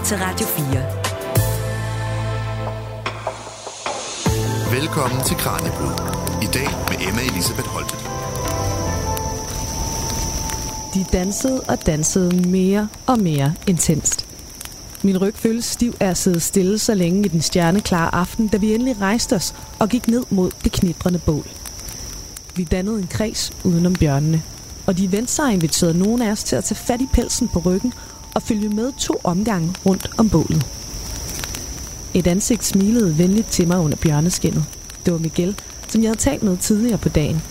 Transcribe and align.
lytter 0.00 0.04
til 0.04 0.18
Radio 0.18 0.46
4. 0.46 0.66
Velkommen 4.80 5.24
til 5.24 5.36
Kranjebrud. 5.36 5.92
I 6.42 6.46
dag 6.54 6.68
med 6.88 7.08
Emma 7.08 7.20
Elisabeth 7.20 7.68
Holte. 7.68 7.96
De 10.94 11.04
dansede 11.12 11.60
og 11.68 11.86
dansede 11.86 12.48
mere 12.48 12.88
og 13.06 13.18
mere 13.18 13.54
intenst. 13.66 14.26
Min 15.02 15.18
ryg 15.18 15.34
føltes 15.34 15.64
stiv 15.64 15.94
af 16.00 16.08
at 16.08 16.18
sidde 16.18 16.40
stille 16.40 16.78
så 16.78 16.94
længe 16.94 17.24
i 17.24 17.28
den 17.28 17.40
stjerneklare 17.40 18.14
aften, 18.14 18.48
da 18.48 18.56
vi 18.56 18.74
endelig 18.74 19.00
rejste 19.00 19.36
os 19.36 19.54
og 19.78 19.88
gik 19.88 20.08
ned 20.08 20.24
mod 20.30 20.50
det 20.64 20.72
knitrende 20.72 21.18
bål. 21.18 21.46
Vi 22.56 22.64
dannede 22.64 22.98
en 22.98 23.06
kreds 23.06 23.52
udenom 23.64 23.94
bjørnene, 23.94 24.42
og 24.86 24.98
de 24.98 25.12
vendte 25.12 25.32
sig 25.32 25.44
og 25.44 25.52
inviterede 25.52 25.98
nogen 25.98 26.22
af 26.22 26.30
os 26.30 26.44
til 26.44 26.56
at 26.56 26.64
tage 26.64 26.78
fat 26.78 27.00
i 27.00 27.08
pelsen 27.12 27.48
på 27.48 27.58
ryggen 27.58 27.92
og 28.34 28.42
følge 28.42 28.68
med 28.68 28.92
to 28.92 29.20
omgange 29.24 29.74
rundt 29.86 30.10
om 30.18 30.28
bålet. 30.28 30.66
Et 32.14 32.26
ansigt 32.26 32.64
smilede 32.64 33.18
venligt 33.18 33.46
til 33.46 33.68
mig 33.68 33.78
under 33.78 33.96
bjørneskinnet. 33.96 34.64
Det 35.04 35.12
var 35.12 35.18
Miguel, 35.18 35.60
som 35.88 36.02
jeg 36.02 36.08
havde 36.08 36.18
talt 36.18 36.42
med 36.42 36.56
tidligere 36.56 36.98
på 36.98 37.08
dagen. 37.08 37.42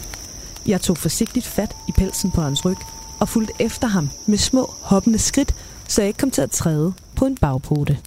Jeg 0.68 0.82
tog 0.82 0.98
forsigtigt 0.98 1.46
fat 1.46 1.76
i 1.88 1.92
pelsen 1.92 2.32
på 2.32 2.42
hans 2.42 2.66
ryg 2.66 2.78
og 3.20 3.30
fulgte 3.30 3.54
efter 3.60 3.88
ham 3.88 4.10
med 4.26 4.38
små 4.38 4.74
hoppende 4.82 5.20
skridt, 5.20 5.56
så 5.88 6.02
jeg 6.02 6.08
ikke 6.08 6.18
kom 6.18 6.32
til 6.32 6.42
at 6.42 6.52
træde 6.52 6.94
på 7.16 7.26
en 7.26 7.38
bagpote. 7.38 7.98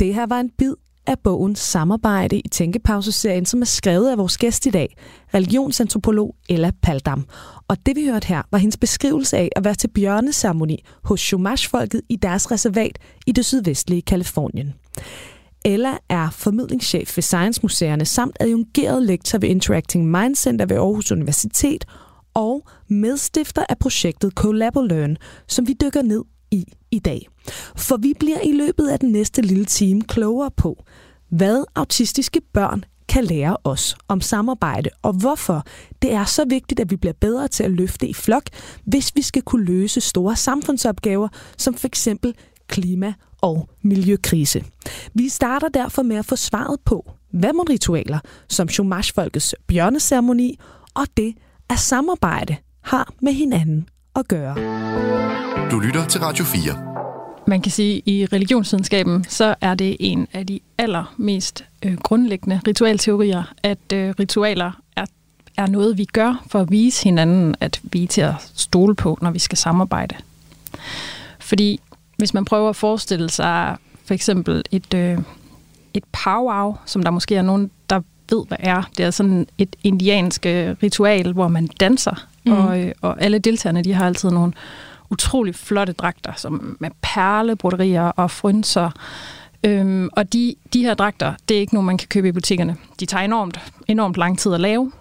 Det 0.00 0.14
her 0.14 0.26
var 0.26 0.40
en 0.40 0.50
bid 0.58 0.74
af 1.06 1.18
bogen 1.18 1.56
Samarbejde 1.56 2.38
i 2.38 2.48
Tænkepauseserien, 2.48 3.46
som 3.46 3.60
er 3.60 3.66
skrevet 3.66 4.10
af 4.10 4.18
vores 4.18 4.38
gæst 4.38 4.66
i 4.66 4.70
dag, 4.70 4.96
religionsantropolog 5.34 6.34
Ella 6.48 6.70
Paldam. 6.82 7.24
Og 7.68 7.86
det 7.86 7.96
vi 7.96 8.04
hørte 8.06 8.26
her 8.26 8.42
var 8.50 8.58
hendes 8.58 8.76
beskrivelse 8.76 9.36
af 9.36 9.48
at 9.56 9.64
være 9.64 9.74
til 9.74 9.88
bjørneceremoni 9.88 10.84
hos 11.04 11.20
Chumash-folket 11.20 12.00
i 12.08 12.16
deres 12.16 12.50
reservat 12.50 12.98
i 13.26 13.32
det 13.32 13.44
sydvestlige 13.44 14.02
Kalifornien. 14.02 14.74
Ella 15.64 15.92
er 16.08 16.30
formidlingschef 16.30 17.16
ved 17.16 17.22
Science 17.22 17.60
Museerne 17.62 18.04
samt 18.04 18.36
adjungeret 18.40 19.02
lektor 19.02 19.38
ved 19.38 19.48
Interacting 19.48 20.10
Mind 20.10 20.36
Center 20.36 20.66
ved 20.66 20.76
Aarhus 20.76 21.12
Universitet 21.12 21.84
og 22.34 22.68
medstifter 22.88 23.62
af 23.68 23.78
projektet 23.78 24.32
Collabo-Learn, 24.40 25.16
som 25.48 25.68
vi 25.68 25.76
dykker 25.82 26.02
ned 26.02 26.22
i 26.50 26.64
i 26.90 26.98
dag. 26.98 27.28
For 27.76 27.96
vi 27.96 28.14
bliver 28.20 28.40
i 28.44 28.52
løbet 28.52 28.88
af 28.88 28.98
den 28.98 29.12
næste 29.12 29.42
lille 29.42 29.64
time 29.64 30.02
klogere 30.02 30.50
på, 30.56 30.84
hvad 31.28 31.64
autistiske 31.74 32.40
børn 32.52 32.84
kan 33.08 33.24
lære 33.24 33.56
os 33.64 33.96
om 34.08 34.20
samarbejde, 34.20 34.90
og 35.02 35.12
hvorfor 35.12 35.64
det 36.02 36.12
er 36.12 36.24
så 36.24 36.44
vigtigt, 36.48 36.80
at 36.80 36.90
vi 36.90 36.96
bliver 36.96 37.12
bedre 37.20 37.48
til 37.48 37.64
at 37.64 37.70
løfte 37.70 38.08
i 38.08 38.14
flok, 38.14 38.42
hvis 38.84 39.12
vi 39.14 39.22
skal 39.22 39.42
kunne 39.42 39.64
løse 39.64 40.00
store 40.00 40.36
samfundsopgaver, 40.36 41.28
som 41.56 41.74
for 41.74 41.86
eksempel 41.86 42.34
klima- 42.66 43.14
og 43.40 43.68
miljøkrise. 43.82 44.64
Vi 45.14 45.28
starter 45.28 45.68
derfor 45.68 46.02
med 46.02 46.16
at 46.16 46.26
få 46.26 46.36
svaret 46.36 46.80
på, 46.84 47.10
hvad 47.32 47.52
må 47.52 47.62
ritualer 47.62 48.18
som 48.48 48.68
Shumash-folkets 48.68 49.54
bjørneceremoni 49.66 50.58
og 50.94 51.06
det 51.16 51.34
at 51.70 51.78
samarbejde 51.78 52.56
har 52.80 53.12
med 53.22 53.32
hinanden 53.32 53.88
at 54.16 54.28
gøre. 54.28 55.49
Du 55.70 55.78
lytter 55.78 56.04
til 56.06 56.20
Radio 56.20 56.44
4. 56.44 56.72
Man 57.46 57.62
kan 57.62 57.72
sige, 57.72 57.96
at 57.96 58.02
i 58.06 58.26
religionsvidenskaben, 58.26 59.24
så 59.28 59.54
er 59.60 59.74
det 59.74 59.96
en 60.00 60.28
af 60.32 60.46
de 60.46 60.60
allermest 60.78 61.64
øh, 61.84 61.98
grundlæggende 61.98 62.60
ritualteorier, 62.66 63.42
at 63.62 63.92
øh, 63.92 64.14
ritualer 64.20 64.72
er, 64.96 65.04
er 65.56 65.66
noget, 65.66 65.98
vi 65.98 66.04
gør 66.04 66.44
for 66.46 66.60
at 66.60 66.70
vise 66.70 67.04
hinanden, 67.04 67.54
at 67.60 67.80
vi 67.82 68.02
er 68.02 68.06
til 68.06 68.20
at 68.20 68.34
stole 68.54 68.94
på, 68.94 69.18
når 69.22 69.30
vi 69.30 69.38
skal 69.38 69.58
samarbejde. 69.58 70.16
Fordi 71.38 71.80
hvis 72.16 72.34
man 72.34 72.44
prøver 72.44 72.68
at 72.68 72.76
forestille 72.76 73.30
sig 73.30 73.76
for 74.04 74.14
eksempel 74.14 74.62
et, 74.70 74.94
øh, 74.94 75.18
et 75.94 76.04
powwow, 76.24 76.76
som 76.86 77.02
der 77.02 77.10
måske 77.10 77.36
er 77.36 77.42
nogen, 77.42 77.70
der 77.90 78.00
ved, 78.30 78.46
hvad 78.48 78.58
er. 78.60 78.82
Det 78.96 79.04
er 79.04 79.10
sådan 79.10 79.46
et 79.58 79.76
indiansk 79.84 80.42
ritual, 80.82 81.32
hvor 81.32 81.48
man 81.48 81.66
danser, 81.66 82.26
mm. 82.44 82.52
og, 82.52 82.80
øh, 82.80 82.92
og 83.00 83.22
alle 83.22 83.38
deltagerne 83.38 83.84
de 83.84 83.94
har 83.94 84.06
altid 84.06 84.30
nogle 84.30 84.52
utrolig 85.10 85.54
flotte 85.54 85.92
dragter, 85.92 86.32
som 86.36 86.76
med 86.80 86.90
perlebroderier 87.02 88.02
og 88.02 88.30
frynser. 88.30 88.90
Øhm, 89.64 90.08
og 90.12 90.32
de, 90.32 90.54
de 90.72 90.82
her 90.82 90.94
dragter, 90.94 91.34
det 91.48 91.56
er 91.56 91.60
ikke 91.60 91.74
nogen, 91.74 91.86
man 91.86 91.98
kan 91.98 92.08
købe 92.08 92.28
i 92.28 92.32
butikkerne. 92.32 92.76
De 93.00 93.06
tager 93.06 93.24
enormt, 93.24 93.60
enormt 93.88 94.16
lang 94.16 94.38
tid 94.38 94.54
at 94.54 94.60
lave. 94.60 94.92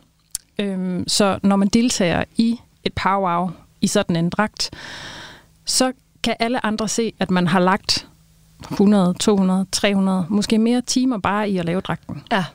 Øhm, 0.60 1.04
så 1.08 1.40
når 1.44 1.56
man 1.56 1.68
deltager 1.68 2.24
i 2.38 2.60
et 2.84 2.94
powwow 2.94 3.50
i 3.82 3.88
sådan 3.88 4.16
en 4.16 4.30
dragt, 4.30 4.70
så 5.66 5.92
kan 6.24 6.36
alle 6.40 6.66
andre 6.66 6.88
se, 6.88 7.14
at 7.20 7.32
man 7.32 7.48
har 7.48 7.60
lagt 7.60 8.08
100, 8.72 9.14
200, 9.20 9.66
300, 9.72 10.26
måske 10.30 10.58
mere 10.58 10.82
timer 10.82 11.18
bare 11.18 11.50
i 11.50 11.58
at 11.58 11.66
lave 11.66 11.82
dragten. 11.82 12.24
Ja. 12.32 12.46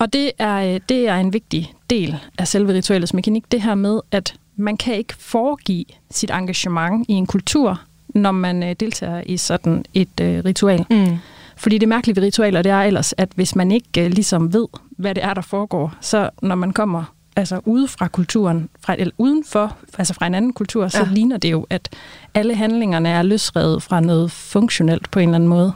Og 0.00 0.12
det 0.12 0.32
er, 0.38 0.78
det 0.78 1.08
er 1.08 1.16
en 1.16 1.32
vigtig 1.32 1.74
del 1.90 2.18
af 2.38 2.48
selve 2.48 2.72
ritualets 2.72 3.14
mekanik, 3.14 3.52
det 3.52 3.62
her 3.62 3.74
med, 3.74 4.00
at 4.10 4.34
man 4.56 4.76
kan 4.76 4.94
ikke 4.94 5.14
foregive 5.18 5.84
sit 6.10 6.30
engagement 6.30 7.06
i 7.08 7.12
en 7.12 7.26
kultur, 7.26 7.80
når 8.08 8.32
man 8.32 8.62
øh, 8.62 8.74
deltager 8.80 9.22
i 9.26 9.36
sådan 9.36 9.84
et 9.94 10.20
øh, 10.20 10.44
ritual. 10.44 10.86
Mm. 10.90 11.18
Fordi 11.56 11.78
det 11.78 11.88
mærkelige 11.88 12.16
ved 12.16 12.22
ritualer, 12.22 12.62
det 12.62 12.72
er 12.72 12.82
ellers, 12.82 13.14
at 13.16 13.28
hvis 13.34 13.56
man 13.56 13.70
ikke 13.70 14.04
øh, 14.04 14.10
ligesom 14.10 14.52
ved, 14.52 14.66
hvad 14.90 15.14
det 15.14 15.24
er, 15.24 15.34
der 15.34 15.42
foregår, 15.42 15.94
så 16.00 16.30
når 16.42 16.54
man 16.54 16.72
kommer 16.72 17.04
altså 17.36 17.60
ude 17.64 17.88
fra 17.88 18.08
kulturen, 18.08 18.68
fra, 18.80 18.96
eller 18.98 19.14
udenfor, 19.18 19.76
altså 19.98 20.14
fra 20.14 20.26
en 20.26 20.34
anden 20.34 20.52
kultur, 20.52 20.88
så 20.88 20.98
ja. 20.98 21.08
ligner 21.12 21.36
det 21.36 21.50
jo, 21.50 21.66
at 21.70 21.88
alle 22.34 22.54
handlingerne 22.54 23.08
er 23.08 23.22
løsrevet 23.22 23.82
fra 23.82 24.00
noget 24.00 24.30
funktionelt 24.30 25.10
på 25.10 25.18
en 25.18 25.28
eller 25.28 25.34
anden 25.34 25.48
måde. 25.48 25.72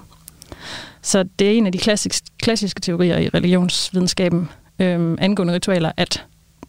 Så 1.02 1.24
det 1.38 1.46
er 1.46 1.52
en 1.52 1.66
af 1.66 1.72
de 1.72 1.78
klassiske, 1.78 2.26
klassiske 2.38 2.80
teorier 2.80 3.18
i 3.18 3.28
religionsvidenskaben 3.28 4.48
øh, 4.78 5.16
angående 5.20 5.54
ritualer, 5.54 5.92
at 5.96 6.24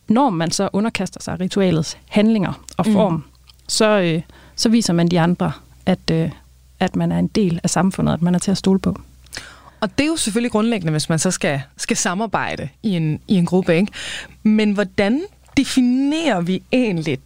når 0.10 0.30
man 0.30 0.52
så 0.52 0.70
underkaster 0.74 1.22
sig 1.22 1.40
ritualets 1.40 1.98
handlinger 2.08 2.64
og 2.78 2.86
mm. 2.88 2.94
form, 2.94 3.14
mm. 3.14 3.24
så, 3.68 4.00
øh, 4.00 4.22
så 4.56 4.70
viser 4.70 4.94
man 4.94 5.08
de 5.08 5.20
andre, 5.20 5.52
at, 5.86 6.12
øh, 6.12 6.32
at 6.80 6.96
man 6.96 7.12
er 7.12 7.20
en 7.20 7.28
del 7.28 7.60
af 7.64 7.70
samfundet, 7.70 8.14
at 8.14 8.22
man 8.22 8.36
er 8.36 8.40
til 8.40 8.52
at 8.52 8.58
stole 8.58 8.80
på. 8.80 9.00
Og 9.82 9.98
det 9.98 10.04
er 10.04 10.08
jo 10.08 10.16
selvfølgelig 10.16 10.52
grundlæggende, 10.52 10.92
hvis 10.92 11.10
man 11.10 11.20
så 11.20 11.32
skal, 11.32 11.62
skal 11.78 11.98
samarbejde 11.98 12.70
i 12.84 12.90
en, 12.90 13.20
i 13.28 13.36
en 13.36 13.46
gruppe. 13.46 13.76
Ikke? 13.76 13.92
Men 14.44 14.72
hvordan 14.72 15.22
definerer 15.58 16.42
vi 16.42 16.62
egentlig 16.72 17.20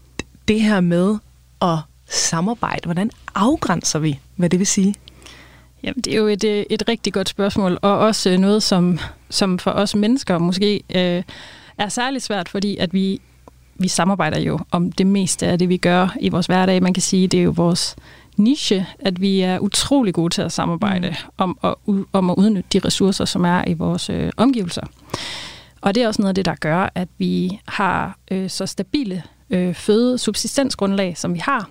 det 0.48 0.62
her 0.62 0.80
med 0.80 1.18
at 1.62 1.78
samarbejde? 2.10 2.82
Hvordan 2.86 3.12
afgrænser 3.36 4.00
vi, 4.00 4.20
hvad 4.36 4.50
det 4.50 4.60
vil 4.60 4.68
sige? 4.68 4.96
Jamen, 5.84 6.02
det 6.02 6.14
er 6.14 6.18
jo 6.18 6.28
et, 6.28 6.44
øh, 6.44 6.66
et 6.70 6.84
rigtig 6.88 7.14
godt 7.14 7.30
spørgsmål, 7.30 7.80
og 7.82 7.98
også 7.98 8.38
noget, 8.38 8.64
som, 8.64 9.00
som 9.30 9.60
for 9.60 9.72
os 9.72 9.96
mennesker 9.96 10.38
måske 10.38 10.82
øh, 10.96 11.24
er 11.84 11.90
særligt 11.90 12.24
svært, 12.24 12.50
fordi 12.50 12.78
at 12.78 12.94
vi, 12.94 13.22
vi 13.76 13.88
samarbejder 13.88 14.40
jo 14.40 14.60
om 14.72 14.92
det 14.92 15.08
meste 15.08 15.48
af 15.48 15.60
det, 15.60 15.70
vi 15.70 15.78
gør 15.78 16.16
i 16.20 16.30
vores 16.30 16.46
hverdag. 16.46 16.84
Man 16.84 16.94
kan 16.94 17.04
sige, 17.04 17.28
det 17.28 17.40
er 17.40 17.44
jo 17.44 17.54
vores 17.56 17.96
niche, 18.38 18.88
at 19.00 19.22
vi 19.22 19.42
er 19.42 19.60
utrolig 19.60 20.14
gode 20.14 20.34
til 20.34 20.42
at 20.42 20.52
samarbejde 20.52 21.10
mm. 21.10 21.16
om, 21.38 21.58
at, 21.64 21.76
om 22.14 22.30
at 22.30 22.36
udnytte 22.38 22.70
de 22.74 22.88
ressourcer, 22.88 23.26
som 23.26 23.46
er 23.46 23.64
i 23.68 23.74
vores 23.74 24.10
øh, 24.10 24.32
omgivelser. 24.38 24.82
Og 25.82 25.96
det 25.96 26.04
er 26.04 26.08
også 26.08 26.22
noget 26.22 26.30
af 26.30 26.36
det, 26.36 26.46
der 26.46 26.56
gør, 26.56 26.90
at 26.96 27.08
vi 27.18 27.60
har 27.68 28.18
øh, 28.32 28.50
så 28.50 28.66
stabile 28.66 29.24
øh, 29.50 29.74
føde 29.74 30.18
subsistensgrundlag, 30.18 31.18
som 31.18 31.34
vi 31.34 31.40
har, 31.40 31.70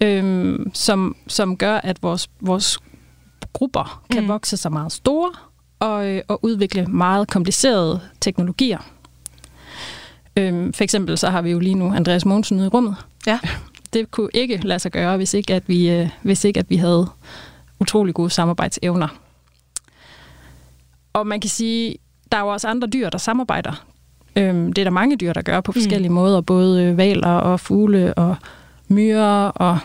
øh, 0.00 0.58
som, 0.72 1.16
som 1.26 1.56
gør, 1.56 1.76
at 1.76 2.02
vores, 2.02 2.30
vores 2.40 2.78
grupper 3.52 4.02
kan 4.10 4.22
mm. 4.22 4.28
vokse 4.28 4.56
sig 4.56 4.72
meget 4.72 4.92
store 4.92 5.30
og, 5.78 6.06
øh, 6.06 6.22
og 6.28 6.44
udvikle 6.44 6.86
meget 6.86 7.28
komplicerede 7.28 8.00
teknologier. 8.20 8.78
Øhm, 10.36 10.72
for 10.72 10.84
eksempel 10.84 11.18
så 11.18 11.30
har 11.30 11.42
vi 11.42 11.50
jo 11.50 11.58
lige 11.58 11.74
nu 11.74 11.92
Andreas 11.94 12.24
Mogensen 12.24 12.60
i 12.60 12.66
rummet. 12.66 12.96
Ja. 13.26 13.38
Det 13.92 14.10
kunne 14.10 14.28
ikke 14.34 14.56
lade 14.56 14.78
sig 14.78 14.92
gøre, 14.92 15.16
hvis 15.16 15.34
ikke 15.34 15.54
at 15.54 15.62
vi, 15.66 15.90
øh, 15.90 16.08
hvis 16.22 16.44
ikke 16.44 16.60
at 16.60 16.70
vi 16.70 16.76
havde 16.76 17.08
utrolig 17.80 18.14
gode 18.14 18.30
samarbejdsevner. 18.30 19.08
Og 21.12 21.26
man 21.26 21.40
kan 21.40 21.50
sige, 21.50 21.96
der 22.32 22.38
er 22.38 22.42
jo 22.42 22.48
også 22.48 22.68
andre 22.68 22.88
dyr, 22.88 23.10
der 23.10 23.18
samarbejder. 23.18 23.84
Øhm, 24.36 24.72
det 24.72 24.82
er 24.82 24.84
der 24.84 24.90
mange 24.90 25.16
dyr, 25.16 25.32
der 25.32 25.42
gør 25.42 25.60
på 25.60 25.72
mm. 25.72 25.74
forskellige 25.74 26.08
mm. 26.08 26.14
måder, 26.14 26.40
både 26.40 26.84
øh, 26.84 26.96
valer 26.96 27.28
og 27.28 27.60
fugle 27.60 28.14
og 28.14 28.36
myrer 28.88 29.48
og 29.48 29.78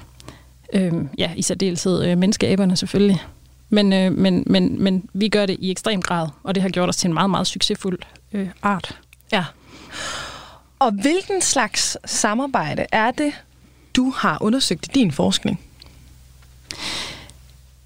øhm, 0.74 1.10
ja, 1.18 1.32
i 1.36 1.42
særdeleshed 1.42 2.06
øh, 2.06 2.18
menneskeæberne 2.18 2.78
selvfølgelig. 2.78 3.24
Men, 3.70 3.94
øh, 3.94 4.12
men, 4.12 4.44
men, 4.48 4.84
men 4.84 5.10
vi 5.14 5.30
gør 5.30 5.46
det 5.46 5.58
i 5.60 5.72
ekstrem 5.72 6.02
grad, 6.02 6.28
og 6.44 6.56
det 6.56 6.64
har 6.64 6.70
gjort 6.70 6.90
os 6.90 6.98
til 6.98 7.08
en 7.08 7.14
meget, 7.14 7.30
meget 7.30 7.48
succesfuld 7.48 8.00
øh, 8.34 8.50
art. 8.62 9.00
Ja. 9.32 9.46
Og 10.82 10.92
hvilken 10.92 11.42
slags 11.42 11.98
samarbejde 12.06 12.86
er 12.92 13.12
det, 13.12 13.34
du 13.96 14.10
har 14.10 14.38
undersøgt 14.42 14.86
i 14.86 14.90
din 14.94 15.12
forskning? 15.12 15.60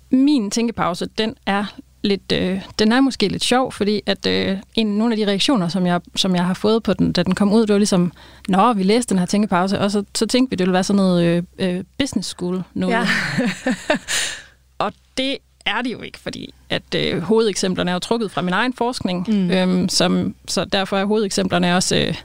Min 0.09 0.51
tænkepause, 0.51 1.05
den 1.17 1.35
er 1.45 1.65
lidt, 2.01 2.31
øh, 2.31 2.61
den 2.79 2.91
er 2.91 3.01
måske 3.01 3.27
lidt 3.27 3.43
sjov, 3.43 3.71
fordi 3.71 4.01
at 4.05 4.25
øh, 4.25 4.57
en, 4.75 4.87
nogle 4.87 5.13
af 5.13 5.17
de 5.17 5.27
reaktioner, 5.27 5.67
som 5.67 5.85
jeg, 5.85 6.01
som 6.15 6.35
jeg 6.35 6.45
har 6.45 6.53
fået 6.53 6.83
på 6.83 6.93
den, 6.93 7.11
da 7.11 7.23
den 7.23 7.35
kom 7.35 7.53
ud, 7.53 7.61
det 7.61 7.73
var 7.73 7.77
ligesom, 7.77 8.11
nå, 8.47 8.73
vi 8.73 8.83
læste 8.83 9.09
den 9.09 9.19
her 9.19 9.25
tænkepause, 9.25 9.79
og 9.79 9.91
så, 9.91 10.03
så 10.15 10.25
tænkte 10.25 10.49
vi, 10.49 10.55
det 10.55 10.63
ville 10.63 10.73
være 10.73 10.83
sådan 10.83 10.97
noget 10.97 11.23
øh, 11.25 11.43
øh 11.59 11.83
business 11.99 12.29
school 12.29 12.63
noget. 12.73 12.93
Ja. 12.93 13.07
Og 14.85 14.93
det 15.17 15.37
er 15.65 15.81
det 15.81 15.91
jo 15.91 16.01
ikke, 16.01 16.19
fordi 16.19 16.53
at 16.69 16.95
øh, 16.95 17.21
hovedeksemplerne 17.21 17.91
er 17.91 17.95
jo 17.95 17.99
trukket 17.99 18.31
fra 18.31 18.41
min 18.41 18.53
egen 18.53 18.73
forskning, 18.73 19.25
mm. 19.27 19.51
øhm, 19.51 19.89
som, 19.89 20.35
så 20.47 20.65
derfor 20.65 20.97
er 20.97 21.05
hovedeksemplerne 21.05 21.75
også 21.75 21.95
øh, 21.95 22.15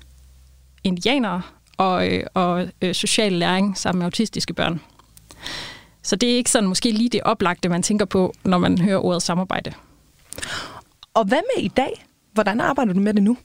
indianere 0.84 1.42
og, 1.76 2.08
øh, 2.08 2.22
og 2.34 2.68
øh, 2.82 2.94
social 2.94 3.32
læring 3.32 3.78
sammen 3.78 3.98
med 3.98 4.04
autistiske 4.04 4.54
børn. 4.54 4.80
Så 6.02 6.16
det 6.16 6.32
er 6.32 6.36
ikke 6.36 6.50
sådan 6.50 6.68
måske 6.68 6.90
lige 6.90 7.08
det 7.08 7.20
oplagte, 7.22 7.68
man 7.68 7.82
tænker 7.82 8.04
på, 8.04 8.34
når 8.44 8.58
man 8.58 8.78
hører 8.78 8.98
ordet 8.98 9.22
samarbejde. 9.22 9.72
Og 11.14 11.24
hvad 11.24 11.40
med 11.56 11.64
i 11.64 11.68
dag? 11.68 12.06
Hvordan 12.32 12.60
arbejder 12.60 12.92
du 12.92 13.00
med 13.00 13.14
det 13.14 13.22
nu? 13.22 13.36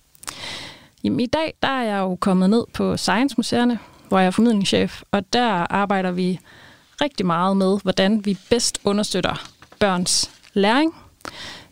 Jamen, 1.03 1.19
i 1.19 1.25
dag 1.25 1.53
der 1.61 1.67
er 1.67 1.83
jeg 1.83 1.99
jo 1.99 2.15
kommet 2.15 2.49
ned 2.49 2.63
på 2.73 2.97
Science 2.97 3.35
Museerne, 3.37 3.79
hvor 4.07 4.19
jeg 4.19 4.27
er 4.27 4.31
formidlingschef, 4.31 5.01
og 5.11 5.33
der 5.33 5.47
arbejder 5.73 6.11
vi 6.11 6.39
rigtig 7.01 7.25
meget 7.25 7.57
med, 7.57 7.79
hvordan 7.83 8.25
vi 8.25 8.37
bedst 8.49 8.79
understøtter 8.83 9.47
børns 9.79 10.31
læring. 10.53 10.95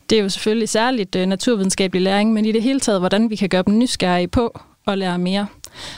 Det 0.10 0.18
er 0.18 0.24
jo 0.24 0.30
selvfølgelig 0.30 0.70
særligt 0.70 1.16
uh, 1.16 1.22
naturvidenskabelig 1.22 2.02
læring, 2.02 2.34
men 2.34 2.46
i 2.46 2.52
det 2.52 2.64
hele 2.64 2.80
taget, 2.80 3.02
hvordan 3.02 3.30
vi 3.30 3.36
kan 3.36 3.50
gøre 3.50 3.64
dem 3.68 3.78
nysgerrige 3.78 4.28
på 4.28 4.60
at 4.88 4.98
lære 4.98 5.18
mere. 5.18 5.48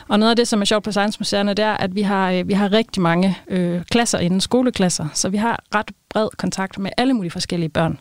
Og 0.08 0.20
noget 0.20 0.30
af 0.30 0.36
det, 0.36 0.48
som 0.48 0.62
er 0.62 0.66
sjovt 0.66 0.84
på 0.84 0.92
Science 0.92 1.20
Museerne, 1.20 1.54
det 1.54 1.66
er, 1.66 1.74
at 1.74 1.96
vi 1.96 2.02
har, 2.02 2.32
øh, 2.32 2.48
vi 2.48 2.54
har 2.54 2.72
rigtig 2.72 3.02
mange 3.02 3.38
øh, 3.48 3.82
klasser 3.92 4.20
inden 4.20 4.42
skoleklasser, 4.42 5.08
så 5.14 5.30
vi 5.30 5.38
har 5.38 5.64
ret 5.76 5.92
bred 6.10 6.30
kontakt 6.38 6.80
med 6.80 6.92
alle 6.98 7.14
mulige 7.14 7.32
forskellige 7.32 7.70
børn, 7.70 8.00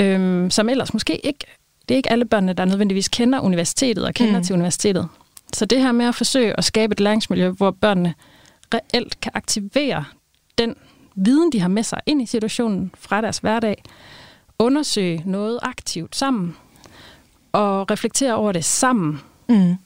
øhm, 0.00 0.50
som 0.50 0.68
ellers 0.68 0.92
måske 0.92 1.26
ikke, 1.26 1.46
det 1.88 1.94
er 1.94 1.96
ikke 1.96 2.12
alle 2.12 2.24
børnene, 2.24 2.52
der 2.52 2.64
nødvendigvis 2.64 3.08
kender 3.08 3.40
universitetet 3.40 4.04
og 4.04 4.14
kender 4.14 4.38
mm. 4.38 4.44
til 4.44 4.54
universitetet. 4.54 5.08
Så 5.52 5.64
det 5.64 5.80
her 5.80 5.92
med 5.92 6.06
at 6.06 6.14
forsøge 6.14 6.58
at 6.58 6.64
skabe 6.64 6.92
et 6.92 7.00
læringsmiljø, 7.00 7.50
hvor 7.50 7.70
børnene 7.70 8.14
reelt 8.74 9.20
kan 9.20 9.32
aktivere 9.34 10.04
den 10.58 10.74
viden, 11.14 11.52
de 11.52 11.60
har 11.60 11.68
med 11.68 11.82
sig 11.82 12.00
ind 12.06 12.22
i 12.22 12.26
situationen 12.26 12.92
fra 12.98 13.20
deres 13.20 13.38
hverdag, 13.38 13.82
undersøge 14.58 15.22
noget 15.26 15.58
aktivt 15.62 16.16
sammen, 16.16 16.56
og 17.52 17.90
reflektere 17.90 18.34
over 18.34 18.52
det 18.52 18.64
sammen. 18.64 19.20
Mm. 19.48 19.76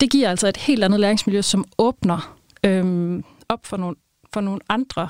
Det 0.00 0.10
giver 0.10 0.30
altså 0.30 0.48
et 0.48 0.56
helt 0.56 0.84
andet 0.84 1.00
læringsmiljø, 1.00 1.42
som 1.42 1.64
åbner 1.78 2.36
øhm, 2.64 3.24
op 3.48 3.66
for 3.66 3.76
nogle, 3.76 3.96
for 4.32 4.40
nogle 4.40 4.60
andre 4.68 5.08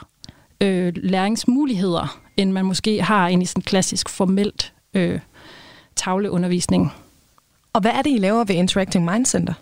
øh, 0.61 0.93
læringsmuligheder, 0.97 2.21
end 2.37 2.53
man 2.53 2.65
måske 2.65 3.03
har 3.03 3.29
ind 3.29 3.43
i 3.43 3.47
sådan 3.47 3.63
klassisk 3.63 4.09
formelt 4.09 4.73
øh, 4.95 5.21
tavleundervisning. 5.97 6.93
Og 7.73 7.81
hvad 7.81 7.91
er 7.91 8.03
det, 8.03 8.11
I 8.11 8.19
laver 8.19 8.45
ved 8.45 8.55
Interacting 8.55 9.05
Mind 9.05 9.27
Center? 9.27 9.55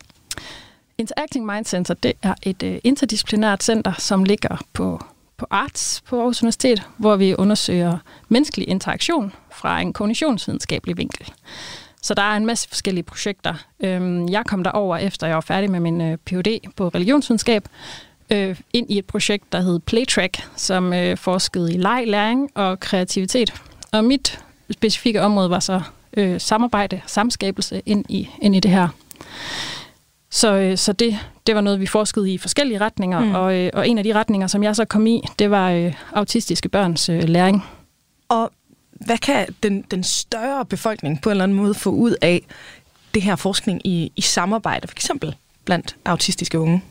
Interacting 0.98 1.46
Mind 1.46 1.64
Center, 1.64 1.94
det 1.94 2.12
er 2.22 2.34
et 2.42 2.62
øh, 2.62 2.78
interdisciplinært 2.84 3.62
center, 3.62 3.92
som 3.98 4.24
ligger 4.24 4.56
på, 4.72 5.04
på 5.36 5.46
Arts 5.50 6.02
på 6.06 6.18
Aarhus 6.18 6.42
Universitet, 6.42 6.82
hvor 6.96 7.16
vi 7.16 7.34
undersøger 7.34 7.98
menneskelig 8.28 8.68
interaktion 8.68 9.32
fra 9.52 9.80
en 9.80 9.92
kognitionsvidenskabelig 9.92 10.96
vinkel. 10.96 11.32
Så 12.04 12.14
der 12.14 12.22
er 12.22 12.36
en 12.36 12.46
masse 12.46 12.68
forskellige 12.68 13.04
projekter. 13.04 13.54
Øhm, 13.80 14.28
jeg 14.28 14.44
kom 14.46 14.64
derover 14.64 14.96
efter 14.96 15.26
jeg 15.26 15.34
var 15.34 15.40
færdig 15.40 15.70
med 15.70 15.80
min 15.80 16.00
øh, 16.00 16.18
Ph.D. 16.24 16.60
på 16.76 16.88
religionsvidenskab, 16.88 17.68
øh, 18.30 18.56
ind 18.72 18.90
i 18.90 18.98
et 18.98 19.04
projekt, 19.04 19.52
der 19.52 19.60
hed 19.60 19.78
Playtrack, 19.78 20.42
som 20.56 20.92
øh, 20.92 21.16
forskede 21.16 21.74
i 21.74 21.76
leg, 21.76 22.04
læring 22.06 22.50
og 22.54 22.80
kreativitet. 22.80 23.54
Og 23.92 24.04
mit 24.04 24.40
specifikke 24.70 25.22
område 25.22 25.50
var 25.50 25.60
så 25.60 25.80
øh, 26.16 26.40
samarbejde, 26.40 27.00
samskabelse 27.06 27.82
ind 27.86 28.04
i, 28.08 28.28
ind 28.42 28.56
i 28.56 28.60
det 28.60 28.70
her. 28.70 28.88
Så, 30.30 30.54
øh, 30.54 30.78
så 30.78 30.92
det, 30.92 31.18
det 31.46 31.54
var 31.54 31.60
noget, 31.60 31.80
vi 31.80 31.86
forskede 31.86 32.32
i 32.32 32.38
forskellige 32.38 32.80
retninger, 32.80 33.20
mm. 33.20 33.34
og, 33.34 33.54
øh, 33.54 33.70
og 33.74 33.88
en 33.88 33.98
af 33.98 34.04
de 34.04 34.14
retninger, 34.14 34.46
som 34.46 34.62
jeg 34.62 34.76
så 34.76 34.84
kom 34.84 35.06
i, 35.06 35.22
det 35.38 35.50
var 35.50 35.70
øh, 35.70 35.94
autistiske 36.12 36.68
børns 36.68 37.08
øh, 37.08 37.22
læring. 37.28 37.64
Og 38.28 38.50
hvad 39.06 39.18
kan 39.18 39.54
den, 39.62 39.82
den 39.90 40.04
større 40.04 40.64
befolkning 40.64 41.22
på 41.22 41.28
en 41.28 41.30
eller 41.30 41.44
anden 41.44 41.56
måde 41.58 41.74
få 41.74 41.90
ud 41.90 42.16
af 42.22 42.42
det 43.14 43.22
her 43.22 43.36
forskning 43.36 43.86
i, 43.86 44.12
i 44.16 44.20
samarbejde, 44.20 44.88
for 44.88 44.94
eksempel 44.94 45.36
blandt 45.64 45.96
autistiske 46.04 46.58
unge? 46.58 46.82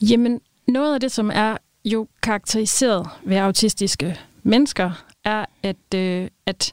Jamen, 0.00 0.40
noget 0.68 0.94
af 0.94 1.00
det, 1.00 1.12
som 1.12 1.30
er 1.34 1.56
jo 1.84 2.08
karakteriseret 2.22 3.08
ved 3.22 3.36
autistiske 3.36 4.18
mennesker, 4.42 5.04
er, 5.24 5.44
at, 5.62 5.94
øh, 5.94 6.28
at 6.46 6.72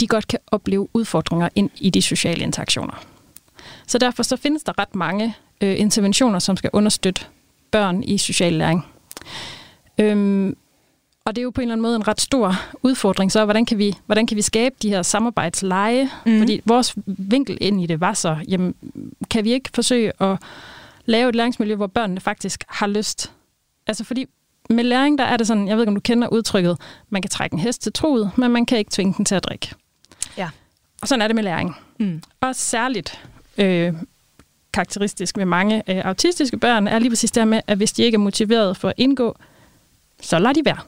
de 0.00 0.06
godt 0.06 0.28
kan 0.28 0.38
opleve 0.46 0.88
udfordringer 0.92 1.48
ind 1.54 1.70
i 1.76 1.90
de 1.90 2.02
sociale 2.02 2.42
interaktioner. 2.42 3.04
Så 3.86 3.98
derfor 3.98 4.22
så 4.22 4.36
findes 4.36 4.62
der 4.62 4.78
ret 4.78 4.94
mange 4.94 5.34
øh, 5.60 5.80
interventioner, 5.80 6.38
som 6.38 6.56
skal 6.56 6.70
understøtte 6.72 7.24
børn 7.70 8.02
i 8.02 8.18
social 8.18 8.52
læring. 8.52 8.86
Øhm, 9.98 10.56
og 11.26 11.36
det 11.36 11.42
er 11.42 11.44
jo 11.44 11.50
på 11.50 11.60
en 11.60 11.62
eller 11.62 11.72
anden 11.72 11.82
måde 11.82 11.96
en 11.96 12.08
ret 12.08 12.20
stor 12.20 12.54
udfordring, 12.82 13.32
så 13.32 13.44
hvordan 13.44 13.64
kan 13.64 13.78
vi, 13.78 13.96
hvordan 14.06 14.26
kan 14.26 14.36
vi 14.36 14.42
skabe 14.42 14.74
de 14.82 14.88
her 14.88 15.02
samarbejdsleje? 15.02 16.10
Mm. 16.26 16.38
Fordi 16.38 16.60
vores 16.64 16.94
vinkel 17.06 17.58
ind 17.60 17.82
i 17.82 17.86
det 17.86 18.00
var 18.00 18.12
så, 18.12 18.36
jamen, 18.48 18.74
kan 19.30 19.44
vi 19.44 19.52
ikke 19.52 19.70
forsøge 19.74 20.22
at 20.22 20.38
lave 21.04 21.28
et 21.28 21.34
læringsmiljø, 21.34 21.74
hvor 21.74 21.86
børnene 21.86 22.20
faktisk 22.20 22.64
har 22.68 22.86
lyst? 22.86 23.32
Altså 23.86 24.04
fordi 24.04 24.26
med 24.70 24.84
læring, 24.84 25.18
der 25.18 25.24
er 25.24 25.36
det 25.36 25.46
sådan, 25.46 25.68
jeg 25.68 25.76
ved 25.76 25.82
ikke, 25.82 25.88
om 25.88 25.94
du 25.94 26.00
kender 26.00 26.28
udtrykket, 26.28 26.78
man 27.10 27.22
kan 27.22 27.30
trække 27.30 27.54
en 27.54 27.60
hest 27.60 27.82
til 27.82 27.92
troet, 27.92 28.30
men 28.38 28.50
man 28.50 28.66
kan 28.66 28.78
ikke 28.78 28.90
tvinge 28.90 29.14
den 29.16 29.24
til 29.24 29.34
at 29.34 29.44
drikke. 29.44 29.74
Ja. 30.38 30.50
Og 31.02 31.08
sådan 31.08 31.22
er 31.22 31.26
det 31.26 31.34
med 31.34 31.42
læring. 31.42 31.76
Mm. 32.00 32.22
Og 32.40 32.56
særligt 32.56 33.20
øh, 33.58 33.92
karakteristisk 34.72 35.38
ved 35.38 35.44
mange 35.44 35.82
øh, 35.90 36.04
autistiske 36.04 36.58
børn, 36.58 36.88
er 36.88 36.98
lige 36.98 37.10
præcis 37.10 37.30
det 37.30 37.48
med, 37.48 37.60
at 37.66 37.76
hvis 37.76 37.92
de 37.92 38.02
ikke 38.02 38.16
er 38.16 38.20
motiveret 38.20 38.76
for 38.76 38.88
at 38.88 38.94
indgå, 38.96 39.36
så 40.22 40.38
lader 40.38 40.52
de 40.52 40.64
være. 40.64 40.78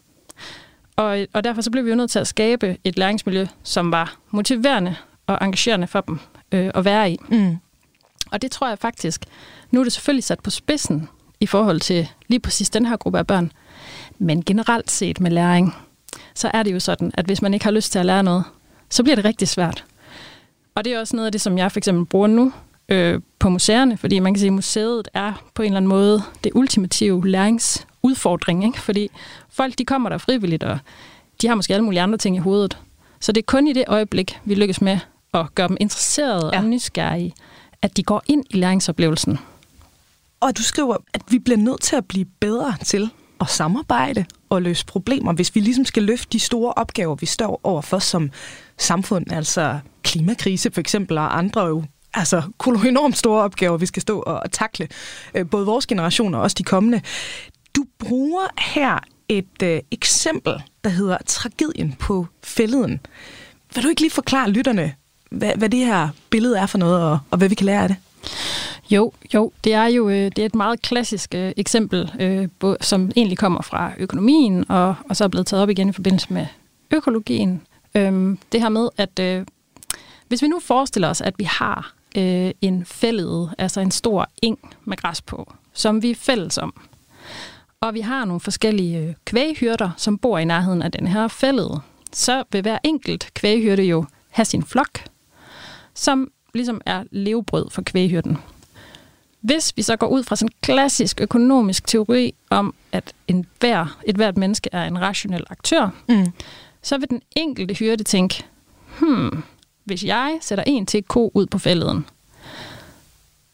Og, 0.96 1.26
og 1.32 1.44
derfor 1.44 1.62
så 1.62 1.70
blev 1.70 1.84
vi 1.84 1.90
jo 1.90 1.96
nødt 1.96 2.10
til 2.10 2.18
at 2.18 2.26
skabe 2.26 2.76
et 2.84 2.98
læringsmiljø, 2.98 3.46
som 3.62 3.92
var 3.92 4.16
motiverende 4.30 4.96
og 5.26 5.38
engagerende 5.40 5.86
for 5.86 6.00
dem 6.00 6.18
øh, 6.52 6.70
at 6.74 6.84
være 6.84 7.10
i. 7.10 7.18
Mm. 7.28 7.56
Og 8.30 8.42
det 8.42 8.50
tror 8.50 8.68
jeg 8.68 8.78
faktisk, 8.78 9.24
nu 9.70 9.80
er 9.80 9.84
det 9.84 9.92
selvfølgelig 9.92 10.24
sat 10.24 10.40
på 10.40 10.50
spidsen 10.50 11.08
i 11.40 11.46
forhold 11.46 11.80
til 11.80 12.08
lige 12.28 12.40
præcis 12.40 12.70
den 12.70 12.86
her 12.86 12.96
gruppe 12.96 13.18
af 13.18 13.26
børn, 13.26 13.52
men 14.18 14.44
generelt 14.44 14.90
set 14.90 15.20
med 15.20 15.30
læring, 15.30 15.74
så 16.34 16.50
er 16.54 16.62
det 16.62 16.72
jo 16.72 16.80
sådan, 16.80 17.10
at 17.14 17.24
hvis 17.24 17.42
man 17.42 17.54
ikke 17.54 17.64
har 17.64 17.72
lyst 17.72 17.92
til 17.92 17.98
at 17.98 18.06
lære 18.06 18.22
noget, 18.22 18.44
så 18.90 19.02
bliver 19.02 19.16
det 19.16 19.24
rigtig 19.24 19.48
svært. 19.48 19.84
Og 20.74 20.84
det 20.84 20.92
er 20.92 21.00
også 21.00 21.16
noget 21.16 21.26
af 21.26 21.32
det, 21.32 21.40
som 21.40 21.58
jeg 21.58 21.72
for 21.72 21.78
eksempel 21.78 22.04
bruger 22.04 22.26
nu 22.26 22.52
øh, 22.88 23.20
på 23.38 23.48
museerne, 23.48 23.96
fordi 23.96 24.18
man 24.18 24.34
kan 24.34 24.38
sige, 24.38 24.48
at 24.48 24.52
museet 24.52 25.08
er 25.14 25.32
på 25.54 25.62
en 25.62 25.66
eller 25.66 25.76
anden 25.76 25.88
måde 25.88 26.22
det 26.44 26.52
ultimative 26.54 27.28
læringsudfordring, 28.06 28.64
ikke? 28.64 28.80
fordi 28.80 29.10
folk 29.50 29.78
de 29.78 29.84
kommer 29.84 30.08
der 30.08 30.18
frivilligt, 30.18 30.62
og 30.62 30.78
de 31.42 31.48
har 31.48 31.54
måske 31.54 31.74
alle 31.74 31.84
mulige 31.84 32.00
andre 32.00 32.18
ting 32.18 32.36
i 32.36 32.38
hovedet. 32.38 32.78
Så 33.20 33.32
det 33.32 33.40
er 33.40 33.46
kun 33.46 33.66
i 33.66 33.72
det 33.72 33.84
øjeblik, 33.86 34.40
vi 34.44 34.54
lykkes 34.54 34.80
med 34.80 34.98
at 35.34 35.54
gøre 35.54 35.68
dem 35.68 35.76
interesserede 35.80 36.50
ja. 36.52 36.58
og 36.58 36.64
nysgerrige, 36.64 37.34
at 37.82 37.96
de 37.96 38.02
går 38.02 38.22
ind 38.26 38.44
i 38.50 38.56
læringsoplevelsen. 38.56 39.38
Og 40.40 40.56
du 40.56 40.62
skriver, 40.62 40.96
at 41.14 41.22
vi 41.28 41.38
bliver 41.38 41.58
nødt 41.58 41.80
til 41.80 41.96
at 41.96 42.04
blive 42.04 42.26
bedre 42.40 42.74
til 42.84 43.10
at 43.40 43.48
samarbejde 43.48 44.24
og 44.50 44.62
løse 44.62 44.86
problemer, 44.86 45.32
hvis 45.32 45.54
vi 45.54 45.60
ligesom 45.60 45.84
skal 45.84 46.02
løfte 46.02 46.28
de 46.32 46.40
store 46.40 46.72
opgaver, 46.72 47.14
vi 47.14 47.26
står 47.26 47.60
overfor 47.64 47.98
som 47.98 48.30
samfund, 48.78 49.32
altså 49.32 49.78
klimakrise 50.02 50.70
for 50.70 50.80
eksempel, 50.80 51.18
og 51.18 51.38
andre 51.38 51.62
jo 51.66 51.84
altså 52.14 52.42
enormt 52.86 53.16
store 53.16 53.42
opgaver, 53.42 53.76
vi 53.76 53.86
skal 53.86 54.02
stå 54.02 54.20
og, 54.20 54.34
og 54.34 54.52
takle, 54.52 54.88
øh, 55.34 55.50
både 55.50 55.66
vores 55.66 55.86
generation 55.86 56.34
og 56.34 56.42
også 56.42 56.54
de 56.58 56.64
kommende. 56.64 57.00
Du 57.76 57.84
bruger 57.98 58.46
her 58.58 58.98
et 59.28 59.62
øh, 59.62 59.80
eksempel, 59.90 60.62
der 60.84 60.90
hedder 60.90 61.18
tragedien 61.26 61.94
på 61.98 62.26
fælleden. 62.42 63.00
Vil 63.74 63.84
du 63.84 63.88
ikke 63.88 64.00
lige 64.00 64.10
forklare 64.10 64.50
lytterne, 64.50 64.94
hvad, 65.30 65.52
hvad 65.56 65.68
det 65.68 65.86
her 65.86 66.08
billede 66.30 66.58
er 66.58 66.66
for 66.66 66.78
noget, 66.78 67.02
og, 67.02 67.18
og 67.30 67.38
hvad 67.38 67.48
vi 67.48 67.54
kan 67.54 67.66
lære 67.66 67.82
af 67.82 67.88
det? 67.88 67.96
Jo, 68.90 69.12
jo, 69.34 69.52
det 69.64 69.72
er 69.72 69.86
jo 69.86 70.08
øh, 70.08 70.14
det 70.14 70.38
er 70.38 70.46
et 70.46 70.54
meget 70.54 70.82
klassisk 70.82 71.34
øh, 71.34 71.52
eksempel, 71.56 72.12
øh, 72.20 72.76
som 72.80 73.10
egentlig 73.16 73.38
kommer 73.38 73.62
fra 73.62 73.92
økonomien, 73.98 74.70
og, 74.70 74.94
og 75.08 75.16
så 75.16 75.24
er 75.24 75.28
blevet 75.28 75.46
taget 75.46 75.62
op 75.62 75.70
igen 75.70 75.88
i 75.88 75.92
forbindelse 75.92 76.32
med 76.32 76.46
økologien. 76.90 77.62
Øhm, 77.94 78.38
det 78.52 78.60
her 78.60 78.68
med, 78.68 78.88
at 78.96 79.18
øh, 79.18 79.46
hvis 80.28 80.42
vi 80.42 80.48
nu 80.48 80.60
forestiller 80.60 81.08
os, 81.08 81.20
at 81.20 81.34
vi 81.38 81.44
har 81.44 81.94
øh, 82.16 82.50
en 82.60 82.84
fællede, 82.84 83.54
altså 83.58 83.80
en 83.80 83.90
stor 83.90 84.28
eng 84.42 84.58
med 84.84 84.96
græs 84.96 85.22
på, 85.22 85.52
som 85.72 86.02
vi 86.02 86.10
er 86.10 86.14
fælles 86.14 86.58
om, 86.58 86.74
og 87.80 87.94
vi 87.94 88.00
har 88.00 88.24
nogle 88.24 88.40
forskellige 88.40 88.98
øh, 88.98 89.14
kvæghyrder, 89.24 89.90
som 89.96 90.18
bor 90.18 90.38
i 90.38 90.44
nærheden 90.44 90.82
af 90.82 90.92
den 90.92 91.06
her 91.06 91.28
fældet, 91.28 91.80
så 92.12 92.44
vil 92.52 92.62
hver 92.62 92.78
enkelt 92.84 93.30
kvæghyrde 93.34 93.82
jo 93.82 94.04
have 94.30 94.44
sin 94.44 94.62
flok, 94.62 95.04
som 95.94 96.30
ligesom 96.54 96.80
er 96.86 97.04
levebrød 97.10 97.70
for 97.70 97.82
kvæghyrden. 97.82 98.38
Hvis 99.40 99.76
vi 99.76 99.82
så 99.82 99.96
går 99.96 100.06
ud 100.06 100.22
fra 100.22 100.36
sådan 100.36 100.48
en 100.48 100.58
klassisk 100.60 101.20
økonomisk 101.20 101.86
teori 101.86 102.34
om, 102.50 102.74
at 102.92 103.12
en 103.28 103.46
hver, 103.60 103.98
et 104.06 104.16
hvert 104.16 104.36
menneske 104.36 104.70
er 104.72 104.84
en 104.84 105.00
rationel 105.00 105.44
aktør, 105.50 105.90
mm. 106.08 106.32
så 106.82 106.98
vil 106.98 107.10
den 107.10 107.22
enkelte 107.36 107.74
hyrde 107.74 108.04
tænke, 108.04 108.44
hmm, 109.00 109.42
hvis 109.84 110.04
jeg 110.04 110.38
sætter 110.40 110.64
en 110.66 110.86
til 110.86 111.02
ko 111.02 111.30
ud 111.34 111.46
på 111.46 111.58
fælleden, 111.58 112.06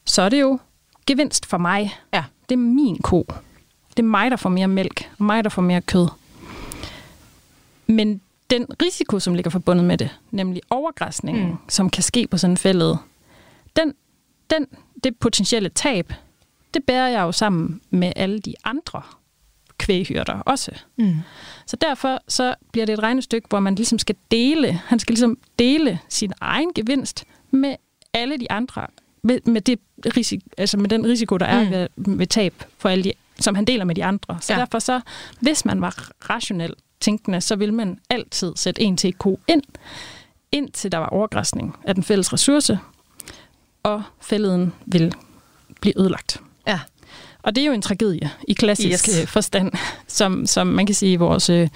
så 0.05 0.23
er 0.23 0.29
det 0.29 0.41
jo 0.41 0.59
gevinst 1.07 1.47
for 1.47 1.59
mig. 1.59 1.95
Ja. 2.15 2.25
Det 2.49 2.55
er 2.55 2.59
min 2.59 2.99
ko. 2.99 3.27
Det 3.97 4.03
er 4.03 4.07
mig, 4.07 4.31
der 4.31 4.37
får 4.37 4.51
mere 4.51 4.69
mælk, 4.69 5.11
og 5.19 5.25
mig, 5.25 5.45
der 5.45 5.51
får 5.51 5.63
mere 5.63 5.81
kød. 5.81 6.09
men 7.87 8.21
den 8.51 8.67
risiko, 8.83 9.19
som 9.19 9.35
ligger 9.35 9.51
forbundet 9.51 9.85
med 9.85 9.99
det, 9.99 10.11
nemlig 10.31 10.63
overgræsningen, 10.71 11.47
mm. 11.47 11.57
som 11.69 11.91
kan 11.91 12.03
ske 12.03 12.27
på 12.27 12.39
sådan 12.39 12.53
en 12.53 12.57
fælde, 12.57 12.99
den, 13.77 13.95
den, 14.51 14.67
det 15.05 15.17
potentielle 15.17 15.69
tab, 15.69 16.13
det 16.75 16.85
bærer 16.85 17.09
jeg 17.09 17.21
jo 17.21 17.33
sammen 17.33 17.81
med 17.91 18.13
alle 18.17 18.39
de 18.39 18.55
andre 18.65 19.03
kvæghyrder 19.79 20.35
også. 20.35 20.73
Mm. 20.97 21.17
Så 21.67 21.77
derfor 21.77 22.19
så 22.29 22.55
bliver 22.73 22.87
det 22.87 22.93
et 22.93 23.03
regnestykke, 23.03 23.47
hvor 23.49 23.61
man 23.61 23.75
ligesom 23.75 23.99
skal 23.99 24.17
dele, 24.31 24.73
han 24.73 24.99
skal 24.99 25.13
ligesom 25.13 25.39
dele 25.59 25.99
sin 26.09 26.33
egen 26.41 26.73
gevinst 26.75 27.25
med 27.51 27.77
alle 28.13 28.39
de 28.39 28.51
andre, 28.51 28.87
med, 29.23 29.39
med, 29.45 29.61
det 29.61 29.79
risiko, 30.17 30.49
altså 30.59 30.77
med 30.79 30.89
den 30.89 31.07
risiko, 31.07 31.37
der 31.37 31.47
er 31.47 31.65
mm. 31.65 31.71
ved, 31.71 31.89
ved 31.97 32.27
tab 32.27 32.65
for 32.79 32.89
alle 32.89 33.05
de, 33.05 33.13
som 33.41 33.55
han 33.55 33.65
deler 33.65 33.85
med 33.85 33.95
de 33.95 34.05
andre. 34.05 34.39
Så 34.41 34.53
ja. 34.53 34.59
derfor 34.61 34.79
så, 34.79 35.01
hvis 35.41 35.65
man 35.65 35.81
var 35.81 36.11
rationel 36.31 36.75
tænkende, 37.01 37.41
så 37.41 37.57
vil 37.57 37.73
man 37.73 37.99
altid 38.11 38.53
sætte 38.57 38.83
en 38.83 38.97
til 38.97 39.13
ko 39.13 39.41
ind, 39.49 39.63
indtil 40.53 40.93
der 40.93 40.99
var 40.99 41.07
overgræsning 41.07 41.77
af 41.85 41.95
den 41.95 42.05
fælles 42.05 42.33
ressource, 42.33 42.79
og 43.83 44.03
fælleden 44.21 44.73
vil 44.87 45.15
blive 45.81 46.01
ødelagt. 46.01 46.41
Ja. 46.67 46.81
Og 47.43 47.55
det 47.55 47.63
er 47.63 47.67
jo 47.67 47.73
en 47.73 47.83
tragedie 47.83 48.31
i 48.49 48.53
klassisk 48.53 49.09
yes. 49.09 49.21
Øh, 49.21 49.27
forstand, 49.27 49.73
som, 50.07 50.47
som 50.47 50.67
man 50.67 50.87
kan 50.87 50.95
sige, 50.95 51.19
vores 51.19 51.51
øh, 51.51 51.69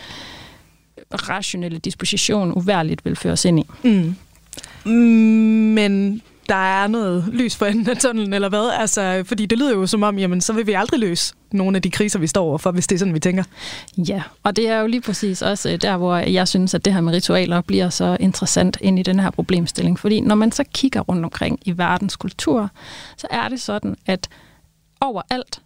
rationelle 1.12 1.78
disposition 1.78 2.52
uværligt 2.52 3.04
vil 3.04 3.16
føre 3.16 3.32
os 3.32 3.44
ind 3.44 3.60
i. 3.60 3.64
Mm. 3.82 4.16
Men 5.74 6.22
der 6.48 6.54
er 6.54 6.86
noget 6.86 7.24
lys 7.32 7.56
for 7.56 7.66
enden 7.66 7.88
af 7.88 7.96
tunnelen, 7.96 8.32
eller 8.32 8.48
hvad? 8.48 8.70
Altså, 8.78 9.22
fordi 9.26 9.46
det 9.46 9.58
lyder 9.58 9.72
jo 9.72 9.86
som 9.86 10.02
om, 10.02 10.18
jamen, 10.18 10.40
så 10.40 10.52
vil 10.52 10.66
vi 10.66 10.72
aldrig 10.72 11.00
løse 11.00 11.34
nogle 11.52 11.76
af 11.76 11.82
de 11.82 11.90
kriser, 11.90 12.18
vi 12.18 12.26
står 12.26 12.44
overfor, 12.44 12.70
hvis 12.70 12.86
det 12.86 12.94
er 12.94 12.98
sådan, 12.98 13.14
vi 13.14 13.20
tænker. 13.20 13.44
Ja, 13.98 14.22
og 14.42 14.56
det 14.56 14.68
er 14.68 14.80
jo 14.80 14.86
lige 14.86 15.00
præcis 15.00 15.42
også 15.42 15.70
øh, 15.70 15.80
der, 15.80 15.96
hvor 15.96 16.16
jeg 16.16 16.48
synes, 16.48 16.74
at 16.74 16.84
det 16.84 16.92
her 16.92 17.00
med 17.00 17.12
ritualer 17.12 17.60
bliver 17.60 17.88
så 17.88 18.16
interessant 18.20 18.78
ind 18.80 18.98
i 18.98 19.02
den 19.02 19.20
her 19.20 19.30
problemstilling. 19.30 19.98
Fordi 19.98 20.20
når 20.20 20.34
man 20.34 20.52
så 20.52 20.64
kigger 20.74 21.00
rundt 21.00 21.24
omkring 21.24 21.58
i 21.64 21.78
verdens 21.78 22.16
kultur, 22.16 22.70
så 23.16 23.26
er 23.30 23.48
det 23.48 23.60
sådan, 23.60 23.96
at 24.06 24.28
overalt 25.00 25.60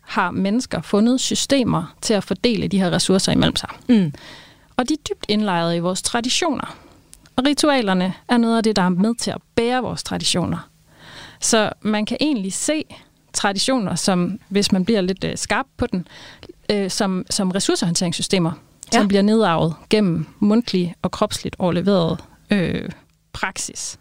har 0.00 0.30
mennesker 0.30 0.82
fundet 0.82 1.20
systemer 1.20 1.94
til 2.00 2.14
at 2.14 2.24
fordele 2.24 2.68
de 2.68 2.78
her 2.78 2.90
ressourcer 2.90 3.32
imellem 3.32 3.56
sig. 3.56 3.68
Mm. 3.88 4.12
Og 4.76 4.88
de 4.88 4.94
er 4.94 4.98
dybt 5.10 5.26
indlejret 5.28 5.76
i 5.76 5.78
vores 5.78 6.02
traditioner. 6.02 6.76
Og 7.36 7.44
ritualerne 7.46 8.14
er 8.28 8.36
noget 8.36 8.56
af 8.56 8.62
det, 8.62 8.76
der 8.76 8.82
er 8.82 8.88
med 8.88 9.14
til 9.14 9.30
at 9.30 9.42
bære 9.54 9.82
vores 9.82 10.02
traditioner. 10.02 10.68
Så 11.40 11.70
man 11.82 12.06
kan 12.06 12.16
egentlig 12.20 12.52
se 12.52 12.84
traditioner, 13.32 13.94
som, 13.94 14.40
hvis 14.48 14.72
man 14.72 14.84
bliver 14.84 15.00
lidt 15.00 15.24
øh, 15.24 15.36
skarp 15.36 15.66
på 15.76 15.86
den, 15.86 16.08
øh, 16.70 16.90
som, 16.90 17.26
som 17.30 17.50
ressourcehåndteringssystemer, 17.50 18.52
ja. 18.92 18.98
som 18.98 19.08
bliver 19.08 19.22
nedarvet 19.22 19.74
gennem 19.90 20.26
mundtlig 20.38 20.94
og 21.02 21.10
kropsligt 21.10 21.56
overleveret 21.58 22.24
øh, 22.50 22.88
praksis. 23.32 23.98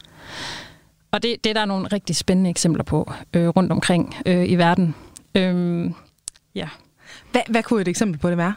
Og 1.12 1.24
det, 1.24 1.44
det 1.44 1.56
der 1.56 1.62
er 1.62 1.66
nogle 1.66 1.88
rigtig 1.88 2.16
spændende 2.16 2.50
eksempler 2.50 2.84
på 2.84 3.12
øh, 3.34 3.48
rundt 3.48 3.72
omkring 3.72 4.16
øh, 4.26 4.50
i 4.50 4.56
verden. 4.56 4.96
Øh, 5.36 5.92
ja. 6.56 6.70
Hvad, 7.32 7.42
hvad 7.50 7.64
kunne 7.64 7.82
et 7.82 7.88
eksempel 7.88 8.20
på 8.20 8.30
det 8.30 8.38
være? 8.38 8.54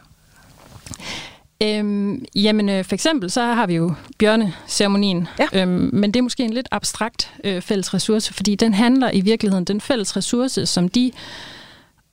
Øhm, 1.63 2.25
jamen, 2.35 2.69
øh, 2.69 2.85
for 2.85 2.95
eksempel 2.95 3.31
så 3.31 3.43
har 3.43 3.67
vi 3.67 3.75
jo 3.75 3.95
bjørneceremonien, 4.19 5.29
ja. 5.39 5.63
øhm, 5.63 5.91
men 5.93 6.15
det 6.15 6.21
er 6.21 6.23
måske 6.23 6.45
en 6.45 6.53
lidt 6.53 6.69
abstrakt 6.71 7.33
øh, 7.45 7.63
fælles 7.63 7.95
ressource, 7.95 8.35
fordi 8.35 8.55
den 8.55 8.75
handler 8.75 9.11
i 9.11 9.21
virkeligheden, 9.21 9.65
den 9.65 9.81
fælles 9.81 10.17
ressource, 10.17 10.67
som 10.67 10.89
de 10.89 11.13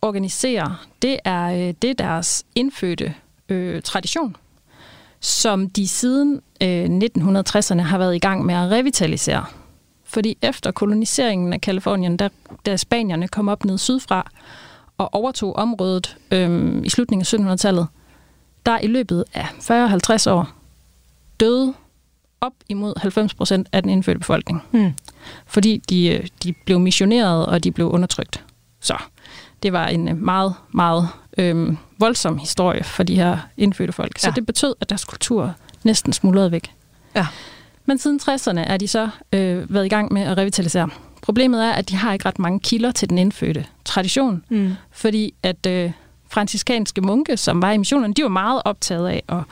organiserer, 0.01 0.85
det 1.01 1.19
er, 1.25 1.43
øh, 1.43 1.73
det 1.81 1.89
er 1.89 1.93
deres 1.93 2.43
indfødte 2.55 3.13
øh, 3.49 3.81
tradition, 3.81 4.35
som 5.19 5.69
de 5.69 5.87
siden 5.87 6.41
øh, 6.63 6.85
1960'erne 6.85 7.81
har 7.81 7.97
været 7.97 8.15
i 8.15 8.19
gang 8.19 8.45
med 8.45 8.55
at 8.55 8.71
revitalisere. 8.71 9.45
Fordi 10.03 10.37
efter 10.41 10.71
koloniseringen 10.71 11.53
af 11.53 11.61
Kalifornien, 11.61 12.17
da, 12.17 12.29
da 12.65 12.77
spanierne 12.77 13.27
kom 13.27 13.47
op 13.47 13.65
ned 13.65 13.77
sydfra 13.77 14.31
og 14.97 15.13
overtog 15.13 15.55
området 15.55 16.17
øh, 16.31 16.81
i 16.83 16.89
slutningen 16.89 17.49
af 17.49 17.53
1700-tallet, 17.53 17.87
der 18.65 18.79
i 18.79 18.87
løbet 18.87 19.23
af 19.33 19.45
40-50 19.45 20.29
år 20.29 20.49
døde 21.39 21.73
op 22.41 22.53
imod 22.69 22.93
90 22.97 23.33
procent 23.33 23.67
af 23.71 23.83
den 23.83 23.91
indfødte 23.91 24.19
befolkning. 24.19 24.63
Mm. 24.71 24.93
Fordi 25.45 25.77
de, 25.89 26.07
øh, 26.07 26.27
de 26.43 26.53
blev 26.65 26.79
missioneret, 26.79 27.45
og 27.45 27.63
de 27.63 27.71
blev 27.71 27.87
undertrykt. 27.87 28.43
Så 28.79 28.97
det 29.63 29.73
var 29.73 29.87
en 29.87 30.07
øh, 30.07 30.17
meget, 30.17 30.53
meget 30.71 31.07
øhm, 31.37 31.77
voldsom 31.99 32.37
historie 32.37 32.83
for 32.83 33.03
de 33.03 33.15
her 33.15 33.37
indfødte 33.57 33.93
folk. 33.93 34.19
Så 34.19 34.27
ja. 34.27 34.31
det 34.31 34.45
betød, 34.45 34.75
at 34.81 34.89
deres 34.89 35.05
kultur 35.05 35.53
næsten 35.83 36.13
smuldrede 36.13 36.51
væk. 36.51 36.71
Ja. 37.15 37.27
Men 37.85 37.97
siden 37.97 38.19
60'erne 38.23 38.59
er 38.59 38.77
de 38.77 38.87
så 38.87 39.09
øh, 39.33 39.73
været 39.73 39.85
i 39.85 39.89
gang 39.89 40.13
med 40.13 40.21
at 40.21 40.37
revitalisere. 40.37 40.89
Problemet 41.21 41.65
er, 41.65 41.71
at 41.71 41.89
de 41.89 41.95
har 41.95 42.13
ikke 42.13 42.25
ret 42.25 42.39
mange 42.39 42.59
kilder 42.59 42.91
til 42.91 43.09
den 43.09 43.17
indfødte 43.17 43.65
tradition, 43.85 44.43
mm. 44.49 44.73
fordi 44.91 45.33
at 45.43 45.65
øh, 45.65 45.91
franciskanske 46.33 47.01
munke, 47.01 47.37
som 47.37 47.61
var 47.61 47.71
i 47.71 47.77
missionen, 47.77 48.13
de 48.13 48.23
var 48.23 48.29
meget 48.29 48.61
optaget 48.65 49.07
af 49.07 49.23
at, 49.29 49.43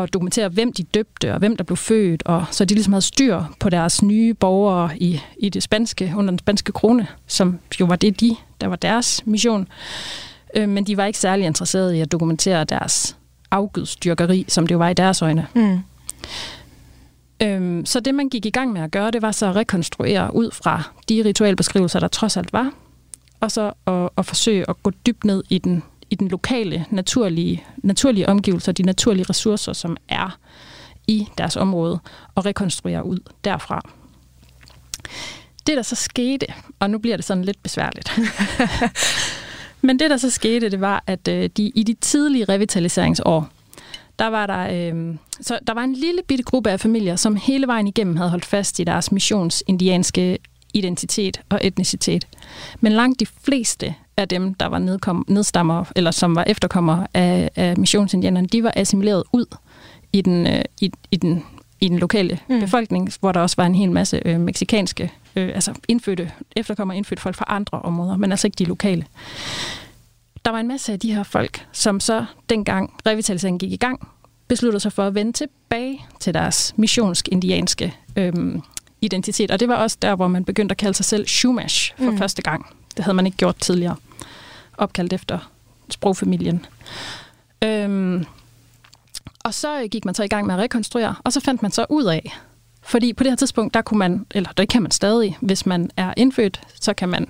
at 0.00 0.12
dokumentere, 0.12 0.48
hvem 0.48 0.72
de 0.72 0.82
døbte 0.82 1.32
og 1.32 1.38
hvem 1.38 1.56
der 1.56 1.64
blev 1.64 1.76
født, 1.76 2.22
og 2.22 2.44
så 2.50 2.64
de 2.64 2.74
ligesom 2.74 2.92
havde 2.92 3.02
styr 3.02 3.42
på 3.60 3.70
deres 3.70 4.02
nye 4.02 4.34
borgere 4.34 4.98
i, 4.98 5.20
i 5.38 5.48
det 5.48 5.62
spanske, 5.62 6.12
under 6.16 6.30
den 6.30 6.38
spanske 6.38 6.72
krone, 6.72 7.06
som 7.26 7.58
jo 7.80 7.86
var 7.86 7.96
det 7.96 8.20
de, 8.20 8.36
der 8.60 8.66
var 8.66 8.76
deres 8.76 9.26
mission. 9.26 9.68
Øh, 10.56 10.68
men 10.68 10.84
de 10.84 10.96
var 10.96 11.06
ikke 11.06 11.18
særlig 11.18 11.46
interesserede 11.46 11.98
i 11.98 12.00
at 12.00 12.12
dokumentere 12.12 12.64
deres 12.64 13.16
afgudstyrkeri, 13.50 14.44
som 14.48 14.66
det 14.66 14.72
jo 14.74 14.78
var 14.78 14.88
i 14.88 14.94
deres 14.94 15.22
øjne. 15.22 15.46
Mm. 15.54 15.78
Øhm, 17.42 17.86
så 17.86 18.00
det, 18.00 18.14
man 18.14 18.28
gik 18.28 18.46
i 18.46 18.50
gang 18.50 18.72
med 18.72 18.80
at 18.80 18.90
gøre, 18.90 19.10
det 19.10 19.22
var 19.22 19.32
så 19.32 19.46
at 19.46 19.56
rekonstruere 19.56 20.34
ud 20.34 20.50
fra 20.50 20.82
de 21.08 21.22
ritualbeskrivelser, 21.24 22.00
der 22.00 22.08
trods 22.08 22.36
alt 22.36 22.52
var, 22.52 22.72
og 23.40 23.50
så 23.50 23.72
at, 23.86 24.08
at 24.18 24.26
forsøge 24.26 24.64
at 24.68 24.82
gå 24.82 24.90
dybt 25.06 25.24
ned 25.24 25.42
i 25.48 25.58
den 25.58 25.82
i 26.10 26.14
den 26.14 26.28
lokale, 26.28 26.86
naturlige, 26.90 27.64
naturlige 27.76 28.28
omgivelser, 28.28 28.72
de 28.72 28.82
naturlige 28.82 29.26
ressourcer, 29.30 29.72
som 29.72 29.96
er 30.08 30.38
i 31.06 31.28
deres 31.38 31.56
område, 31.56 32.00
og 32.34 32.46
rekonstruere 32.46 33.06
ud 33.06 33.18
derfra. 33.44 33.80
Det, 35.66 35.76
der 35.76 35.82
så 35.82 35.94
skete, 35.94 36.46
og 36.78 36.90
nu 36.90 36.98
bliver 36.98 37.16
det 37.16 37.24
sådan 37.24 37.44
lidt 37.44 37.62
besværligt, 37.62 38.18
men 39.86 39.98
det, 39.98 40.10
der 40.10 40.16
så 40.16 40.30
skete, 40.30 40.70
det 40.70 40.80
var, 40.80 41.04
at 41.06 41.28
øh, 41.28 41.50
de, 41.56 41.72
i 41.74 41.82
de 41.82 41.94
tidlige 42.00 42.44
revitaliseringsår, 42.44 43.48
der 44.18 44.26
var 44.26 44.46
der, 44.46 44.92
øh, 44.92 45.16
så 45.40 45.58
der 45.66 45.74
var 45.74 45.82
en 45.82 45.92
lille 45.92 46.22
bitte 46.28 46.44
gruppe 46.44 46.70
af 46.70 46.80
familier, 46.80 47.16
som 47.16 47.36
hele 47.36 47.66
vejen 47.66 47.86
igennem 47.86 48.16
havde 48.16 48.30
holdt 48.30 48.44
fast 48.44 48.78
i 48.78 48.84
deres 48.84 49.12
missionsindianske 49.12 50.38
identitet 50.74 51.40
og 51.48 51.60
etnicitet. 51.62 52.26
Men 52.80 52.92
langt 52.92 53.20
de 53.20 53.26
fleste 53.26 53.94
af 54.16 54.28
dem, 54.28 54.54
der 54.54 54.66
var 54.66 54.78
nedkom, 54.78 55.24
nedstammer, 55.28 55.84
eller 55.96 56.10
som 56.10 56.34
var 56.34 56.44
efterkommere 56.46 57.06
af, 57.14 57.50
af 57.56 57.76
missionsindianerne, 57.76 58.46
de 58.46 58.62
var 58.62 58.72
assimileret 58.76 59.22
ud 59.32 59.46
i 60.12 60.20
den, 60.20 60.46
øh, 60.46 60.62
i, 60.80 60.92
i 61.10 61.16
den, 61.16 61.44
i 61.80 61.88
den 61.88 61.98
lokale 61.98 62.38
mm. 62.48 62.60
befolkning, 62.60 63.12
hvor 63.20 63.32
der 63.32 63.40
også 63.40 63.56
var 63.58 63.66
en 63.66 63.74
hel 63.74 63.90
masse 63.90 64.22
øh, 64.24 64.40
meksikanske, 64.40 65.12
øh, 65.36 65.50
altså 65.54 65.74
indfødte, 65.88 66.32
efterkommere 66.56 66.96
indfødte 66.96 67.22
folk 67.22 67.36
fra 67.36 67.44
andre 67.48 67.80
områder, 67.82 68.16
men 68.16 68.30
altså 68.30 68.46
ikke 68.46 68.56
de 68.56 68.64
lokale. 68.64 69.04
Der 70.44 70.50
var 70.50 70.60
en 70.60 70.68
masse 70.68 70.92
af 70.92 71.00
de 71.00 71.14
her 71.14 71.22
folk, 71.22 71.66
som 71.72 72.00
så 72.00 72.24
dengang 72.48 72.94
revitaliseringen 73.06 73.58
gik 73.58 73.72
i 73.72 73.76
gang, 73.76 74.08
besluttede 74.48 74.80
sig 74.80 74.92
for 74.92 75.02
at 75.02 75.14
vende 75.14 75.32
tilbage 75.32 76.00
til 76.20 76.34
deres 76.34 76.74
missionsk-indianske 76.76 77.94
øh, 78.16 78.32
identitet. 79.00 79.50
Og 79.50 79.60
det 79.60 79.68
var 79.68 79.74
også 79.74 79.96
der, 80.02 80.14
hvor 80.14 80.28
man 80.28 80.44
begyndte 80.44 80.72
at 80.72 80.76
kalde 80.76 80.94
sig 80.94 81.04
selv 81.04 81.26
Shumash 81.26 81.94
for 81.96 82.10
mm. 82.10 82.18
første 82.18 82.42
gang. 82.42 82.66
Det 82.96 83.04
havde 83.04 83.14
man 83.14 83.26
ikke 83.26 83.38
gjort 83.38 83.56
tidligere. 83.56 83.96
Opkaldt 84.78 85.12
efter 85.12 85.50
sprogfamilien. 85.90 86.66
Øhm, 87.64 88.24
og 89.44 89.54
så 89.54 89.88
gik 89.90 90.04
man 90.04 90.14
så 90.14 90.22
i 90.22 90.28
gang 90.28 90.46
med 90.46 90.54
at 90.54 90.60
rekonstruere, 90.60 91.14
og 91.24 91.32
så 91.32 91.40
fandt 91.40 91.62
man 91.62 91.70
så 91.70 91.86
ud 91.88 92.04
af, 92.04 92.38
fordi 92.82 93.12
på 93.12 93.24
det 93.24 93.32
her 93.32 93.36
tidspunkt, 93.36 93.74
der 93.74 93.82
kunne 93.82 93.98
man, 93.98 94.26
eller 94.30 94.52
det 94.52 94.68
kan 94.68 94.82
man 94.82 94.90
stadig, 94.90 95.38
hvis 95.40 95.66
man 95.66 95.90
er 95.96 96.14
indfødt, 96.16 96.60
så 96.80 96.92
kan 96.92 97.08
man 97.08 97.26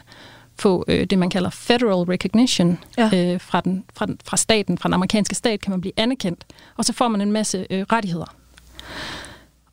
få 0.59 0.85
øh, 0.89 1.07
det, 1.07 1.19
man 1.19 1.31
kalder 1.31 1.51
federal 1.51 2.05
recognition 2.05 2.79
ja. 2.99 3.11
øh, 3.15 3.41
fra, 3.41 3.61
den, 3.61 3.85
fra, 3.95 4.07
den, 4.07 4.19
fra 4.25 4.37
staten, 4.37 4.79
fra 4.79 4.89
den 4.89 4.95
amerikanske 4.95 5.35
stat, 5.35 5.61
kan 5.61 5.71
man 5.71 5.81
blive 5.81 5.93
anerkendt, 5.97 6.45
og 6.77 6.85
så 6.85 6.93
får 6.93 7.09
man 7.09 7.21
en 7.21 7.33
masse 7.33 7.67
øh, 7.71 7.85
rettigheder. 7.93 8.35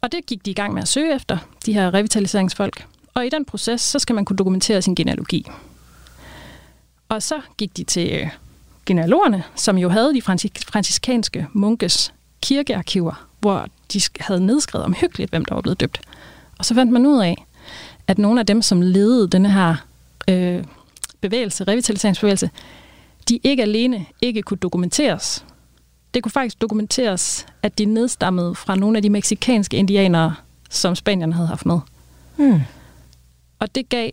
Og 0.02 0.12
det 0.12 0.26
gik 0.26 0.46
de 0.46 0.52
i 0.52 0.54
gang 0.54 0.74
med 0.74 0.82
at 0.82 0.88
søge 0.88 1.16
efter, 1.16 1.38
de 1.66 1.74
her 1.74 1.94
revitaliseringsfolk. 1.94 2.86
Og 3.14 3.26
i 3.26 3.30
den 3.30 3.46
proces, 3.46 3.82
så 3.82 4.00
skal 4.00 4.16
man 4.16 4.26
kunne 4.26 4.38
dokumentere 4.38 4.82
sin 4.82 4.96
genealogi. 4.96 5.46
Og 7.10 7.24
så 7.24 7.42
gik 7.58 7.78
de 7.78 7.84
til 7.84 8.10
øh, 8.12 8.30
genealogerne, 8.86 9.44
som 9.56 9.78
jo 9.78 9.90
havde 9.90 10.14
de 10.14 10.22
franciskanske 10.72 11.48
munkes 11.54 12.14
kirkearkiver, 12.42 13.28
hvor 13.40 13.68
de 13.94 14.02
havde 14.20 14.46
nedskrevet 14.46 14.86
omhyggeligt, 14.86 15.30
hvem 15.30 15.46
der 15.46 15.56
var 15.56 15.62
blevet 15.62 15.80
døbt. 15.80 16.02
Og 16.60 16.66
så 16.66 16.74
fandt 16.74 16.92
man 16.92 17.06
ud 17.06 17.22
af, 17.22 17.46
at 18.08 18.18
nogle 18.18 18.40
af 18.40 18.46
dem, 18.46 18.62
som 18.62 18.82
ledede 18.82 19.28
denne 19.28 19.52
her 19.52 19.76
øh, 20.30 20.64
bevægelse, 21.22 21.64
revitaliseringsbevægelse, 21.64 22.50
de 23.30 23.40
ikke 23.44 23.64
alene 23.64 24.06
ikke 24.22 24.42
kunne 24.42 24.58
dokumenteres, 24.58 25.46
det 26.14 26.24
kunne 26.24 26.32
faktisk 26.32 26.62
dokumenteres, 26.62 27.46
at 27.64 27.78
de 27.78 27.86
nedstammede 27.86 28.56
fra 28.56 28.76
nogle 28.76 28.98
af 28.98 29.02
de 29.02 29.10
meksikanske 29.10 29.78
indianere, 29.78 30.36
som 30.70 30.96
Spanierne 30.96 31.34
havde 31.34 31.48
haft 31.48 31.66
med. 31.66 31.80
Hmm. 32.36 32.62
Og 33.60 33.76
det 33.76 33.90
gav 33.90 34.10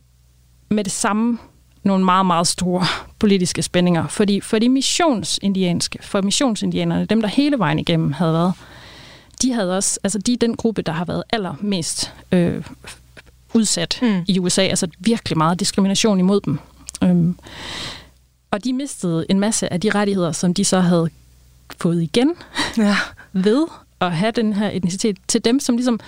med 0.68 0.84
det 0.84 0.92
samme 0.92 1.38
nogle 1.82 2.04
meget, 2.04 2.26
meget 2.26 2.46
store 2.46 2.86
politiske 3.18 3.62
spændinger. 3.62 4.08
Fordi 4.08 4.40
for 4.40 4.58
de 4.58 4.68
missionsindianske, 4.68 5.98
for 6.02 6.20
missionsindianerne, 6.22 7.04
dem 7.04 7.20
der 7.20 7.28
hele 7.28 7.58
vejen 7.58 7.78
igennem 7.78 8.12
havde 8.12 8.32
været, 8.32 8.52
de 9.42 9.52
havde 9.52 9.76
også, 9.76 10.00
altså 10.04 10.18
de 10.18 10.32
er 10.32 10.36
den 10.36 10.56
gruppe, 10.56 10.82
der 10.82 10.92
har 10.92 11.04
været 11.04 11.22
allermest 11.32 12.12
øh, 12.32 12.64
udsat 13.54 13.98
Mm. 14.02 14.24
i 14.28 14.38
USA. 14.38 14.62
Altså 14.62 14.88
virkelig 14.98 15.38
meget 15.38 15.60
diskrimination 15.60 16.18
imod 16.18 16.40
dem. 16.40 16.58
Øhm, 17.02 17.38
og 18.50 18.64
de 18.64 18.72
mistede 18.72 19.26
en 19.28 19.40
masse 19.40 19.72
af 19.72 19.80
de 19.80 19.90
rettigheder, 19.90 20.32
som 20.32 20.54
de 20.54 20.64
så 20.64 20.80
havde 20.80 21.08
fået 21.80 22.02
igen 22.02 22.34
Ja. 22.78 22.96
ved 23.32 23.66
at 24.00 24.12
have 24.16 24.30
den 24.32 24.52
her 24.52 24.70
etnicitet 24.70 25.16
til 25.28 25.44
dem, 25.44 25.60
som 25.60 25.76
ligesom 25.76 26.00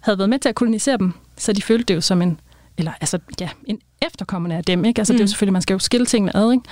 havde 0.00 0.18
været 0.18 0.28
med 0.30 0.38
til 0.38 0.48
at 0.48 0.54
kolonisere 0.54 0.96
dem. 0.98 1.12
Så 1.36 1.52
de 1.52 1.62
følte 1.62 1.84
det 1.84 1.94
jo 1.94 2.00
som 2.00 2.22
en, 2.22 2.40
eller 2.78 2.92
altså, 3.00 3.18
ja, 3.40 3.48
en 3.64 3.78
efterkommende 4.02 4.56
af 4.56 4.64
dem. 4.64 4.84
Ikke? 4.84 5.00
Altså, 5.00 5.12
mm. 5.12 5.16
det 5.16 5.20
er 5.20 5.24
jo 5.24 5.26
Mm. 5.26 5.28
selvfølgelig, 5.28 5.52
man 5.52 5.62
skal 5.62 5.74
jo 5.74 5.78
skille 5.78 6.06
tingene 6.06 6.36
ad. 6.36 6.52
Ikke? 6.52 6.64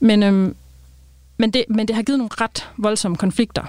Men, 0.00 0.22
øhm, 0.22 0.54
men, 1.38 1.50
det, 1.50 1.64
men 1.68 1.88
det 1.88 1.96
har 1.96 2.02
givet 2.02 2.18
nogle 2.18 2.30
ret 2.40 2.68
voldsomme 2.76 3.16
konflikter 3.16 3.62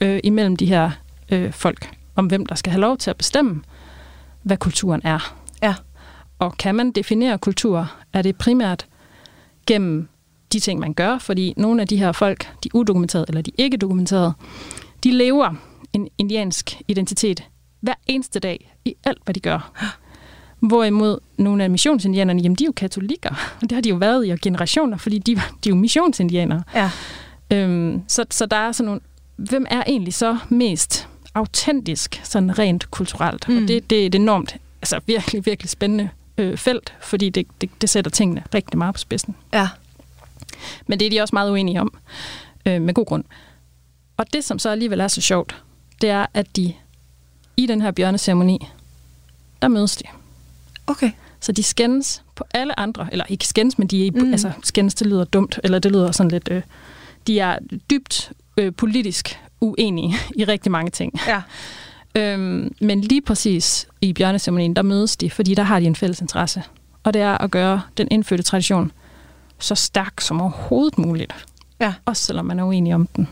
øh, 0.00 0.20
imellem 0.24 0.56
de 0.56 0.66
her 0.66 0.90
øh, 1.32 1.52
folk, 1.52 1.90
om 2.16 2.26
hvem 2.26 2.46
der 2.46 2.54
skal 2.54 2.70
have 2.70 2.80
lov 2.80 2.96
til 2.96 3.10
at 3.10 3.16
bestemme, 3.16 3.62
hvad 4.42 4.56
kulturen 4.56 5.00
er. 5.04 5.34
Ja. 5.62 5.74
Og 6.38 6.56
kan 6.58 6.74
man 6.74 6.90
definere 6.92 7.38
kultur? 7.38 7.92
Er 8.12 8.22
det 8.22 8.36
primært 8.36 8.86
gennem 9.66 10.08
de 10.54 10.60
ting, 10.60 10.80
man 10.80 10.94
gør? 10.94 11.18
Fordi 11.18 11.54
nogle 11.56 11.82
af 11.82 11.88
de 11.88 11.96
her 11.96 12.12
folk, 12.12 12.48
de 12.64 12.74
udokumenterede 12.74 13.24
eller 13.28 13.42
de 13.42 13.50
ikke 13.58 13.76
dokumenterede, 13.76 14.32
de 15.04 15.10
lever 15.10 15.54
en 15.92 16.08
indiansk 16.18 16.80
identitet 16.88 17.44
hver 17.80 17.94
eneste 18.06 18.40
dag 18.40 18.74
i 18.84 18.94
alt, 19.04 19.18
hvad 19.24 19.34
de 19.34 19.40
gør. 19.40 19.72
Hvorimod 20.60 21.18
nogle 21.36 21.64
af 21.64 21.70
missionsindianerne, 21.70 22.42
jamen 22.42 22.56
de 22.56 22.64
er 22.64 22.66
jo 22.66 22.72
katolikker. 22.72 23.30
Og 23.62 23.70
det 23.70 23.72
har 23.72 23.80
de 23.80 23.88
jo 23.88 23.96
været 23.96 24.26
i 24.26 24.36
generationer, 24.42 24.96
fordi 24.96 25.18
de, 25.18 25.34
de 25.34 25.40
er 25.40 25.68
jo 25.68 25.74
missionsindianere. 25.74 26.62
Ja. 26.74 26.90
Øhm, 27.50 28.02
så, 28.08 28.24
så 28.30 28.46
der 28.46 28.56
er 28.56 28.72
sådan 28.72 28.86
nogle... 28.86 29.00
Hvem 29.36 29.66
er 29.70 29.82
egentlig 29.86 30.14
så 30.14 30.38
mest 30.48 31.08
autentisk, 31.34 32.20
sådan 32.24 32.58
rent 32.58 32.90
kulturelt? 32.90 33.48
Mm. 33.48 33.56
Og 33.56 33.68
det, 33.68 33.90
det 33.90 34.02
er 34.02 34.06
et 34.06 34.14
enormt, 34.14 34.56
altså 34.82 35.00
virkelig, 35.06 35.46
virkelig 35.46 35.70
spændende 35.70 36.08
øh, 36.38 36.56
felt, 36.58 36.94
fordi 37.00 37.30
det, 37.30 37.46
det, 37.60 37.70
det 37.80 37.90
sætter 37.90 38.10
tingene 38.10 38.42
rigtig 38.54 38.78
meget 38.78 38.94
på 38.94 38.98
spidsen. 38.98 39.36
Ja. 39.52 39.68
Men 40.86 41.00
det 41.00 41.06
er 41.06 41.10
de 41.10 41.20
også 41.20 41.34
meget 41.34 41.50
uenige 41.50 41.80
om, 41.80 41.94
øh, 42.66 42.82
med 42.82 42.94
god 42.94 43.06
grund. 43.06 43.24
Og 44.16 44.32
det, 44.32 44.44
som 44.44 44.58
så 44.58 44.70
alligevel 44.70 45.00
er 45.00 45.08
så 45.08 45.20
sjovt, 45.20 45.62
det 46.00 46.10
er, 46.10 46.26
at 46.34 46.56
de 46.56 46.74
i 47.56 47.66
den 47.66 47.80
her 47.82 47.90
bjørneceremoni, 47.90 48.66
der 49.62 49.68
mødes 49.68 49.96
de. 49.96 50.04
Okay. 50.86 51.10
Så 51.40 51.52
de 51.52 51.62
skændes 51.62 52.22
på 52.34 52.44
alle 52.54 52.80
andre, 52.80 53.08
eller 53.12 53.24
ikke 53.28 53.46
skændes, 53.46 53.78
men 53.78 53.86
de 53.88 54.06
er, 54.06 54.10
Mm. 54.14 54.32
altså 54.32 54.52
skændes, 54.62 54.94
det 54.94 55.06
lyder 55.06 55.24
dumt, 55.24 55.60
eller 55.64 55.78
det 55.78 55.92
lyder 55.92 56.12
sådan 56.12 56.30
lidt, 56.30 56.48
øh, 56.50 56.62
de 57.26 57.38
er 57.40 57.58
dybt 57.90 58.32
øh, 58.56 58.72
politisk 58.72 59.38
uenige 59.60 60.14
i 60.40 60.44
rigtig 60.44 60.72
mange 60.72 60.90
ting. 60.90 61.12
Ja. 61.26 61.42
Øhm, 62.16 62.74
men 62.80 63.00
lige 63.00 63.22
præcis 63.22 63.86
i 64.00 64.12
bjørneceremonien, 64.12 64.76
der 64.76 64.82
mødes 64.82 65.16
de, 65.16 65.30
fordi 65.30 65.54
der 65.54 65.62
har 65.62 65.80
de 65.80 65.86
en 65.86 65.96
fælles 65.96 66.20
interesse. 66.20 66.62
Og 67.02 67.14
det 67.14 67.22
er 67.22 67.38
at 67.38 67.50
gøre 67.50 67.82
den 67.96 68.08
indfødte 68.10 68.42
tradition 68.44 68.92
så 69.58 69.74
stærk 69.74 70.20
som 70.20 70.40
overhovedet 70.40 70.98
muligt. 70.98 71.46
Ja. 71.80 71.94
Også 72.04 72.22
selvom 72.22 72.46
man 72.46 72.58
er 72.58 72.64
uenig 72.64 72.94
om 72.94 73.06
den. 73.16 73.28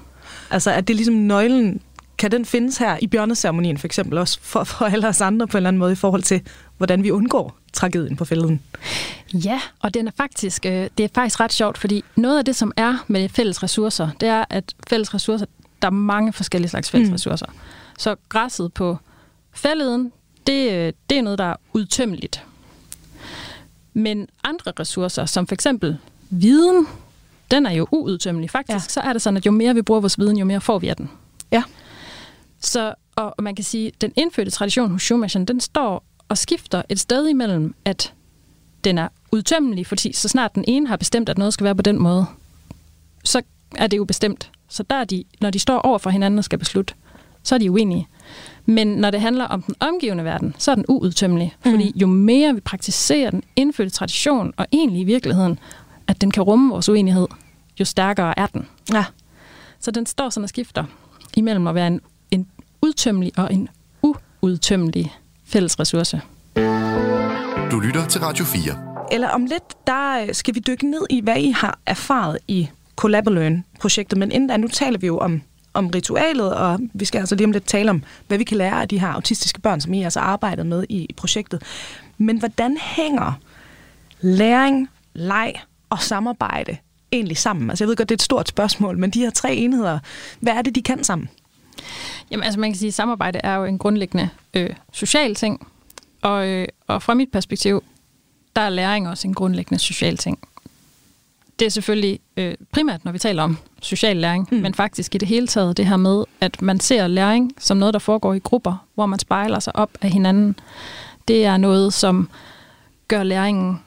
Altså, 0.50 0.70
at 0.70 0.88
det 0.88 0.94
er 0.94 0.96
ligesom 0.96 1.14
nøglen, 1.14 1.80
kan 2.18 2.30
den 2.30 2.44
findes 2.44 2.78
her 2.78 2.98
i 3.02 3.06
bjørneceremonien 3.06 3.78
for 3.78 3.86
eksempel 3.86 4.18
også 4.18 4.38
for, 4.42 4.64
for 4.64 4.84
alle 4.84 5.08
os 5.08 5.20
andre 5.20 5.46
på 5.46 5.56
en 5.56 5.56
eller 5.56 5.68
anden 5.68 5.78
måde 5.78 5.92
i 5.92 5.96
forhold 5.96 6.22
til, 6.22 6.40
hvordan 6.76 7.02
vi 7.02 7.10
undgår 7.10 7.56
tragedien 7.72 8.16
på 8.16 8.24
fælden? 8.24 8.62
Ja, 9.34 9.60
og 9.80 9.94
den 9.94 10.06
er 10.06 10.12
faktisk, 10.16 10.66
øh, 10.66 10.88
det 10.98 11.04
er 11.04 11.08
faktisk 11.14 11.40
ret 11.40 11.52
sjovt, 11.52 11.78
fordi 11.78 12.04
noget 12.16 12.38
af 12.38 12.44
det, 12.44 12.56
som 12.56 12.72
er 12.76 13.04
med 13.06 13.28
fælles 13.28 13.62
ressourcer, 13.62 14.08
det 14.20 14.28
er, 14.28 14.44
at 14.50 14.74
fælles 14.88 15.14
ressourcer, 15.14 15.46
der 15.82 15.88
er 15.88 15.92
mange 15.92 16.32
forskellige 16.32 16.70
slags 16.70 16.90
fælles 16.90 17.06
Mm. 17.08 17.10
mm. 17.10 17.14
ressourcer. 17.14 17.46
Så 17.98 18.16
græsset 18.28 18.72
på 18.72 18.98
fælleden, 19.52 20.12
det, 20.46 20.72
øh, 20.72 20.92
det 21.10 21.18
er 21.18 21.22
noget, 21.22 21.38
der 21.38 21.44
er 21.44 21.56
udtømmeligt. 21.72 22.44
Men 23.94 24.28
andre 24.44 24.72
ressourcer, 24.80 25.26
som 25.26 25.46
for 25.46 25.54
eksempel 25.54 25.98
viden, 26.32 26.86
den 27.50 27.66
er 27.66 27.70
jo 27.72 27.86
uudtømmelig. 27.90 28.50
Faktisk 28.50 28.86
Ja. 28.86 28.92
så 28.92 29.00
er 29.00 29.12
det 29.12 29.22
sådan, 29.22 29.36
at 29.36 29.46
jo 29.46 29.50
mere 29.50 29.74
vi 29.74 29.82
bruger 29.82 30.00
vores 30.00 30.18
viden, 30.18 30.36
jo 30.36 30.44
mere 30.44 30.60
får 30.60 30.78
vi 30.78 30.88
af 30.88 30.96
den. 30.96 31.10
Ja. 31.52 31.62
Så 32.60 32.94
og 33.16 33.34
man 33.38 33.54
kan 33.54 33.64
sige, 33.64 33.86
at 33.86 34.00
den 34.00 34.12
indfødte 34.16 34.50
tradition 34.50 34.90
hos 34.90 35.02
Schumacher, 35.02 35.44
den 35.44 35.60
står 35.60 36.04
og 36.28 36.38
skifter 36.38 36.82
et 36.88 37.00
sted 37.00 37.28
imellem, 37.28 37.74
at 37.84 38.12
den 38.84 38.98
er 38.98 39.08
udtømmelig, 39.32 39.86
fordi 39.86 40.12
så 40.12 40.28
snart 40.28 40.54
den 40.54 40.64
ene 40.68 40.86
har 40.88 40.96
bestemt, 40.96 41.28
at 41.28 41.38
noget 41.38 41.52
skal 41.52 41.64
være 41.64 41.74
på 41.74 41.82
den 41.82 41.98
måde, 41.98 42.26
så 43.24 43.42
er 43.76 43.86
det 43.86 43.96
jo 43.96 44.04
bestemt. 44.04 44.50
Så 44.68 44.82
der 44.82 44.96
er 44.96 45.04
de, 45.04 45.24
når 45.40 45.50
de 45.50 45.58
står 45.58 45.78
over 45.78 45.98
for 45.98 46.10
hinanden 46.10 46.38
og 46.38 46.44
skal 46.44 46.58
beslutte, 46.58 46.94
så 47.42 47.54
er 47.54 47.58
de 47.58 47.70
uenige. 47.70 48.08
Men 48.66 48.88
når 48.88 49.10
det 49.10 49.20
handler 49.20 49.44
om 49.44 49.62
den 49.62 49.74
omgivende 49.80 50.24
verden, 50.24 50.54
så 50.58 50.70
er 50.70 50.74
den 50.74 50.84
uudtømmelig. 50.88 51.54
Mm. 51.64 51.70
Fordi 51.70 51.92
jo 51.96 52.06
mere 52.06 52.54
vi 52.54 52.60
praktiserer 52.60 53.30
den 53.30 53.42
indfødte 53.56 53.90
tradition, 53.90 54.52
og 54.56 54.66
egentlig 54.72 55.00
i 55.00 55.04
virkeligheden, 55.04 55.58
at 56.12 56.20
den 56.20 56.30
kan 56.30 56.42
rumme 56.42 56.70
vores 56.70 56.88
uenighed, 56.88 57.26
jo 57.80 57.84
stærkere 57.84 58.38
er 58.38 58.46
den. 58.46 58.68
Ja. 58.92 59.04
Så 59.80 59.90
den 59.90 60.06
står 60.06 60.30
sådan 60.30 60.44
og 60.44 60.48
skifter 60.48 60.84
imellem 61.36 61.66
at 61.66 61.74
være 61.74 61.86
en, 61.86 62.00
en 62.30 62.46
udtømmelig 62.82 63.32
og 63.36 63.52
en 63.54 63.68
uudtømmelig 64.42 65.16
fælles 65.44 65.80
ressource. 65.80 66.20
Du 67.70 67.80
lytter 67.80 68.06
til 68.08 68.20
Radio 68.20 68.44
4. 68.44 68.62
Eller 69.12 69.28
om 69.28 69.44
lidt, 69.46 69.86
der 69.86 70.22
øh, 70.22 70.34
skal 70.34 70.54
vi 70.54 70.60
dykke 70.60 70.90
ned 70.90 71.06
i, 71.10 71.20
hvad 71.20 71.36
I 71.38 71.50
har 71.50 71.78
erfaret 71.86 72.38
i 72.48 72.68
Collaborate-projektet. 72.96 74.18
Men 74.18 74.32
inden 74.32 74.48
da, 74.48 74.56
nu 74.56 74.68
taler 74.68 74.98
vi 74.98 75.06
jo 75.06 75.18
om, 75.18 75.42
om 75.74 75.86
ritualet, 75.86 76.54
og 76.54 76.80
vi 76.94 77.04
skal 77.04 77.18
altså 77.18 77.34
lige 77.34 77.44
om 77.46 77.52
lidt 77.52 77.66
tale 77.66 77.90
om, 77.90 78.02
hvad 78.28 78.38
vi 78.38 78.44
kan 78.44 78.56
lære 78.56 78.82
af 78.82 78.88
de 78.88 79.00
her 79.00 79.08
autistiske 79.08 79.60
børn, 79.60 79.80
som 79.80 79.94
I 79.94 80.02
altså 80.02 80.20
arbejdet 80.20 80.66
med 80.66 80.84
i, 80.88 81.04
i 81.04 81.12
projektet. 81.12 81.62
Men 82.18 82.38
hvordan 82.38 82.76
hænger 82.80 83.32
læring, 84.20 84.88
leg 85.14 85.54
og 85.92 86.00
samarbejde 86.00 86.76
egentlig 87.12 87.36
sammen? 87.36 87.70
Altså 87.70 87.84
jeg 87.84 87.88
ved 87.88 87.96
godt, 87.96 88.08
det 88.08 88.14
er 88.14 88.16
et 88.16 88.22
stort 88.22 88.48
spørgsmål, 88.48 88.98
men 88.98 89.10
de 89.10 89.20
her 89.20 89.30
tre 89.30 89.54
enheder, 89.54 89.98
hvad 90.40 90.52
er 90.52 90.62
det, 90.62 90.74
de 90.74 90.82
kan 90.82 91.04
sammen? 91.04 91.28
Jamen 92.30 92.44
altså 92.44 92.60
man 92.60 92.70
kan 92.70 92.78
sige, 92.78 92.88
at 92.88 92.94
samarbejde 92.94 93.40
er 93.44 93.54
jo 93.54 93.64
en 93.64 93.78
grundlæggende 93.78 94.28
øh, 94.54 94.70
social 94.92 95.34
ting. 95.34 95.66
Og, 96.22 96.48
øh, 96.48 96.68
og 96.86 97.02
fra 97.02 97.14
mit 97.14 97.32
perspektiv, 97.32 97.84
der 98.56 98.62
er 98.62 98.68
læring 98.68 99.08
også 99.08 99.28
en 99.28 99.34
grundlæggende 99.34 99.78
social 99.78 100.16
ting. 100.16 100.38
Det 101.58 101.66
er 101.66 101.70
selvfølgelig 101.70 102.20
øh, 102.36 102.54
primært, 102.72 103.04
når 103.04 103.12
vi 103.12 103.18
taler 103.18 103.42
om 103.42 103.58
social 103.82 104.16
læring, 104.16 104.48
mm. 104.52 104.58
men 104.58 104.74
faktisk 104.74 105.14
i 105.14 105.18
det 105.18 105.28
hele 105.28 105.46
taget 105.46 105.76
det 105.76 105.86
her 105.86 105.96
med, 105.96 106.24
at 106.40 106.62
man 106.62 106.80
ser 106.80 107.06
læring 107.06 107.52
som 107.58 107.76
noget, 107.76 107.94
der 107.94 108.00
foregår 108.00 108.34
i 108.34 108.38
grupper, 108.38 108.86
hvor 108.94 109.06
man 109.06 109.18
spejler 109.18 109.58
sig 109.58 109.76
op 109.76 109.90
af 110.00 110.10
hinanden. 110.10 110.56
Det 111.28 111.44
er 111.44 111.56
noget, 111.56 111.92
som 111.92 112.30
gør 113.08 113.22
læringen 113.22 113.80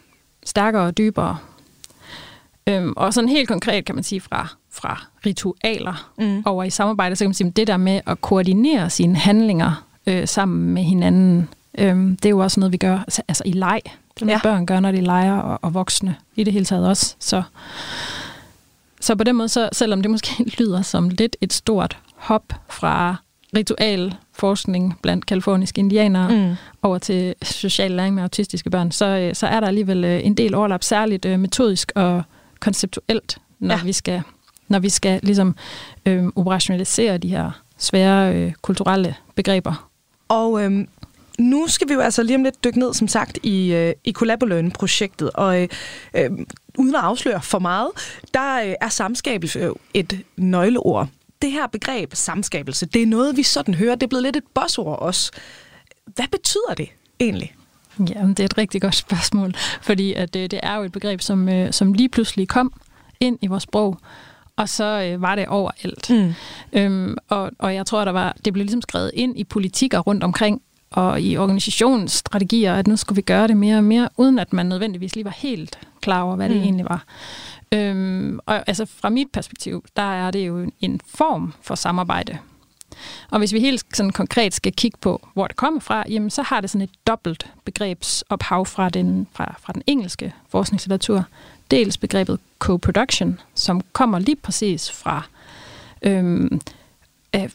stærkere 0.46 0.84
og 0.84 0.98
dybere. 0.98 1.38
Øhm, 2.70 2.94
og 2.98 3.14
sådan 3.14 3.30
helt 3.30 3.48
konkret 3.48 3.86
kan 3.86 3.96
man 3.96 4.04
sige 4.04 4.22
fra, 4.22 4.48
fra 4.72 5.06
ritualer 5.26 6.12
Mm. 6.18 6.44
over 6.46 6.64
i 6.64 6.70
samarbejde, 6.70 7.16
så 7.16 7.24
kan 7.24 7.30
man 7.30 7.34
sige, 7.34 7.48
at 7.48 7.56
det 7.56 7.68
der 7.68 7.78
med 7.78 8.02
at 8.08 8.22
koordinere 8.22 8.90
sine 8.90 9.16
handlinger 9.16 9.86
øh, 10.08 10.28
sammen 10.28 10.74
med 10.74 10.84
hinanden, 10.84 11.50
øh, 11.78 11.96
det 11.96 12.26
er 12.26 12.30
jo 12.30 12.40
også 12.40 12.60
noget, 12.60 12.72
vi 12.72 12.78
gør 12.78 12.98
altså, 13.00 13.22
altså 13.28 13.44
i 13.46 13.52
leg. 13.52 13.82
Det 13.86 14.22
er 14.22 14.26
noget, 14.26 14.32
Ja. 14.44 14.50
børn 14.50 14.66
gør, 14.66 14.80
når 14.80 14.92
de 14.92 15.02
leger, 15.02 15.38
og, 15.38 15.60
og 15.62 15.74
voksne 15.74 16.16
i 16.36 16.44
det 16.44 16.54
hele 16.54 16.66
taget 16.66 16.88
også. 16.88 17.16
Så, 17.20 17.44
så 19.02 19.16
på 19.16 19.24
den 19.24 19.36
måde, 19.36 19.50
så, 19.50 19.70
selvom 19.74 20.02
det 20.02 20.12
måske 20.12 20.44
lyder 20.60 20.82
som 20.82 21.10
lidt 21.10 21.36
et 21.42 21.54
stort 21.54 21.98
hop 22.16 22.44
fra 22.70 23.16
ritual 23.56 24.16
forskning 24.34 25.00
blandt 25.02 25.26
kaliforniske 25.26 25.80
indianere 25.80 26.30
Mm. 26.50 26.56
over 26.84 26.98
til 26.98 27.36
social 27.42 27.92
læring 27.92 28.16
med 28.16 28.24
autistiske 28.24 28.70
børn, 28.70 28.92
så, 28.92 29.06
øh, 29.06 29.36
så 29.36 29.48
er 29.48 29.60
der 29.60 29.68
alligevel 29.68 30.04
øh, 30.04 30.26
en 30.26 30.34
del 30.34 30.56
overlap, 30.56 30.84
særligt 30.84 31.26
øh, 31.26 31.40
metodisk 31.40 31.92
og 31.96 32.24
konceptuelt, 32.60 33.38
når 33.60 33.76
Ja. 33.76 33.84
vi 33.84 33.94
skal, 33.94 34.22
når 34.68 34.80
vi 34.80 34.90
skal 34.90 35.20
ligesom, 35.24 35.56
øh, 36.06 36.26
operationalisere 36.36 37.18
de 37.18 37.28
her 37.28 37.52
svære 37.78 38.36
øh, 38.36 38.54
kulturelle 38.62 39.16
begreber. 39.36 39.90
Og 40.28 40.64
øhm, 40.64 40.88
nu 41.40 41.68
skal 41.68 41.90
vi 41.90 41.94
jo 41.94 42.00
altså 42.00 42.24
lige 42.24 42.36
om 42.36 42.44
lidt 42.44 42.64
dykke 42.64 42.80
ned, 42.80 42.94
som 42.94 43.08
sagt, 43.08 43.40
i, 43.44 43.74
øh, 43.74 43.94
i 44.04 44.12
Collaboløn-projektet. 44.12 45.30
Og 45.34 45.62
øh, 45.62 45.68
øh, 46.14 46.30
uden 46.78 46.96
at 46.96 47.02
afsløre 47.02 47.42
for 47.42 47.60
meget, 47.60 47.90
der 48.34 48.62
øh, 48.64 48.74
er 48.82 48.90
samskabelse 48.90 49.60
jo 49.60 49.76
et 49.94 50.20
nøgleord. 50.38 51.08
Det 51.42 51.52
her 51.52 51.68
begreb, 51.68 52.12
samskabelse, 52.16 52.86
det 52.86 53.02
er 53.02 53.06
noget, 53.06 53.38
vi 53.38 53.44
sådan 53.44 53.74
hører. 53.74 53.96
Det 53.96 54.04
er 54.04 54.08
blevet 54.08 54.24
lidt 54.24 54.36
et 54.36 54.44
bossord 54.54 55.00
også. 55.00 55.32
Hvad 56.06 56.26
betyder 56.32 56.74
det 56.78 56.90
egentlig? 57.20 57.56
Ja, 58.00 58.28
det 58.28 58.40
er 58.40 58.46
et 58.46 58.58
rigtig 58.58 58.82
godt 58.82 58.96
spørgsmål, 58.96 59.54
fordi 59.82 60.14
at, 60.14 60.36
øh, 60.36 60.42
det 60.42 60.60
er 60.64 60.76
jo 60.76 60.84
et 60.84 60.92
begreb, 60.92 61.22
som, 61.22 61.50
øh, 61.50 61.74
som 61.74 61.94
lige 61.94 62.10
pludselig 62.10 62.48
kom 62.48 62.74
ind 63.20 63.38
i 63.42 63.48
vores 63.48 63.64
sprog, 63.64 63.98
og 64.56 64.70
så 64.70 65.02
øh, 65.02 65.22
var 65.22 65.36
det 65.36 65.48
overalt. 65.48 66.10
Mm. 66.10 66.34
Øhm, 66.74 67.18
og, 67.30 67.52
og 67.60 67.76
jeg 67.76 67.86
tror, 67.86 68.06
der 68.06 68.12
var, 68.12 68.36
det 68.46 68.54
blev 68.54 68.64
ligesom 68.64 68.82
skrevet 68.82 69.12
ind 69.14 69.40
i 69.40 69.44
politikker 69.44 70.00
rundt 70.00 70.24
omkring, 70.24 70.62
og 70.92 71.22
i 71.22 71.38
organisationens 71.38 72.12
strategier, 72.12 72.76
at 72.76 72.88
nu 72.88 72.96
skulle 72.96 73.16
vi 73.16 73.22
gøre 73.22 73.48
det 73.48 73.58
mere 73.58 73.78
og 73.78 73.84
mere, 73.84 74.10
uden 74.18 74.40
at 74.40 74.54
man 74.54 74.66
nødvendigvis 74.66 75.16
lige 75.16 75.26
var 75.26 75.36
helt 75.38 75.80
klar 76.02 76.22
over, 76.22 76.36
hvad 76.36 76.50
det 76.50 76.58
mm. 76.58 76.64
egentlig 76.64 76.86
var. 76.86 77.06
Øhm, 77.72 78.40
og 78.46 78.64
altså 78.68 78.86
fra 78.86 79.10
mit 79.10 79.28
perspektiv, 79.34 79.86
der 79.96 80.14
er 80.14 80.32
det 80.32 80.48
jo 80.48 80.72
en 80.80 81.00
form 81.08 81.54
for 81.62 81.76
samarbejde. 81.76 82.38
Og 83.32 83.40
hvis 83.40 83.54
vi 83.54 83.60
helt 83.60 83.86
sådan 83.94 84.12
konkret 84.12 84.54
skal 84.54 84.74
kigge 84.74 84.98
på, 85.02 85.28
hvor 85.34 85.48
det 85.48 85.56
kommer 85.56 85.80
fra, 85.80 86.04
jamen 86.10 86.30
så 86.30 86.42
har 86.42 86.62
det 86.62 86.70
sådan 86.70 86.82
et 86.82 86.90
dobbelt 87.08 87.52
begrebsophav 87.66 88.66
fra 88.66 88.90
den, 88.90 89.28
fra, 89.34 89.56
fra 89.60 89.74
den 89.74 89.82
engelske 89.88 90.34
forskningslitteratur. 90.50 91.24
Dels 91.72 91.98
begrebet 91.98 92.40
co-production, 92.60 93.40
som 93.56 93.82
kommer 93.94 94.20
lige 94.20 94.36
præcis 94.36 94.92
fra 94.92 95.22
øhm, 96.02 96.62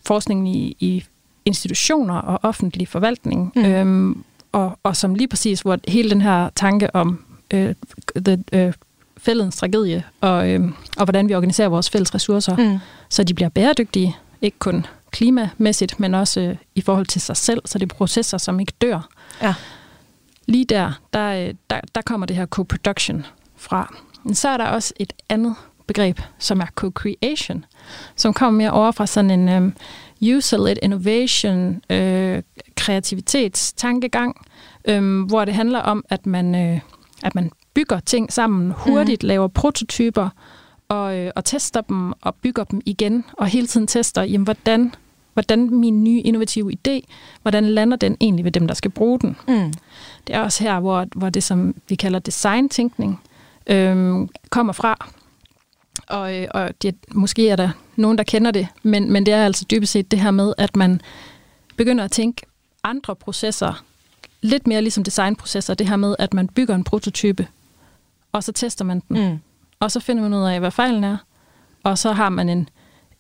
forskningen 0.07 0.47
i, 0.47 0.77
i 0.81 1.05
institutioner 1.45 2.15
og 2.15 2.39
offentlig 2.43 2.89
forvaltning, 2.89 3.53
mm. 3.57 3.65
øhm, 3.65 4.25
og, 4.53 4.79
og 4.83 4.97
som 4.97 5.15
lige 5.15 5.29
præcis, 5.29 5.61
hvor 5.61 5.79
hele 5.89 6.11
den 6.11 6.21
her 6.21 6.51
tanke 6.57 6.97
om 6.97 7.25
øh, 7.51 7.75
the, 8.25 8.45
øh, 8.53 8.73
fællens 9.17 9.57
tragedie, 9.57 10.05
og, 10.21 10.51
øh, 10.51 10.61
og 10.97 11.05
hvordan 11.05 11.29
vi 11.29 11.35
organiserer 11.35 11.69
vores 11.69 11.91
fælles 11.91 12.15
ressourcer, 12.15 12.57
mm. 12.57 12.79
så 13.09 13.25
de 13.25 13.35
bliver 13.35 13.49
bæredygtige, 13.49 14.17
ikke 14.43 14.59
kun 14.59 14.87
klimamæssigt, 15.11 16.01
men 16.01 16.15
også 16.15 16.41
øh, 16.41 16.57
i 16.75 16.81
forhold 16.81 17.07
til 17.07 17.21
sig 17.21 17.37
selv, 17.37 17.61
så 17.65 17.79
det 17.79 17.93
er 17.93 17.95
processer, 17.95 18.39
som 18.39 18.61
ikke 18.61 18.73
dør. 18.81 19.09
Ja. 19.43 19.55
Lige 20.47 20.65
der, 20.65 20.93
der, 21.13 21.47
øh, 21.47 21.55
der, 21.71 21.81
der 21.95 22.03
kommer 22.03 22.27
det 22.27 22.37
her 22.37 22.47
co-production 22.47 23.27
fra. 23.57 23.95
Men 24.25 24.35
så 24.35 24.49
er 24.49 24.57
der 24.57 24.67
også 24.67 24.95
et 24.97 25.13
andet 25.29 25.55
begreb, 25.87 26.21
som 26.39 26.61
er 26.61 26.67
co-creation, 26.81 27.65
som 28.17 28.35
kommer 28.35 28.59
mere 28.59 28.71
over 28.71 28.91
fra 28.91 29.07
sådan 29.07 29.31
en 29.31 29.49
um, 29.49 29.75
user-led 30.23 30.77
innovation, 30.83 31.83
øh, 31.91 32.43
kreativitetstankegang, 32.75 34.47
øh, 34.85 35.23
hvor 35.23 35.45
det 35.45 35.55
handler 35.55 35.79
om, 35.79 36.05
at 36.09 36.27
man, 36.27 36.55
øh, 36.55 36.81
at 37.23 37.35
man 37.35 37.51
bygger 37.75 38.01
ting 38.01 38.33
sammen 38.33 38.71
hurtigt, 38.77 39.23
mm. 39.23 39.27
laver 39.27 39.49
prototyper 39.49 40.29
og, 40.91 41.19
øh, 41.19 41.31
og 41.37 41.45
tester 41.45 41.81
dem 41.81 42.13
og 42.21 42.35
bygger 42.35 42.65
dem 42.65 42.81
igen, 42.87 43.25
og 43.33 43.47
hele 43.47 43.67
tiden 43.67 43.87
tester, 43.87 44.23
jamen, 44.23 44.45
hvordan, 44.45 44.95
hvordan 45.33 45.71
min 45.71 46.05
nye 46.05 46.21
innovative 46.21 46.73
idé, 46.73 47.01
hvordan 47.43 47.65
lander 47.65 47.97
den 47.97 48.17
egentlig 48.21 48.45
ved 48.45 48.53
dem, 48.53 48.67
der 48.67 48.75
skal 48.75 48.91
bruge 48.91 49.21
den. 49.21 49.37
Mm. 49.49 49.73
Det 50.27 50.35
er 50.35 50.41
også 50.41 50.65
her, 50.65 50.81
hvor, 50.81 51.07
hvor 51.17 51.31
det, 51.31 51.43
som 51.43 51.75
vi 51.89 51.95
kalder 51.95 52.19
design-tænkning, 52.19 53.21
øh, 53.67 54.29
kommer 54.51 54.73
fra. 54.73 55.11
Og, 56.07 56.37
øh, 56.37 56.49
og 56.51 56.83
det, 56.83 56.95
måske 57.15 57.49
er 57.49 57.57
der 57.57 57.71
nogen, 57.97 58.19
der 58.19 58.25
kender 58.25 58.51
det, 58.51 58.69
men, 58.83 59.13
men 59.13 59.27
det 59.27 59.35
er 59.35 59.45
altså 59.45 59.67
dybest 59.71 59.93
set 59.93 60.11
det 60.11 60.21
her 60.21 60.31
med, 60.31 60.55
at 60.59 60.77
man 60.77 61.01
begynder 61.77 62.05
at 62.05 62.13
tænke 62.13 62.43
andre 62.85 63.17
processer, 63.17 63.85
lidt 64.43 64.67
mere 64.67 64.83
ligesom 64.83 65.05
designprocesser, 65.05 65.75
det 65.75 65.89
her 65.89 65.97
med, 65.97 66.17
at 66.19 66.35
man 66.35 66.49
bygger 66.49 66.75
en 66.75 66.85
prototype, 66.85 67.47
og 68.33 68.45
så 68.45 68.53
tester 68.53 68.85
man 68.85 69.03
den. 69.09 69.31
Mm. 69.31 69.39
Og 69.81 69.91
så 69.91 70.01
finder 70.01 70.23
man 70.23 70.35
ud 70.35 70.45
af, 70.45 70.61
hvad 70.61 70.71
fejlen 70.71 71.05
er, 71.05 71.17
og 71.83 71.99
så 71.99 72.13
har 72.13 72.29
man 72.29 72.49
en, 72.49 72.69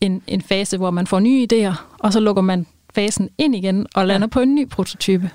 en, 0.01 0.23
en 0.27 0.43
fase, 0.43 0.77
hvor 0.77 0.91
man 0.91 1.07
får 1.07 1.21
nye 1.21 1.47
idéer, 1.53 1.75
og 1.99 2.13
så 2.13 2.21
lukker 2.21 2.43
man 2.43 2.67
fasen 2.95 3.31
ind 3.39 3.57
igen 3.57 3.87
og 3.95 4.07
lander 4.07 4.27
ja. 4.27 4.31
på 4.31 4.41
en 4.41 4.55
ny 4.55 4.69
prototype. 4.69 5.31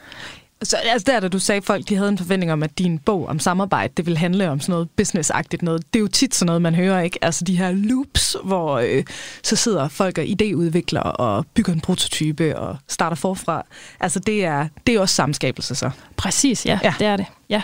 Så 0.63 0.77
altså 0.77 1.11
der, 1.11 1.19
da 1.19 1.27
du 1.27 1.39
sagde, 1.39 1.57
at 1.57 1.63
folk 1.63 1.89
de 1.89 1.95
havde 1.95 2.09
en 2.09 2.17
forventning 2.17 2.51
om, 2.51 2.63
at 2.63 2.79
din 2.79 2.99
bog 2.99 3.27
om 3.27 3.39
samarbejde, 3.39 3.93
det 3.97 4.05
ville 4.05 4.17
handle 4.17 4.49
om 4.49 4.59
sådan 4.59 4.73
noget 4.73 4.89
businessagtigt 4.89 5.61
noget. 5.61 5.93
Det 5.93 5.99
er 5.99 6.01
jo 6.01 6.07
tit 6.07 6.35
sådan 6.35 6.45
noget, 6.45 6.61
man 6.61 6.75
hører, 6.75 7.01
ikke? 7.01 7.19
Altså 7.21 7.43
de 7.45 7.57
her 7.57 7.71
loops, 7.71 8.35
hvor 8.43 8.77
øh, 8.77 9.03
så 9.43 9.55
sidder 9.55 9.87
folk 9.87 10.17
og 10.17 10.23
idéudvikler 10.23 11.01
og 11.01 11.45
bygger 11.53 11.73
en 11.73 11.81
prototype 11.81 12.57
og 12.59 12.77
starter 12.87 13.15
forfra. 13.15 13.65
Altså 13.99 14.19
det 14.19 14.45
er, 14.45 14.67
det 14.87 14.95
er 14.95 14.99
også 14.99 15.15
samskabelse 15.15 15.75
så. 15.75 15.89
Præcis, 16.17 16.65
ja. 16.65 16.79
ja. 16.83 16.93
Det 16.99 17.07
er 17.07 17.17
det. 17.17 17.25
Ja. 17.49 17.61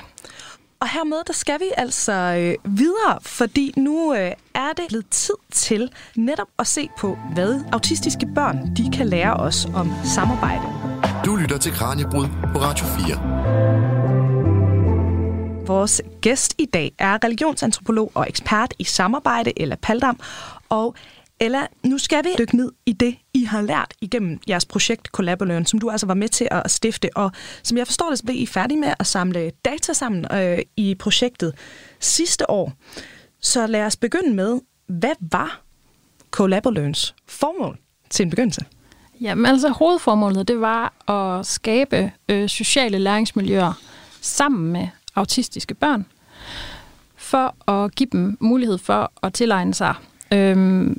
Og 0.82 0.90
hermed, 0.90 1.24
der 1.28 1.34
skal 1.34 1.60
vi 1.60 1.66
altså 1.78 2.12
øh, 2.12 2.78
videre, 2.78 3.20
fordi 3.22 3.74
nu 3.78 4.14
øh, 4.14 4.32
er 4.54 4.74
det 4.78 4.86
blevet 4.88 5.10
tid 5.10 5.34
til 5.52 5.92
netop 6.16 6.48
at 6.60 6.68
se 6.68 6.90
på, 6.98 7.18
hvad 7.34 7.64
autistiske 7.72 8.28
børn 8.36 8.76
de 8.76 8.90
kan 8.94 9.08
lære 9.08 9.34
os 9.34 9.68
om 9.76 9.92
samarbejde. 10.04 10.64
Du 11.26 11.36
lytter 11.36 11.58
til 11.58 11.72
Kranjebrud 11.72 12.26
på 12.54 12.60
Radio 12.60 12.86
4. 12.86 13.18
Vores 15.68 16.02
gæst 16.22 16.56
i 16.58 16.66
dag 16.66 16.92
er 17.00 17.24
religionsantropolog 17.24 18.12
og 18.16 18.30
ekspert 18.30 18.74
i 18.80 18.84
samarbejde, 18.84 19.62
eller 19.62 19.76
Paldam, 19.76 20.20
og 20.70 20.96
Ella, 21.42 21.68
nu 21.84 21.98
skal 21.98 22.24
vi 22.24 22.30
dykke 22.38 22.58
ned 22.58 22.72
i 22.86 22.94
det, 22.94 23.16
I 23.34 23.44
har 23.44 23.62
lært 23.62 23.94
igennem 24.02 24.40
jeres 24.50 24.66
projekt 24.66 25.08
Collabolearn, 25.08 25.66
som 25.66 25.80
du 25.80 25.90
altså 25.90 26.08
var 26.08 26.14
med 26.14 26.30
til 26.30 26.48
at 26.52 26.72
stifte. 26.72 27.10
Og 27.16 27.32
som 27.64 27.78
jeg 27.78 27.88
forstår 27.88 28.10
det, 28.10 28.18
så 28.18 28.24
blev 28.24 28.36
I 28.36 28.46
færdige 28.46 28.80
med 28.80 28.94
at 29.00 29.08
samle 29.08 29.52
data 29.66 29.94
sammen 29.94 30.26
øh, 30.34 30.60
i 30.78 30.96
projektet 30.96 31.54
sidste 32.00 32.50
år. 32.50 32.74
Så 33.40 33.68
lad 33.68 33.86
os 33.86 33.96
begynde 33.96 34.34
med, 34.34 34.60
hvad 34.88 35.16
var 35.20 35.62
Collabolearns 36.32 37.16
formål 37.28 37.78
til 38.10 38.24
en 38.24 38.30
begyndelse? 38.30 38.66
Jamen 39.22 39.46
altså 39.46 39.70
hovedformålet, 39.70 40.48
det 40.48 40.62
var 40.62 41.10
at 41.12 41.46
skabe 41.46 42.12
øh, 42.30 42.50
sociale 42.50 42.98
læringsmiljøer 42.98 43.74
sammen 44.22 44.72
med 44.72 44.88
autistiske 45.16 45.74
børn, 45.74 46.06
for 47.16 47.72
at 47.72 47.96
give 47.96 48.10
dem 48.12 48.38
mulighed 48.40 48.78
for 48.78 49.12
at 49.24 49.34
tilegne 49.34 49.74
sig 49.74 49.96
øh, 50.34 50.96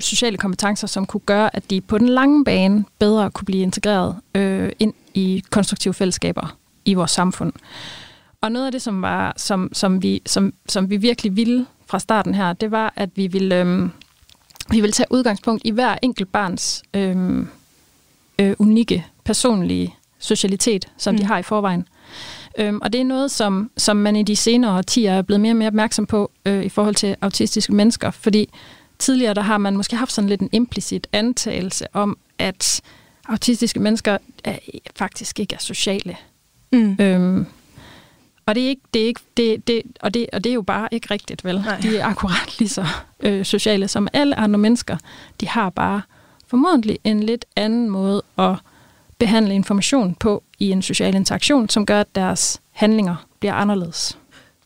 sociale 0.00 0.36
kompetencer, 0.36 0.86
som 0.86 1.06
kunne 1.06 1.20
gøre, 1.26 1.56
at 1.56 1.70
de 1.70 1.80
på 1.80 1.98
den 1.98 2.08
lange 2.08 2.44
bane 2.44 2.84
bedre 2.98 3.30
kunne 3.30 3.44
blive 3.44 3.62
integreret 3.62 4.16
øh, 4.34 4.72
ind 4.78 4.94
i 5.14 5.42
konstruktive 5.50 5.94
fællesskaber 5.94 6.56
i 6.84 6.94
vores 6.94 7.10
samfund. 7.10 7.52
Og 8.40 8.52
noget 8.52 8.66
af 8.66 8.72
det, 8.72 8.82
som, 8.82 9.02
var, 9.02 9.34
som, 9.36 9.70
som, 9.72 10.02
vi, 10.02 10.22
som, 10.26 10.52
som 10.68 10.90
vi 10.90 10.96
virkelig 10.96 11.36
ville 11.36 11.66
fra 11.86 11.98
starten 11.98 12.34
her, 12.34 12.52
det 12.52 12.70
var, 12.70 12.92
at 12.96 13.10
vi 13.14 13.26
ville, 13.26 13.60
øh, 13.60 13.88
vi 14.70 14.80
ville 14.80 14.92
tage 14.92 15.06
udgangspunkt 15.10 15.62
i 15.64 15.70
hver 15.70 15.96
enkelt 16.02 16.32
barns 16.32 16.82
øh, 16.94 17.44
øh, 18.38 18.54
unikke, 18.58 19.06
personlige 19.24 19.94
socialitet, 20.18 20.88
som 20.96 21.14
mm. 21.14 21.18
de 21.18 21.24
har 21.24 21.38
i 21.38 21.42
forvejen. 21.42 21.88
Øhm, 22.58 22.78
og 22.82 22.92
det 22.92 23.00
er 23.00 23.04
noget, 23.04 23.30
som, 23.30 23.70
som 23.76 23.96
man 23.96 24.16
i 24.16 24.22
de 24.22 24.36
senere 24.36 24.76
årtier 24.76 25.12
er 25.12 25.22
blevet 25.22 25.40
mere 25.40 25.52
og 25.52 25.56
mere 25.56 25.68
opmærksom 25.68 26.06
på 26.06 26.30
øh, 26.46 26.64
i 26.64 26.68
forhold 26.68 26.94
til 26.94 27.16
autistiske 27.20 27.74
mennesker, 27.74 28.10
fordi 28.10 28.48
tidligere 29.00 29.34
der 29.34 29.42
har 29.42 29.58
man 29.58 29.76
måske 29.76 29.96
haft 29.96 30.12
sådan 30.12 30.28
lidt 30.28 30.40
en 30.40 30.48
implicit 30.52 31.06
antagelse 31.12 31.86
om, 31.92 32.18
at 32.38 32.80
autistiske 33.28 33.80
mennesker 33.80 34.18
er, 34.44 34.58
faktisk 34.96 35.40
ikke 35.40 35.54
er 35.54 35.58
sociale. 35.58 36.16
Mm. 36.72 36.96
Øhm, 37.00 37.46
og 38.46 38.54
det 38.54 38.64
er 38.64 38.68
ikke, 38.68 38.82
det 38.94 39.02
er 39.02 39.06
ikke, 39.06 39.20
det, 39.36 39.66
det, 39.66 39.82
og, 40.00 40.14
det, 40.14 40.26
og 40.32 40.44
det 40.44 40.50
er 40.50 40.54
jo 40.54 40.62
bare 40.62 40.88
ikke 40.90 41.06
rigtigt, 41.10 41.44
vel? 41.44 41.60
Nej. 41.60 41.80
De 41.80 41.96
er 41.96 42.06
akkurat 42.06 42.58
lige 42.58 42.68
så 42.68 42.86
øh, 43.20 43.44
sociale 43.44 43.88
som 43.88 44.08
alle 44.12 44.38
andre 44.38 44.58
mennesker. 44.58 44.96
De 45.40 45.48
har 45.48 45.70
bare 45.70 46.02
formodentlig 46.46 46.98
en 47.04 47.22
lidt 47.22 47.44
anden 47.56 47.90
måde 47.90 48.22
at 48.38 48.54
behandle 49.18 49.54
information 49.54 50.14
på 50.14 50.42
i 50.58 50.70
en 50.70 50.82
social 50.82 51.14
interaktion, 51.14 51.68
som 51.68 51.86
gør, 51.86 52.00
at 52.00 52.14
deres 52.14 52.60
handlinger 52.72 53.26
bliver 53.40 53.54
anderledes. 53.54 54.18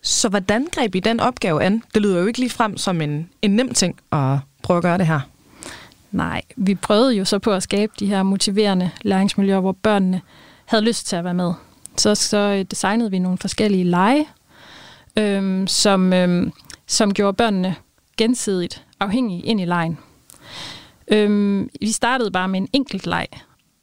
Så 0.04 0.28
hvordan 0.28 0.66
greb 0.72 0.94
I 0.94 1.00
den 1.00 1.20
opgave 1.20 1.62
an? 1.62 1.82
Det 1.94 2.02
lyder 2.02 2.20
jo 2.20 2.26
ikke 2.26 2.38
lige 2.38 2.50
frem 2.50 2.76
som 2.76 3.00
en, 3.00 3.30
en 3.42 3.50
nem 3.56 3.74
ting 3.74 4.00
at 4.12 4.38
prøve 4.62 4.76
at 4.76 4.82
gøre 4.82 4.98
det 4.98 5.06
her. 5.06 5.20
Nej, 6.10 6.42
vi 6.56 6.74
prøvede 6.74 7.14
jo 7.14 7.24
så 7.24 7.38
på 7.38 7.52
at 7.52 7.62
skabe 7.62 7.92
de 7.98 8.06
her 8.06 8.22
motiverende 8.22 8.90
læringsmiljøer, 9.02 9.60
hvor 9.60 9.72
børnene 9.72 10.20
havde 10.64 10.84
lyst 10.84 11.06
til 11.06 11.16
at 11.16 11.24
være 11.24 11.34
med. 11.34 11.52
Så, 11.96 12.14
så 12.14 12.36
øh, 12.36 12.64
designede 12.70 13.10
vi 13.10 13.18
nogle 13.18 13.38
forskellige 13.38 13.84
lege, 13.84 14.28
øhm, 15.16 15.66
som, 15.66 16.12
øhm, 16.12 16.52
som 16.86 17.14
gjorde 17.14 17.36
børnene 17.36 17.74
gensidigt 18.16 18.84
afhængige 19.00 19.42
ind 19.42 19.60
i 19.60 19.64
lejen. 19.64 19.98
Øhm, 21.08 21.70
vi 21.80 21.92
startede 21.92 22.30
bare 22.30 22.48
med 22.48 22.60
en 22.60 22.68
enkelt 22.72 23.06
leg, 23.06 23.26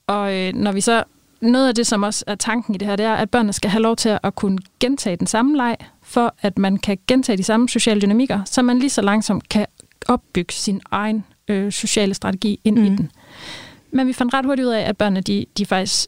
og 0.07 0.35
øh, 0.35 0.53
når 0.53 0.71
vi 0.71 0.81
så 0.81 1.03
noget 1.41 1.67
af 1.67 1.75
det, 1.75 1.87
som 1.87 2.03
også 2.03 2.23
er 2.27 2.35
tanken 2.35 2.75
i 2.75 2.77
det 2.77 2.87
her, 2.87 2.95
det 2.95 3.05
er, 3.05 3.13
at 3.13 3.29
børnene 3.29 3.53
skal 3.53 3.69
have 3.69 3.81
lov 3.81 3.95
til 3.95 4.19
at 4.23 4.35
kunne 4.35 4.57
gentage 4.79 5.15
den 5.15 5.27
samme 5.27 5.57
leg, 5.57 5.77
for 6.01 6.35
at 6.41 6.57
man 6.57 6.77
kan 6.77 6.97
gentage 7.07 7.37
de 7.37 7.43
samme 7.43 7.69
sociale 7.69 8.01
dynamikker, 8.01 8.41
så 8.45 8.61
man 8.61 8.79
lige 8.79 8.89
så 8.89 9.01
langsomt 9.01 9.49
kan 9.49 9.65
opbygge 10.07 10.53
sin 10.53 10.81
egen 10.91 11.25
øh, 11.47 11.71
sociale 11.71 12.13
strategi 12.13 12.59
ind 12.63 12.77
mm. 12.77 12.85
i 12.85 12.89
den. 12.89 13.11
Men 13.91 14.07
vi 14.07 14.13
fandt 14.13 14.33
ret 14.33 14.45
hurtigt 14.45 14.67
ud 14.67 14.71
af, 14.71 14.81
at 14.81 14.97
børnene 14.97 15.21
de, 15.21 15.45
de 15.57 15.65
faktisk 15.65 16.07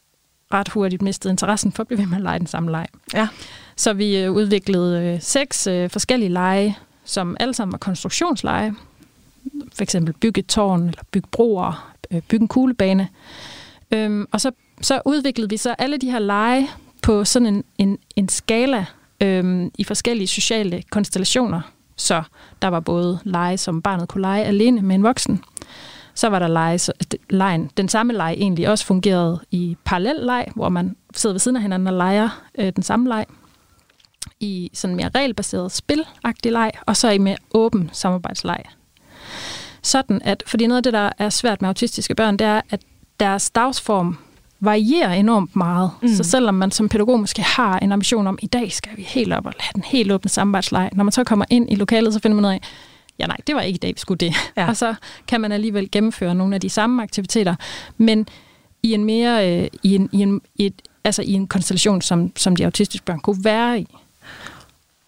ret 0.53 0.69
hurtigt 0.69 1.01
mistede 1.01 1.31
interessen 1.31 1.71
for 1.71 1.83
at 1.83 1.87
blive 1.87 1.99
ved 1.99 2.05
med 2.05 2.17
at 2.17 2.23
lege 2.23 2.39
den 2.39 2.47
samme 2.47 2.71
leg. 2.71 2.87
Ja. 3.13 3.27
Så 3.75 3.93
vi 3.93 4.17
øh, 4.17 4.31
udviklede 4.31 5.01
øh, 5.01 5.21
seks 5.21 5.67
øh, 5.67 5.89
forskellige 5.89 6.29
lege, 6.29 6.77
som 7.05 7.37
alle 7.39 7.53
sammen 7.53 7.71
var 7.71 7.77
konstruktionsleje. 7.77 8.75
For 9.75 9.83
eksempel 9.83 10.13
bygge 10.13 10.39
et 10.39 10.45
tårn, 10.45 10.87
eller 10.87 11.03
bygge 11.11 11.27
broer, 11.31 11.93
øh, 12.11 12.21
bygge 12.21 12.41
en 12.41 12.47
kuglebane. 12.47 13.09
Øhm, 13.91 14.27
og 14.31 14.41
så, 14.41 14.51
så 14.81 15.01
udviklede 15.05 15.49
vi 15.49 15.57
så 15.57 15.75
alle 15.77 15.97
de 15.97 16.11
her 16.11 16.19
lege 16.19 16.69
på 17.01 17.25
sådan 17.25 17.45
en, 17.45 17.63
en, 17.77 17.97
en 18.15 18.29
skala 18.29 18.85
øhm, 19.21 19.71
i 19.77 19.83
forskellige 19.83 20.27
sociale 20.27 20.83
konstellationer. 20.89 21.61
Så 21.95 22.23
der 22.61 22.67
var 22.67 22.79
både 22.79 23.19
lege, 23.23 23.57
som 23.57 23.81
barnet 23.81 24.09
kunne 24.09 24.21
lege 24.21 24.43
alene 24.43 24.81
med 24.81 24.95
en 24.95 25.03
voksen. 25.03 25.43
Så 26.15 26.29
var 26.29 26.39
der 26.39 26.47
lege, 26.47 26.79
så, 26.79 26.93
lejen, 27.29 27.69
den 27.77 27.89
samme 27.89 28.13
leg 28.13 28.33
egentlig 28.37 28.69
også 28.69 28.85
fungerede 28.85 29.39
i 29.51 29.77
parallel 29.85 30.15
leg, 30.15 30.47
hvor 30.55 30.69
man 30.69 30.95
sidder 31.15 31.33
ved 31.33 31.39
siden 31.39 31.55
af 31.55 31.61
hinanden 31.61 31.87
og 31.87 31.93
leger 31.93 32.43
øh, 32.57 32.73
den 32.75 32.83
samme 32.83 33.09
leg 33.09 33.25
i 34.39 34.69
sådan 34.73 34.95
mere 34.95 35.09
regelbaseret 35.15 35.71
spilagtig 35.71 36.51
leg, 36.51 36.71
og 36.85 36.97
så 36.97 37.09
i 37.09 37.17
mere 37.17 37.37
åben 37.53 37.89
samarbejdsleg. 37.93 38.63
Sådan 39.81 40.21
at, 40.23 40.43
fordi 40.47 40.67
noget 40.67 40.77
af 40.77 40.83
det, 40.83 40.93
der 40.93 41.09
er 41.17 41.29
svært 41.29 41.61
med 41.61 41.69
autistiske 41.69 42.15
børn, 42.15 42.37
det 42.37 42.47
er, 42.47 42.61
at 42.69 42.81
deres 43.19 43.49
dagsform 43.49 44.17
varierer 44.63 45.13
enormt 45.13 45.55
meget. 45.55 45.91
Mm. 46.01 46.07
Så 46.07 46.23
selvom 46.23 46.55
man 46.55 46.71
som 46.71 46.89
pædagog 46.89 47.19
måske 47.19 47.41
har 47.41 47.79
en 47.79 47.91
ambition 47.91 48.27
om, 48.27 48.39
i 48.41 48.47
dag 48.47 48.71
skal 48.71 48.91
vi 48.97 49.01
helt 49.01 49.33
op 49.33 49.45
og 49.45 49.53
have 49.59 49.71
den 49.75 49.83
helt 49.83 50.11
åbne 50.11 50.29
samarbejdsleg, 50.29 50.89
når 50.93 51.03
man 51.03 51.11
så 51.11 51.23
kommer 51.23 51.45
ind 51.49 51.71
i 51.71 51.75
lokalet, 51.75 52.13
så 52.13 52.19
finder 52.19 52.35
man 52.35 52.45
ud 52.45 52.49
af, 52.49 52.61
ja 53.19 53.27
nej, 53.27 53.37
det 53.47 53.55
var 53.55 53.61
ikke 53.61 53.77
i 53.77 53.79
dag, 53.79 53.93
vi 53.95 53.99
skulle 53.99 54.17
det. 54.17 54.33
Ja. 54.57 54.67
Og 54.67 54.77
så 54.77 54.95
kan 55.27 55.41
man 55.41 55.51
alligevel 55.51 55.91
gennemføre 55.91 56.35
nogle 56.35 56.55
af 56.55 56.61
de 56.61 56.69
samme 56.69 57.03
aktiviteter, 57.03 57.55
men 57.97 58.27
i 58.83 58.93
en 58.93 59.05
mere, 59.05 59.61
øh, 59.61 59.67
i 59.83 59.95
en, 59.95 60.09
i 60.11 60.21
en, 60.21 60.41
et, 60.55 60.81
altså 61.03 61.21
i 61.21 61.31
en 61.33 61.47
konstellation, 61.47 62.01
som, 62.01 62.31
som 62.35 62.55
de 62.55 62.65
autistiske 62.65 63.05
børn 63.05 63.19
kunne 63.19 63.43
være 63.43 63.79
i. 63.79 63.87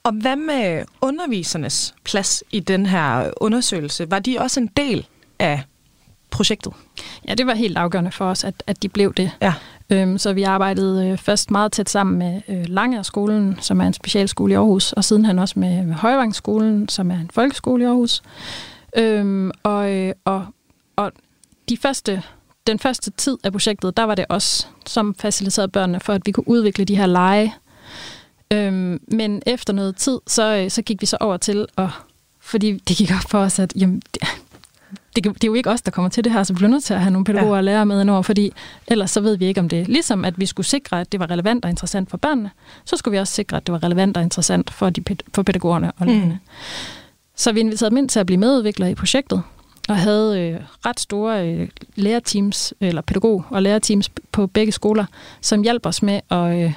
Og 0.03 0.11
hvad 0.11 0.35
med 0.35 0.83
undervisernes 1.01 1.95
plads 2.03 2.43
i 2.51 2.59
den 2.59 2.85
her 2.85 3.31
undersøgelse? 3.41 4.11
Var 4.11 4.19
de 4.19 4.37
også 4.39 4.59
en 4.59 4.69
del 4.77 5.07
af 5.39 5.61
projektet? 6.31 6.73
Ja, 7.27 7.33
det 7.33 7.47
var 7.47 7.53
helt 7.53 7.77
afgørende 7.77 8.11
for 8.11 8.25
os, 8.25 8.43
at, 8.43 8.63
at 8.67 8.83
de 8.83 8.89
blev 8.89 9.13
det. 9.13 9.31
Ja. 9.41 9.53
Øhm, 9.89 10.17
så 10.17 10.33
vi 10.33 10.43
arbejdede 10.43 11.07
øh, 11.07 11.17
først 11.17 11.51
meget 11.51 11.71
tæt 11.71 11.89
sammen 11.89 12.19
med 12.19 12.41
øh, 12.47 12.65
Langerskolen, 12.67 13.57
som 13.61 13.81
er 13.81 13.88
en 13.88 13.93
specialskole 13.93 14.53
i 14.53 14.55
Aarhus, 14.55 14.93
og 14.93 15.03
sidenhen 15.03 15.39
også 15.39 15.59
med, 15.59 15.83
med 15.83 15.95
Højvangsskolen, 15.95 16.89
som 16.89 17.11
er 17.11 17.15
en 17.15 17.29
folkeskole 17.33 17.83
i 17.83 17.85
Aarhus. 17.85 18.21
Øhm, 18.97 19.51
og, 19.63 19.91
øh, 19.91 20.13
og, 20.25 20.45
og 20.95 21.11
de 21.69 21.77
første, 21.77 22.23
den 22.67 22.79
første 22.79 23.11
tid 23.11 23.38
af 23.43 23.51
projektet, 23.51 23.97
der 23.97 24.03
var 24.03 24.15
det 24.15 24.25
os, 24.29 24.69
som 24.85 25.15
faciliterede 25.19 25.71
børnene 25.71 25.99
for, 25.99 26.13
at 26.13 26.21
vi 26.25 26.31
kunne 26.31 26.47
udvikle 26.47 26.85
de 26.85 26.97
her 26.97 27.05
lege. 27.05 27.53
Øhm, 28.51 28.99
men 29.11 29.41
efter 29.45 29.73
noget 29.73 29.95
tid, 29.95 30.19
så, 30.27 30.55
øh, 30.55 30.71
så 30.71 30.81
gik 30.81 31.01
vi 31.01 31.05
så 31.05 31.17
over 31.19 31.38
til 31.38 31.65
at 31.77 31.89
fordi 32.45 32.71
det 32.71 32.97
gik 32.97 33.11
op 33.11 33.29
for 33.29 33.39
os, 33.39 33.59
at 33.59 33.73
jamen, 33.75 34.01
det, 35.15 35.23
det 35.23 35.43
er 35.43 35.47
jo 35.47 35.53
ikke 35.53 35.69
os, 35.69 35.81
der 35.81 35.91
kommer 35.91 36.10
til 36.10 36.23
det 36.23 36.31
her, 36.31 36.43
så 36.43 36.53
vi 36.53 36.58
bliver 36.58 36.69
nødt 36.69 36.84
til 36.84 36.93
at 36.93 36.99
have 36.99 37.12
nogle 37.12 37.25
pædagoger 37.25 37.53
ja. 37.53 37.58
og 37.58 37.63
lærere 37.63 37.86
med 37.86 38.01
indover, 38.01 38.21
fordi 38.21 38.51
ellers 38.88 39.12
så 39.12 39.21
ved 39.21 39.38
vi 39.38 39.45
ikke 39.45 39.60
om 39.60 39.69
det. 39.69 39.88
Ligesom 39.88 40.25
at 40.25 40.39
vi 40.39 40.45
skulle 40.45 40.65
sikre, 40.65 41.01
at 41.01 41.12
det 41.12 41.19
var 41.19 41.29
relevant 41.29 41.65
og 41.65 41.71
interessant 41.71 42.10
for 42.10 42.17
børnene, 42.17 42.51
så 42.86 42.97
skulle 42.97 43.12
vi 43.12 43.19
også 43.19 43.34
sikre, 43.34 43.58
at 43.58 43.67
det 43.67 43.73
var 43.73 43.84
relevant 43.84 44.17
og 44.17 44.23
interessant 44.23 44.73
for, 44.73 44.89
de, 44.89 45.03
for 45.34 45.43
pædagogerne 45.43 45.91
og 45.97 46.08
lærerne. 46.08 46.25
Mm. 46.25 46.51
Så 47.36 47.51
vi 47.51 47.60
inviterede 47.60 47.89
dem 47.89 47.97
ind 47.97 48.10
til 48.10 48.19
at 48.19 48.25
blive 48.25 48.38
medudviklere 48.38 48.91
i 48.91 48.95
projektet, 48.95 49.43
og 49.89 49.97
havde 49.97 50.41
øh, 50.41 50.62
ret 50.86 50.99
store 50.99 51.49
øh, 51.49 51.69
lærerteams, 51.95 52.73
eller 52.79 53.01
pædagog- 53.01 53.45
og 53.49 53.62
lærerteams 53.62 54.10
på 54.31 54.47
begge 54.47 54.71
skoler, 54.71 55.05
som 55.41 55.62
hjalp 55.62 55.86
os 55.86 56.03
med 56.03 56.19
at, 56.29 56.63
øh, 56.63 56.73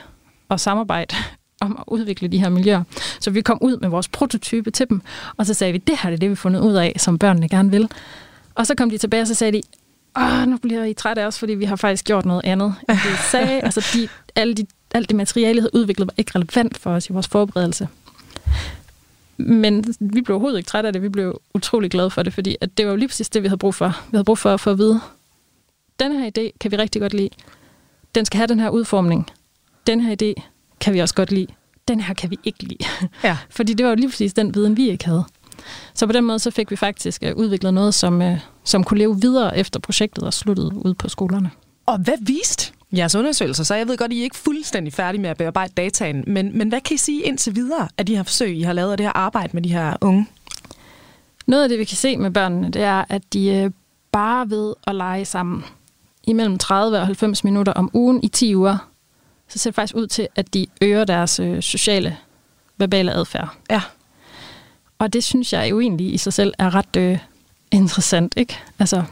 at 0.51 0.61
samarbejde 0.61 1.17
om 1.61 1.77
at 1.79 1.85
udvikle 1.87 2.29
de 2.29 2.39
her 2.39 2.49
miljøer. 2.49 2.83
Så 3.21 3.31
vi 3.31 3.41
kom 3.41 3.59
ud 3.61 3.77
med 3.77 3.89
vores 3.89 4.09
prototype 4.09 4.71
til 4.71 4.89
dem, 4.89 5.03
og 5.37 5.47
så 5.47 5.55
sagde 5.55 5.73
vi, 5.73 5.79
det 5.79 5.99
her 6.03 6.11
er 6.11 6.17
det, 6.17 6.23
vi 6.23 6.29
har 6.29 6.35
fundet 6.35 6.61
ud 6.61 6.75
af, 6.75 6.93
som 6.97 7.19
børnene 7.19 7.49
gerne 7.49 7.71
vil. 7.71 7.89
Og 8.55 8.67
så 8.67 8.75
kom 8.75 8.91
de 8.91 8.99
tilbage, 8.99 9.21
og 9.21 9.27
så 9.27 9.35
sagde 9.35 9.53
de, 9.53 9.63
Åh, 10.19 10.49
nu 10.49 10.57
bliver 10.57 10.85
I 10.85 10.95
trætte 10.95 11.23
af 11.23 11.27
os, 11.27 11.39
fordi 11.39 11.55
vi 11.55 11.65
har 11.65 11.77
faktisk 11.77 12.05
gjort 12.05 12.25
noget 12.25 12.45
andet, 12.45 12.75
end 12.89 12.99
det 13.05 13.19
sagde. 13.33 13.61
altså, 13.61 13.91
de, 13.95 14.09
alle 14.35 14.55
de, 14.55 14.67
alt 14.95 15.09
det 15.09 15.17
materiale, 15.17 15.61
havde 15.61 15.75
udviklet, 15.75 16.07
var 16.07 16.15
ikke 16.17 16.33
relevant 16.35 16.79
for 16.79 16.91
os 16.91 17.11
i 17.11 17.13
vores 17.13 17.29
forberedelse. 17.29 17.89
Men 19.37 19.85
vi 20.01 20.21
blev 20.21 20.35
overhovedet 20.35 20.59
ikke 20.59 20.69
trætte 20.69 20.87
af 20.87 20.93
det. 20.93 21.03
Vi 21.03 21.09
blev 21.09 21.41
utrolig 21.55 21.91
glade 21.91 22.11
for 22.11 22.23
det, 22.23 22.35
fordi 22.35 22.57
at 22.61 22.79
det 22.79 22.87
var 22.87 22.93
jo 22.93 22.97
lige 22.97 23.09
præcis 23.09 23.29
det, 23.29 23.43
vi 23.43 23.49
havde 23.49 23.59
brug 23.59 23.75
for. 23.75 23.87
Vi 23.89 24.17
havde 24.17 24.25
brug 24.25 24.39
for 24.39 24.55
at 24.55 24.61
få 24.61 24.71
at 24.71 24.79
vide, 24.79 25.01
den 26.01 26.13
her 26.13 26.31
idé 26.39 26.57
kan 26.61 26.71
vi 26.71 26.77
rigtig 26.77 27.01
godt 27.01 27.15
lide. 27.15 27.31
Den 28.15 28.25
skal 28.25 28.37
have 28.39 28.47
den 28.47 28.61
her 28.61 28.71
udformning. 28.71 29.31
Den 29.87 30.01
her 30.01 30.17
idé 30.23 30.43
kan 30.81 30.95
vi 30.95 30.99
også 30.99 31.15
godt 31.15 31.33
lide. 31.33 31.47
Den 31.89 32.01
her 32.01 32.15
kan 32.15 32.31
vi 32.31 32.39
ikke 32.45 32.63
lide. 32.63 32.85
Ja. 33.25 33.37
fordi 33.51 33.75
det 33.75 33.87
var 33.87 33.91
jo 33.91 33.97
lige 33.97 34.09
præcis 34.09 34.33
den 34.35 34.55
viden, 34.55 34.77
vi 34.77 34.91
ikke 34.91 35.05
havde. 35.05 35.25
Så 35.95 36.07
på 36.07 36.13
den 36.13 36.25
måde 36.25 36.39
så 36.39 36.51
fik 36.51 36.71
vi 36.71 36.77
faktisk 36.77 37.23
øh, 37.23 37.37
udviklet 37.37 37.75
noget, 37.75 37.95
som, 37.95 38.23
øh, 38.23 38.39
som 38.65 38.85
kunne 38.85 38.99
leve 38.99 39.21
videre 39.21 39.59
efter 39.59 39.81
projektet 39.81 40.25
og 40.25 40.35
sluttede 40.35 40.87
ud 40.87 40.95
på 40.95 41.09
skolerne. 41.09 41.51
Og 41.87 41.99
hvad 41.99 42.15
viste 42.21 42.73
jeres 42.93 43.15
undersøgelser? 43.15 43.65
Så 43.65 43.75
jeg 43.75 43.89
ved 43.89 43.97
godt, 43.97 44.11
at 44.11 44.17
I 44.17 44.19
er 44.21 44.23
ikke 44.23 44.37
fuldstændig 44.37 44.93
færdige 44.93 45.21
med 45.21 45.31
at 45.31 45.37
bearbejde 45.37 45.73
dataen, 45.77 46.25
men, 46.27 46.59
men 46.59 46.69
hvad 46.69 46.81
kan 46.81 46.95
I 46.95 46.99
sige 46.99 47.23
indtil 47.23 47.55
videre 47.55 47.89
af 47.99 48.07
de 48.07 48.17
her 48.17 48.23
forsøg, 48.23 48.57
I 48.57 48.63
har 48.63 48.73
lavet, 48.73 48.91
af 48.91 48.97
det 48.97 49.07
her 49.07 49.13
arbejde 49.13 49.51
med 49.53 49.63
de 49.63 49.73
her 49.73 49.97
unge? 50.01 50.27
Noget 51.47 51.63
af 51.63 51.69
det, 51.69 51.79
vi 51.79 51.85
kan 51.85 51.97
se 51.97 52.17
med 52.17 52.31
børnene, 52.31 52.71
det 52.71 52.83
er, 52.83 53.05
at 53.09 53.23
de 53.33 53.49
øh, 53.49 53.71
bare 54.13 54.51
ved 54.51 54.75
at 54.87 54.95
lege 54.95 55.25
sammen 55.25 55.65
imellem 56.25 56.59
30 56.59 56.99
og 56.99 57.07
90 57.07 57.45
minutter 57.45 57.73
om 57.73 57.91
ugen 57.93 58.23
i 58.23 58.29
10 58.29 58.57
uger, 58.57 58.89
så 59.49 59.59
ser 59.59 59.71
det 59.71 59.75
faktisk 59.75 59.97
ud 59.97 60.07
til, 60.07 60.29
at 60.37 60.55
de 60.55 60.67
øger 60.81 61.05
deres 61.05 61.31
sociale, 61.61 62.17
verbale 62.77 63.13
adfærd. 63.13 63.49
Ja. 63.71 63.83
Og 64.99 65.13
det 65.13 65.25
synes 65.25 65.53
jeg 65.53 65.71
jo 65.71 65.81
egentlig 65.81 66.15
i 66.15 66.19
sig 66.19 66.33
selv 66.33 66.53
er 66.59 66.75
ret 66.75 66.97
øh, 66.97 67.19
interessant, 67.71 68.35
ikke? 68.37 68.59
Altså, 68.79 69.03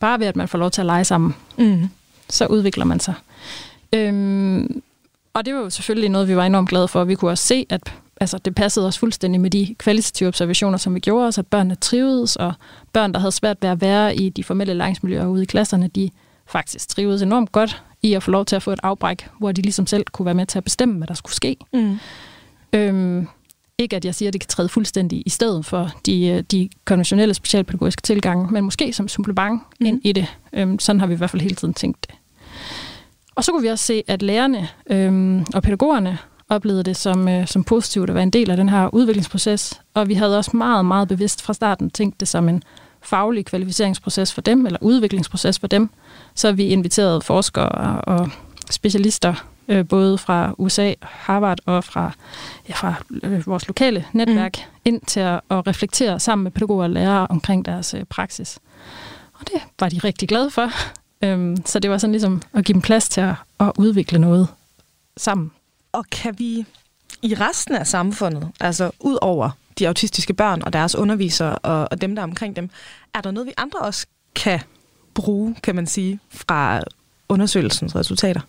bare 0.00 0.20
ved 0.20 0.26
at 0.26 0.36
man 0.36 0.48
får 0.48 0.58
lov 0.58 0.70
til 0.70 0.80
at 0.80 0.86
lege 0.86 1.04
sammen, 1.04 1.34
mm. 1.58 1.88
så 2.28 2.46
udvikler 2.46 2.84
man 2.84 3.00
sig. 3.00 3.14
Øhm, 3.92 4.82
og 5.34 5.44
det 5.44 5.54
var 5.54 5.60
jo 5.60 5.70
selvfølgelig 5.70 6.08
noget, 6.08 6.28
vi 6.28 6.36
var 6.36 6.46
enormt 6.46 6.68
glade 6.68 6.88
for. 6.88 7.04
Vi 7.04 7.14
kunne 7.14 7.30
også 7.30 7.44
se, 7.44 7.66
at 7.68 7.92
altså, 8.20 8.38
det 8.38 8.54
passede 8.54 8.86
os 8.86 8.98
fuldstændig 8.98 9.40
med 9.40 9.50
de 9.50 9.74
kvalitative 9.78 10.28
observationer, 10.28 10.78
som 10.78 10.94
vi 10.94 11.00
gjorde 11.00 11.26
os, 11.26 11.38
at 11.38 11.46
børnene 11.46 11.74
trivedes, 11.74 12.36
og 12.36 12.52
børn, 12.92 13.12
der 13.12 13.20
havde 13.20 13.32
svært 13.32 13.56
ved 13.60 13.68
at 13.68 13.80
være 13.80 14.16
i 14.16 14.28
de 14.28 14.44
formelle 14.44 14.74
læringsmiljøer 14.74 15.26
ude 15.26 15.42
i 15.42 15.46
klasserne, 15.46 15.88
de 15.88 16.10
faktisk 16.46 16.88
trivedes 16.88 17.22
enormt 17.22 17.52
godt 17.52 17.82
i 18.02 18.14
at 18.14 18.22
få 18.22 18.30
lov 18.30 18.44
til 18.44 18.56
at 18.56 18.62
få 18.62 18.70
et 18.70 18.80
afbræk, 18.82 19.28
hvor 19.38 19.52
de 19.52 19.62
ligesom 19.62 19.86
selv 19.86 20.04
kunne 20.12 20.26
være 20.26 20.34
med 20.34 20.46
til 20.46 20.58
at 20.58 20.64
bestemme, 20.64 20.96
hvad 20.96 21.06
der 21.06 21.14
skulle 21.14 21.34
ske. 21.34 21.56
Mm. 21.72 21.98
Øhm, 22.72 23.28
ikke 23.78 23.96
at 23.96 24.04
jeg 24.04 24.14
siger, 24.14 24.28
at 24.28 24.32
det 24.32 24.40
kan 24.40 24.48
træde 24.48 24.68
fuldstændig 24.68 25.22
i 25.26 25.30
stedet 25.30 25.66
for 25.66 25.90
de, 26.06 26.26
øh, 26.26 26.42
de 26.42 26.68
konventionelle 26.84 27.34
specialpædagogiske 27.34 28.02
tilgange, 28.02 28.52
men 28.52 28.64
måske 28.64 28.92
som 28.92 29.08
supplement 29.08 29.62
mm. 29.80 29.86
ind 29.86 30.00
i 30.04 30.12
det. 30.12 30.26
Øhm, 30.52 30.78
sådan 30.78 31.00
har 31.00 31.06
vi 31.06 31.14
i 31.14 31.16
hvert 31.16 31.30
fald 31.30 31.42
hele 31.42 31.54
tiden 31.54 31.74
tænkt 31.74 32.06
det. 32.06 32.14
Og 33.34 33.44
så 33.44 33.52
kunne 33.52 33.62
vi 33.62 33.68
også 33.68 33.84
se, 33.84 34.02
at 34.08 34.22
lærerne 34.22 34.68
øhm, 34.90 35.44
og 35.54 35.62
pædagogerne 35.62 36.18
oplevede 36.48 36.82
det 36.82 36.96
som, 36.96 37.28
øh, 37.28 37.46
som 37.46 37.64
positivt 37.64 38.08
at 38.10 38.14
være 38.14 38.22
en 38.22 38.30
del 38.30 38.50
af 38.50 38.56
den 38.56 38.68
her 38.68 38.94
udviklingsproces. 38.94 39.80
Og 39.94 40.08
vi 40.08 40.14
havde 40.14 40.38
også 40.38 40.56
meget, 40.56 40.84
meget 40.86 41.08
bevidst 41.08 41.42
fra 41.42 41.54
starten 41.54 41.90
tænkt 41.90 42.20
det 42.20 42.28
som 42.28 42.48
en 42.48 42.62
faglig 43.02 43.44
kvalificeringsproces 43.44 44.34
for 44.34 44.40
dem, 44.40 44.66
eller 44.66 44.78
udviklingsproces 44.80 45.58
for 45.58 45.66
dem. 45.66 45.90
Så 46.34 46.52
vi 46.52 46.66
inviterede 46.66 47.20
forskere 47.20 48.00
og 48.00 48.30
specialister 48.70 49.34
øh, 49.68 49.88
både 49.88 50.18
fra 50.18 50.54
USA, 50.58 50.94
Harvard 51.02 51.58
og 51.66 51.84
fra, 51.84 52.12
ja, 52.68 52.74
fra 52.74 52.94
øh, 53.22 53.46
vores 53.46 53.66
lokale 53.66 54.04
netværk, 54.12 54.56
mm. 54.56 54.80
ind 54.84 55.00
til 55.06 55.20
at, 55.20 55.40
at 55.50 55.66
reflektere 55.66 56.20
sammen 56.20 56.42
med 56.42 56.50
pædagoger 56.50 56.84
og 56.84 56.90
lærere 56.90 57.26
omkring 57.26 57.64
deres 57.64 57.94
øh, 57.94 58.04
praksis. 58.04 58.58
Og 59.32 59.46
det 59.46 59.62
var 59.80 59.88
de 59.88 59.98
rigtig 59.98 60.28
glade 60.28 60.50
for. 60.50 60.70
Øhm, 61.24 61.56
så 61.66 61.78
det 61.78 61.90
var 61.90 61.98
sådan 61.98 62.12
ligesom 62.12 62.42
at 62.52 62.64
give 62.64 62.74
dem 62.74 62.82
plads 62.82 63.08
til 63.08 63.20
at, 63.20 63.34
at 63.60 63.72
udvikle 63.78 64.18
noget 64.18 64.48
sammen. 65.16 65.50
Og 65.92 66.04
kan 66.10 66.34
vi 66.38 66.66
i 67.22 67.34
resten 67.34 67.74
af 67.74 67.86
samfundet, 67.86 68.48
altså 68.60 68.90
ud 69.00 69.18
over 69.20 69.50
de 69.78 69.88
autistiske 69.88 70.34
børn 70.34 70.62
og 70.62 70.72
deres 70.72 70.94
undervisere 70.94 71.58
og, 71.58 71.88
og 71.90 72.00
dem, 72.00 72.14
der 72.14 72.22
er 72.22 72.26
omkring 72.26 72.56
dem, 72.56 72.70
er 73.14 73.20
der 73.20 73.30
noget, 73.30 73.46
vi 73.46 73.52
andre 73.56 73.78
også 73.78 74.06
kan 74.34 74.60
bruge, 75.14 75.56
kan 75.62 75.74
man 75.74 75.86
sige, 75.86 76.20
fra 76.30 76.80
undersøgelsens 77.28 77.96
resultater? 77.96 78.40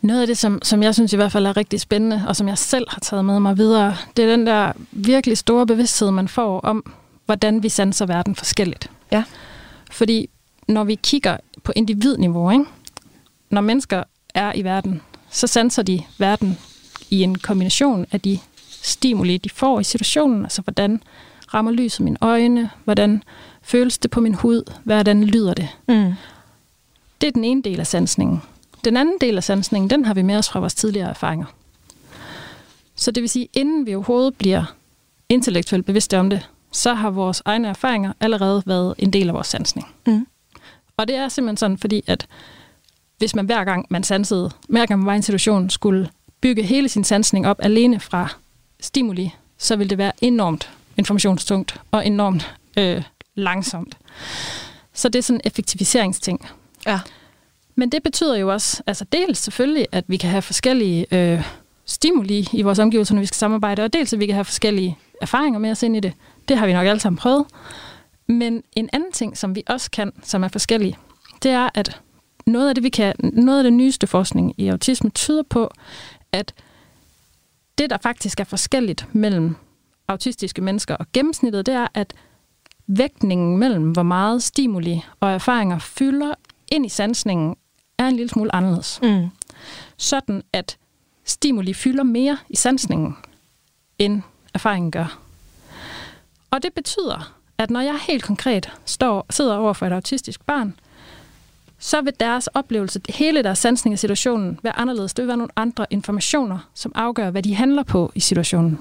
Noget 0.00 0.20
af 0.20 0.26
det, 0.26 0.38
som, 0.38 0.62
som 0.62 0.82
jeg 0.82 0.94
synes 0.94 1.12
i 1.12 1.16
hvert 1.16 1.32
fald 1.32 1.46
er 1.46 1.56
rigtig 1.56 1.80
spændende, 1.80 2.24
og 2.28 2.36
som 2.36 2.48
jeg 2.48 2.58
selv 2.58 2.86
har 2.88 3.00
taget 3.00 3.24
med 3.24 3.40
mig 3.40 3.58
videre, 3.58 3.96
det 4.16 4.24
er 4.24 4.28
den 4.30 4.46
der 4.46 4.72
virkelig 4.90 5.38
store 5.38 5.66
bevidsthed, 5.66 6.10
man 6.10 6.28
får 6.28 6.60
om, 6.60 6.92
hvordan 7.26 7.62
vi 7.62 7.68
sanser 7.68 8.06
verden 8.06 8.34
forskelligt. 8.34 8.90
Ja. 9.12 9.24
Fordi 9.90 10.30
når 10.68 10.84
vi 10.84 10.94
kigger 10.94 11.36
på 11.62 11.72
individniveau, 11.76 12.50
ikke? 12.50 12.64
når 13.50 13.60
mennesker 13.60 14.04
er 14.34 14.52
i 14.54 14.64
verden, 14.64 15.02
så 15.30 15.46
sanser 15.46 15.82
de 15.82 16.02
verden 16.18 16.58
i 17.10 17.22
en 17.22 17.38
kombination 17.38 18.06
af 18.12 18.20
de 18.20 18.38
stimuli, 18.88 19.36
de 19.36 19.50
får 19.50 19.80
i 19.80 19.84
situationen. 19.84 20.42
Altså, 20.42 20.62
hvordan 20.62 21.02
rammer 21.54 21.72
lyset 21.72 22.00
mine 22.00 22.16
øjne? 22.20 22.70
Hvordan 22.84 23.22
føles 23.62 23.98
det 23.98 24.10
på 24.10 24.20
min 24.20 24.34
hud? 24.34 24.72
Hvordan 24.84 25.24
lyder 25.24 25.54
det? 25.54 25.68
Mm. 25.88 26.12
Det 27.20 27.26
er 27.26 27.32
den 27.32 27.44
ene 27.44 27.62
del 27.62 27.80
af 27.80 27.86
sansningen. 27.86 28.42
Den 28.84 28.96
anden 28.96 29.14
del 29.20 29.36
af 29.36 29.44
sansningen, 29.44 29.90
den 29.90 30.04
har 30.04 30.14
vi 30.14 30.22
med 30.22 30.36
os 30.36 30.48
fra 30.48 30.60
vores 30.60 30.74
tidligere 30.74 31.08
erfaringer. 31.08 31.46
Så 32.96 33.10
det 33.10 33.20
vil 33.20 33.30
sige, 33.30 33.48
inden 33.52 33.86
vi 33.86 33.94
overhovedet 33.94 34.34
bliver 34.34 34.64
intellektuelt 35.28 35.86
bevidste 35.86 36.18
om 36.18 36.30
det, 36.30 36.48
så 36.72 36.94
har 36.94 37.10
vores 37.10 37.42
egne 37.44 37.68
erfaringer 37.68 38.12
allerede 38.20 38.62
været 38.66 38.94
en 38.98 39.12
del 39.12 39.28
af 39.28 39.34
vores 39.34 39.46
sansning. 39.46 39.86
Mm. 40.06 40.26
Og 40.96 41.08
det 41.08 41.16
er 41.16 41.28
simpelthen 41.28 41.56
sådan, 41.56 41.78
fordi 41.78 42.04
at 42.06 42.26
hvis 43.18 43.34
man 43.34 43.46
hver 43.46 43.64
gang 43.64 43.86
man 43.90 44.02
sansede, 44.02 44.50
hver 44.68 44.86
gang 44.86 45.00
man 45.00 45.06
var 45.06 45.12
i 45.12 45.16
en 45.16 45.22
situation, 45.22 45.70
skulle 45.70 46.10
bygge 46.40 46.62
hele 46.62 46.88
sin 46.88 47.04
sansning 47.04 47.46
op 47.46 47.56
alene 47.62 48.00
fra 48.00 48.34
stimuli, 48.80 49.34
så 49.58 49.76
vil 49.76 49.90
det 49.90 49.98
være 49.98 50.12
enormt 50.20 50.70
informationstungt 50.96 51.80
og 51.90 52.06
enormt 52.06 52.54
øh, 52.78 53.02
langsomt. 53.34 53.96
Så 54.92 55.08
det 55.08 55.18
er 55.18 55.22
sådan 55.22 55.36
en 55.36 55.40
effektiviseringsting. 55.44 56.48
Ja. 56.86 57.00
Men 57.74 57.92
det 57.92 58.02
betyder 58.02 58.36
jo 58.36 58.52
også, 58.52 58.82
altså 58.86 59.04
dels 59.04 59.38
selvfølgelig, 59.38 59.86
at 59.92 60.04
vi 60.08 60.16
kan 60.16 60.30
have 60.30 60.42
forskellige 60.42 61.06
øh, 61.10 61.44
stimuli 61.84 62.48
i 62.52 62.62
vores 62.62 62.78
omgivelser, 62.78 63.14
når 63.14 63.20
vi 63.20 63.26
skal 63.26 63.36
samarbejde, 63.36 63.84
og 63.84 63.92
dels 63.92 64.12
at 64.12 64.20
vi 64.20 64.26
kan 64.26 64.34
have 64.34 64.44
forskellige 64.44 64.98
erfaringer 65.22 65.58
med 65.58 65.70
os 65.70 65.82
ind 65.82 65.96
i 65.96 66.00
det. 66.00 66.12
Det 66.48 66.58
har 66.58 66.66
vi 66.66 66.72
nok 66.72 66.86
alle 66.86 67.00
sammen 67.00 67.16
prøvet. 67.16 67.44
Men 68.26 68.62
en 68.76 68.90
anden 68.92 69.12
ting, 69.12 69.38
som 69.38 69.54
vi 69.54 69.62
også 69.66 69.90
kan, 69.90 70.12
som 70.22 70.44
er 70.44 70.48
forskellige, 70.48 70.96
det 71.42 71.50
er, 71.50 71.68
at 71.74 72.00
noget 72.46 72.68
af 72.68 72.74
det, 72.74 72.84
vi 72.84 72.88
kan, 72.88 73.14
noget 73.18 73.58
af 73.58 73.64
det 73.64 73.72
nyeste 73.72 74.06
forskning 74.06 74.54
i 74.56 74.68
autisme 74.68 75.10
tyder 75.10 75.42
på, 75.42 75.70
at 76.32 76.54
det, 77.78 77.90
der 77.90 77.98
faktisk 78.02 78.40
er 78.40 78.44
forskelligt 78.44 79.14
mellem 79.14 79.56
autistiske 80.08 80.62
mennesker 80.62 80.96
og 80.96 81.06
gennemsnittet, 81.12 81.66
det 81.66 81.74
er, 81.74 81.86
at 81.94 82.14
vægtningen 82.86 83.58
mellem, 83.58 83.90
hvor 83.90 84.02
meget 84.02 84.42
stimuli 84.42 85.04
og 85.20 85.30
erfaringer 85.30 85.78
fylder 85.78 86.34
ind 86.72 86.86
i 86.86 86.88
sansningen, 86.88 87.56
er 87.98 88.06
en 88.06 88.16
lille 88.16 88.28
smule 88.28 88.54
anderledes. 88.54 89.00
Mm. 89.02 89.28
Sådan 89.96 90.42
at 90.52 90.78
stimuli 91.24 91.74
fylder 91.74 92.02
mere 92.02 92.38
i 92.48 92.56
sansningen, 92.56 93.16
end 93.98 94.22
erfaringen 94.54 94.90
gør. 94.90 95.20
Og 96.50 96.62
det 96.62 96.72
betyder, 96.72 97.34
at 97.58 97.70
når 97.70 97.80
jeg 97.80 97.98
helt 98.08 98.24
konkret 98.24 98.72
står, 98.84 99.26
sidder 99.30 99.56
over 99.56 99.72
for 99.72 99.86
et 99.86 99.92
autistisk 99.92 100.46
barn, 100.46 100.74
så 101.78 102.00
vil 102.00 102.12
deres 102.20 102.46
oplevelse, 102.46 103.00
hele 103.08 103.42
deres 103.42 103.58
sansning 103.58 103.92
af 103.92 103.98
situationen, 103.98 104.58
være 104.62 104.78
anderledes. 104.78 105.14
Det 105.14 105.22
vil 105.22 105.28
være 105.28 105.36
nogle 105.36 105.52
andre 105.56 105.86
informationer, 105.90 106.58
som 106.74 106.92
afgør, 106.94 107.30
hvad 107.30 107.42
de 107.42 107.54
handler 107.54 107.82
på 107.82 108.12
i 108.14 108.20
situationen. 108.20 108.78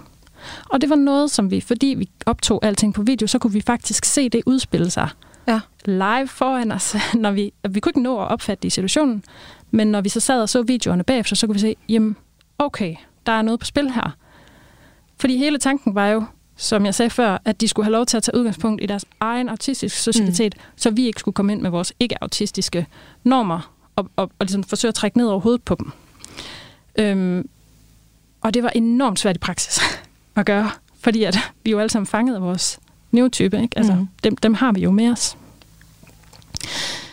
Og 0.70 0.82
det 0.82 0.90
var 0.90 0.96
noget, 0.96 1.32
som 1.32 1.52
vi, 1.52 1.62
fordi 1.62 1.88
vi 1.88 2.10
optog 2.26 2.66
alting 2.66 2.94
på 2.94 3.02
video, 3.02 3.28
så 3.28 3.40
kunne 3.40 3.54
vi 3.54 3.62
faktisk 3.62 4.06
se 4.06 4.30
det 4.30 4.42
udspille 4.46 4.90
sig 4.90 5.10
Ja. 5.48 5.60
live 5.86 6.28
foran 6.28 6.72
os. 6.72 6.96
Når 7.14 7.32
vi, 7.32 7.54
vi 7.70 7.80
kunne 7.80 7.90
ikke 7.90 8.02
nå 8.04 8.20
at 8.22 8.28
opfatte 8.28 8.62
det 8.62 8.68
i 8.68 8.70
situationen, 8.70 9.24
men 9.72 9.88
når 9.88 10.02
vi 10.02 10.10
så 10.10 10.20
sad 10.20 10.42
og 10.42 10.50
så 10.50 10.62
videoerne 10.62 11.04
bagefter, 11.04 11.36
så 11.36 11.48
kunne 11.48 11.54
vi 11.54 11.60
se, 11.60 11.76
jamen, 11.90 12.16
okay, 12.58 12.96
der 13.26 13.32
er 13.32 13.42
noget 13.42 13.60
på 13.60 13.66
spil 13.66 13.92
her. 13.92 14.16
Fordi 15.20 15.38
hele 15.38 15.58
tanken 15.58 15.96
var 15.96 16.08
jo, 16.08 16.24
som 16.58 16.86
jeg 16.86 16.96
sagde 16.96 17.10
før, 17.10 17.38
at 17.46 17.62
de 17.62 17.68
skulle 17.68 17.86
have 17.86 17.92
lov 17.92 18.06
til 18.06 18.18
at 18.18 18.24
tage 18.24 18.38
udgangspunkt 18.38 18.84
i 18.84 18.86
deres 18.86 19.06
egen 19.20 19.50
autistiske 19.50 20.00
socialitet, 20.00 20.56
mm. 20.58 20.62
så 20.76 20.90
vi 20.90 21.06
ikke 21.06 21.20
skulle 21.20 21.34
komme 21.34 21.52
ind 21.52 21.62
med 21.62 21.70
vores 21.70 21.94
ikke-autistiske 22.00 22.88
normer 23.24 23.74
og, 23.96 24.10
og, 24.16 24.24
og 24.40 24.46
ligesom 24.46 24.64
forsøge 24.64 24.90
at 24.90 24.96
trække 24.96 25.18
ned 25.18 25.28
over 25.28 25.40
hovedet 25.40 25.64
på 25.64 25.76
dem. 25.76 25.92
Øhm, 27.00 27.50
og 28.42 28.54
det 28.54 28.64
var 28.64 28.70
enormt 28.70 29.20
svært 29.20 29.36
i 29.36 29.40
praksis 29.40 29.80
at 30.36 30.46
gøre, 30.46 30.72
fordi 31.00 31.24
at 31.24 31.38
vi 31.64 31.72
jo 31.72 31.80
alle 31.80 31.90
sammen 31.90 32.08
fanget 32.08 32.36
af 32.36 32.42
vores 32.42 32.80
neurotype, 33.12 33.62
ikke? 33.62 33.78
Altså, 33.78 33.94
mm. 33.94 34.08
dem, 34.24 34.38
dem 34.38 34.54
har 34.54 34.72
vi 34.72 34.82
jo 34.82 34.92
med 34.92 35.12
os. 35.12 35.38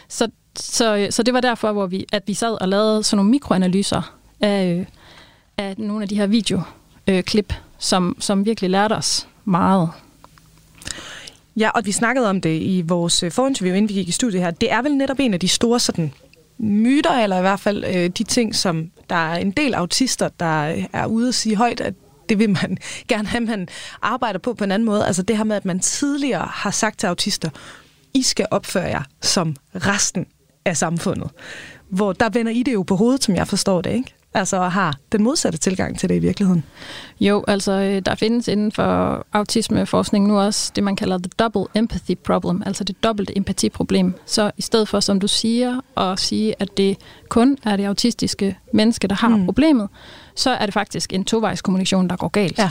Så, 0.08 0.28
så, 0.56 1.06
så 1.10 1.22
det 1.22 1.34
var 1.34 1.40
derfor, 1.40 1.72
hvor 1.72 1.86
vi, 1.86 2.06
at 2.12 2.22
vi 2.26 2.34
sad 2.34 2.60
og 2.60 2.68
lavede 2.68 3.02
sådan 3.02 3.16
nogle 3.16 3.30
mikroanalyser 3.30 4.14
af, 4.40 4.74
øh, 4.74 4.86
af 5.58 5.74
nogle 5.78 6.02
af 6.02 6.08
de 6.08 6.16
her 6.16 6.26
videoklip, 6.26 7.54
som, 7.78 8.16
som 8.20 8.46
virkelig 8.46 8.70
lærte 8.70 8.92
os 8.92 9.28
meget. 9.44 9.90
Ja, 11.56 11.70
og 11.70 11.86
vi 11.86 11.92
snakkede 11.92 12.30
om 12.30 12.40
det 12.40 12.62
i 12.62 12.84
vores 12.86 13.22
øh, 13.22 13.32
forinterview, 13.32 13.76
inden 13.76 13.88
vi 13.88 13.94
gik 13.94 14.08
i 14.08 14.12
studiet 14.12 14.42
her. 14.42 14.50
Det 14.50 14.72
er 14.72 14.82
vel 14.82 14.96
netop 14.96 15.20
en 15.20 15.34
af 15.34 15.40
de 15.40 15.48
store 15.48 15.80
sådan, 15.80 16.12
myter, 16.58 17.10
eller 17.10 17.38
i 17.38 17.40
hvert 17.40 17.60
fald 17.60 17.84
øh, 17.84 18.08
de 18.08 18.24
ting, 18.24 18.54
som 18.54 18.90
der 19.10 19.16
er 19.16 19.36
en 19.36 19.50
del 19.50 19.74
autister, 19.74 20.28
der 20.28 20.60
øh, 20.60 20.84
er 20.92 21.06
ude 21.06 21.28
at 21.28 21.34
sige 21.34 21.56
højt, 21.56 21.80
at 21.80 21.94
det 22.28 22.38
vil 22.38 22.50
man 22.50 22.78
gerne 23.08 23.28
have, 23.28 23.44
man 23.44 23.68
arbejder 24.02 24.38
på 24.38 24.54
på 24.54 24.64
en 24.64 24.72
anden 24.72 24.86
måde. 24.86 25.06
Altså 25.06 25.22
det 25.22 25.36
her 25.36 25.44
med, 25.44 25.56
at 25.56 25.64
man 25.64 25.80
tidligere 25.80 26.48
har 26.50 26.70
sagt 26.70 26.98
til 26.98 27.06
autister, 27.06 27.50
I 28.14 28.22
skal 28.22 28.46
opføre 28.50 28.84
jer 28.84 29.02
som 29.22 29.56
resten 29.74 30.26
af 30.64 30.76
samfundet. 30.76 31.30
Hvor 31.88 32.12
der 32.12 32.28
vender 32.28 32.52
I 32.52 32.62
det 32.62 32.72
jo 32.72 32.82
på 32.82 32.96
hovedet, 32.96 33.24
som 33.24 33.36
jeg 33.36 33.48
forstår 33.48 33.80
det, 33.80 33.92
ikke? 33.92 34.14
Altså 34.36 34.58
har 34.58 34.96
den 35.12 35.22
modsatte 35.22 35.58
tilgang 35.58 35.98
til 35.98 36.08
det 36.08 36.14
i 36.14 36.18
virkeligheden. 36.18 36.64
Jo, 37.20 37.44
altså 37.48 37.72
øh, 37.72 38.02
der 38.06 38.14
findes 38.14 38.48
inden 38.48 38.72
for 38.72 39.26
autismeforskning 39.32 40.26
nu 40.26 40.38
også 40.38 40.72
det, 40.76 40.84
man 40.84 40.96
kalder 40.96 41.18
the 41.18 41.30
double 41.38 41.64
empathy 41.74 42.16
problem, 42.24 42.62
altså 42.66 42.84
det 42.84 43.04
dobbelte 43.04 43.36
empatiproblem. 43.36 44.14
Så 44.26 44.50
i 44.56 44.62
stedet 44.62 44.88
for, 44.88 45.00
som 45.00 45.20
du 45.20 45.28
siger, 45.28 45.80
at 45.96 46.20
sige, 46.20 46.54
at 46.58 46.76
det 46.76 46.96
kun 47.28 47.58
er 47.64 47.76
det 47.76 47.84
autistiske 47.84 48.58
menneske, 48.72 49.08
der 49.08 49.14
har 49.14 49.28
Mm. 49.28 49.44
problemet, 49.44 49.88
så 50.34 50.50
er 50.50 50.66
det 50.66 50.72
faktisk 50.74 51.12
en 51.12 51.24
tovejs 51.24 51.62
kommunikation, 51.62 52.08
der 52.08 52.16
går 52.16 52.28
galt. 52.28 52.58
Ja. 52.58 52.70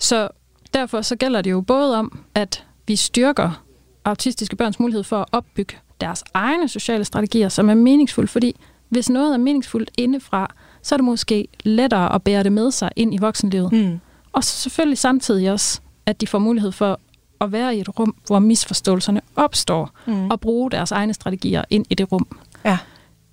Så 0.00 0.28
derfor 0.74 1.02
så 1.02 1.16
gælder 1.16 1.42
det 1.42 1.50
jo 1.50 1.60
både 1.60 1.96
om, 1.98 2.20
at 2.34 2.64
vi 2.86 2.96
styrker 2.96 3.62
autistiske 4.04 4.56
børns 4.56 4.80
mulighed 4.80 5.04
for 5.04 5.18
at 5.20 5.26
opbygge 5.32 5.76
deres 6.00 6.24
egne 6.34 6.68
sociale 6.68 7.04
strategier, 7.04 7.48
som 7.48 7.70
er 7.70 7.74
meningsfulde, 7.74 8.28
fordi 8.28 8.56
hvis 8.92 9.10
noget 9.10 9.32
er 9.34 9.38
meningsfuldt 9.38 9.90
indefra, 9.98 10.54
så 10.82 10.94
er 10.94 10.96
det 10.96 11.04
måske 11.04 11.48
lettere 11.64 12.14
at 12.14 12.22
bære 12.22 12.42
det 12.42 12.52
med 12.52 12.70
sig 12.70 12.90
ind 12.96 13.14
i 13.14 13.18
voksenlivet. 13.18 13.72
Mm. 13.72 14.00
Og 14.32 14.44
så 14.44 14.56
selvfølgelig 14.56 14.98
samtidig 14.98 15.50
også, 15.52 15.80
at 16.06 16.20
de 16.20 16.26
får 16.26 16.38
mulighed 16.38 16.72
for 16.72 17.00
at 17.40 17.52
være 17.52 17.76
i 17.76 17.80
et 17.80 17.98
rum, 17.98 18.14
hvor 18.26 18.38
misforståelserne 18.38 19.20
opstår, 19.36 19.90
Mm. 20.06 20.30
og 20.30 20.40
bruge 20.40 20.70
deres 20.70 20.92
egne 20.92 21.14
strategier 21.14 21.64
ind 21.70 21.86
i 21.90 21.94
det 21.94 22.12
rum. 22.12 22.26
Ja. 22.64 22.78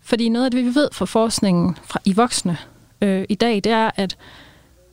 Fordi 0.01 0.29
noget 0.29 0.45
af 0.45 0.51
det, 0.51 0.65
vi 0.65 0.75
ved 0.75 0.89
fra 0.91 1.05
forskningen 1.05 1.77
fra 1.83 1.99
i 2.05 2.13
voksne 2.13 2.57
øh, 3.01 3.25
i 3.29 3.35
dag, 3.35 3.55
det 3.55 3.71
er, 3.71 3.91
at 3.95 4.17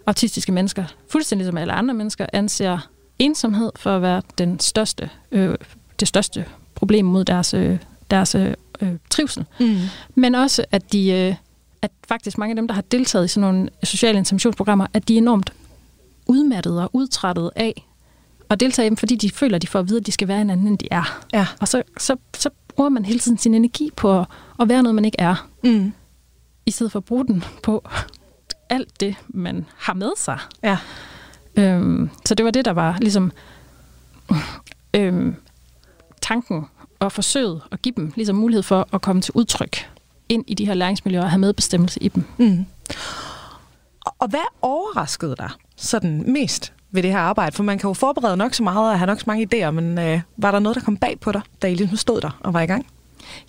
autistiske 0.06 0.52
mennesker, 0.52 0.84
fuldstændig 1.08 1.46
som 1.46 1.56
alle 1.56 1.72
andre 1.72 1.94
mennesker, 1.94 2.26
anser 2.32 2.78
ensomhed 3.18 3.70
for 3.76 3.96
at 3.96 4.02
være 4.02 4.22
den 4.38 4.60
største, 4.60 5.10
øh, 5.32 5.54
det 6.00 6.08
største 6.08 6.44
problem 6.74 7.04
mod 7.04 7.24
deres, 7.24 7.54
øh, 7.54 7.78
deres 8.10 8.34
øh, 8.34 8.54
øh, 8.80 8.92
trivsel. 9.10 9.44
Mm. 9.60 9.76
Men 10.14 10.34
også, 10.34 10.64
at 10.72 10.92
de, 10.92 11.10
øh, 11.10 11.34
at 11.82 11.90
faktisk 12.08 12.38
mange 12.38 12.50
af 12.52 12.56
dem, 12.56 12.68
der 12.68 12.74
har 12.74 12.82
deltaget 12.82 13.24
i 13.24 13.28
sådan 13.28 13.40
nogle 13.52 13.68
sociale 13.84 14.18
interventionsprogrammer, 14.18 14.86
at 14.94 15.08
de 15.08 15.14
er 15.14 15.18
enormt 15.18 15.52
udmattede 16.26 16.82
og 16.82 16.90
udtrættede 16.92 17.50
af 17.56 17.86
at 18.50 18.60
deltage 18.60 18.86
i 18.86 18.88
dem, 18.88 18.96
fordi 18.96 19.16
de 19.16 19.30
føler, 19.30 19.56
at 19.56 19.62
de 19.62 19.66
får 19.66 19.78
at 19.78 19.88
vide, 19.88 20.00
at 20.00 20.06
de 20.06 20.12
skal 20.12 20.28
være 20.28 20.40
en 20.40 20.50
anden, 20.50 20.66
end 20.66 20.78
de 20.78 20.88
er. 20.90 21.22
Ja. 21.32 21.46
Og 21.60 21.68
så, 21.68 21.82
så, 21.98 22.16
så 22.36 22.50
bruger 22.68 22.90
man 22.90 23.04
hele 23.04 23.18
tiden 23.18 23.38
sin 23.38 23.54
energi 23.54 23.90
på 23.96 24.20
at, 24.20 24.26
at 24.60 24.68
være 24.68 24.82
noget, 24.82 24.94
man 24.94 25.04
ikke 25.04 25.20
er, 25.20 25.48
Mm. 25.62 25.92
i 26.66 26.70
stedet 26.70 26.92
for 26.92 26.98
at 26.98 27.04
bruge 27.04 27.26
den 27.26 27.44
på 27.62 27.88
alt 28.70 29.00
det, 29.00 29.14
man 29.28 29.66
har 29.76 29.94
med 29.94 30.10
sig. 30.16 30.38
Ja. 30.62 30.78
Øhm, 31.56 32.10
så 32.26 32.34
det 32.34 32.44
var 32.44 32.50
det, 32.50 32.64
der 32.64 32.70
var 32.72 32.98
ligesom 33.00 33.32
øhm, 34.94 35.34
tanken 36.22 36.64
og 37.00 37.12
forsøget 37.12 37.60
at 37.72 37.82
give 37.82 37.92
dem 37.96 38.12
ligesom 38.16 38.36
mulighed 38.36 38.62
for 38.62 38.88
at 38.92 39.00
komme 39.02 39.22
til 39.22 39.32
udtryk 39.34 39.90
ind 40.28 40.44
i 40.46 40.54
de 40.54 40.66
her 40.66 40.74
læringsmiljøer 40.74 41.22
og 41.22 41.30
have 41.30 41.38
medbestemmelse 41.40 42.02
i 42.02 42.08
dem. 42.08 42.24
Mm. 42.38 42.66
Og- 44.18 44.28
hvad 44.28 44.40
overraskede 44.62 45.34
dig 45.38 45.50
sådan 45.76 46.32
mest 46.32 46.72
ved 46.90 47.02
det 47.02 47.10
her 47.10 47.18
arbejde? 47.18 47.56
For 47.56 47.62
man 47.62 47.78
kan 47.78 47.88
jo 47.88 47.94
forberede 47.94 48.36
nok 48.36 48.54
så 48.54 48.62
meget 48.62 48.92
og 48.92 48.98
have 48.98 49.06
nok 49.06 49.18
så 49.20 49.24
mange 49.26 49.48
idéer, 49.54 49.70
men 49.70 49.98
øh, 49.98 50.20
var 50.36 50.50
der 50.50 50.58
noget, 50.58 50.76
der 50.76 50.82
kom 50.82 50.96
bag 50.96 51.20
på 51.20 51.32
dig, 51.32 51.40
da 51.62 51.66
I 51.66 51.74
ligesom 51.74 51.96
stod 51.96 52.20
der 52.20 52.38
og 52.40 52.54
var 52.54 52.60
i 52.60 52.66
gang? 52.66 52.86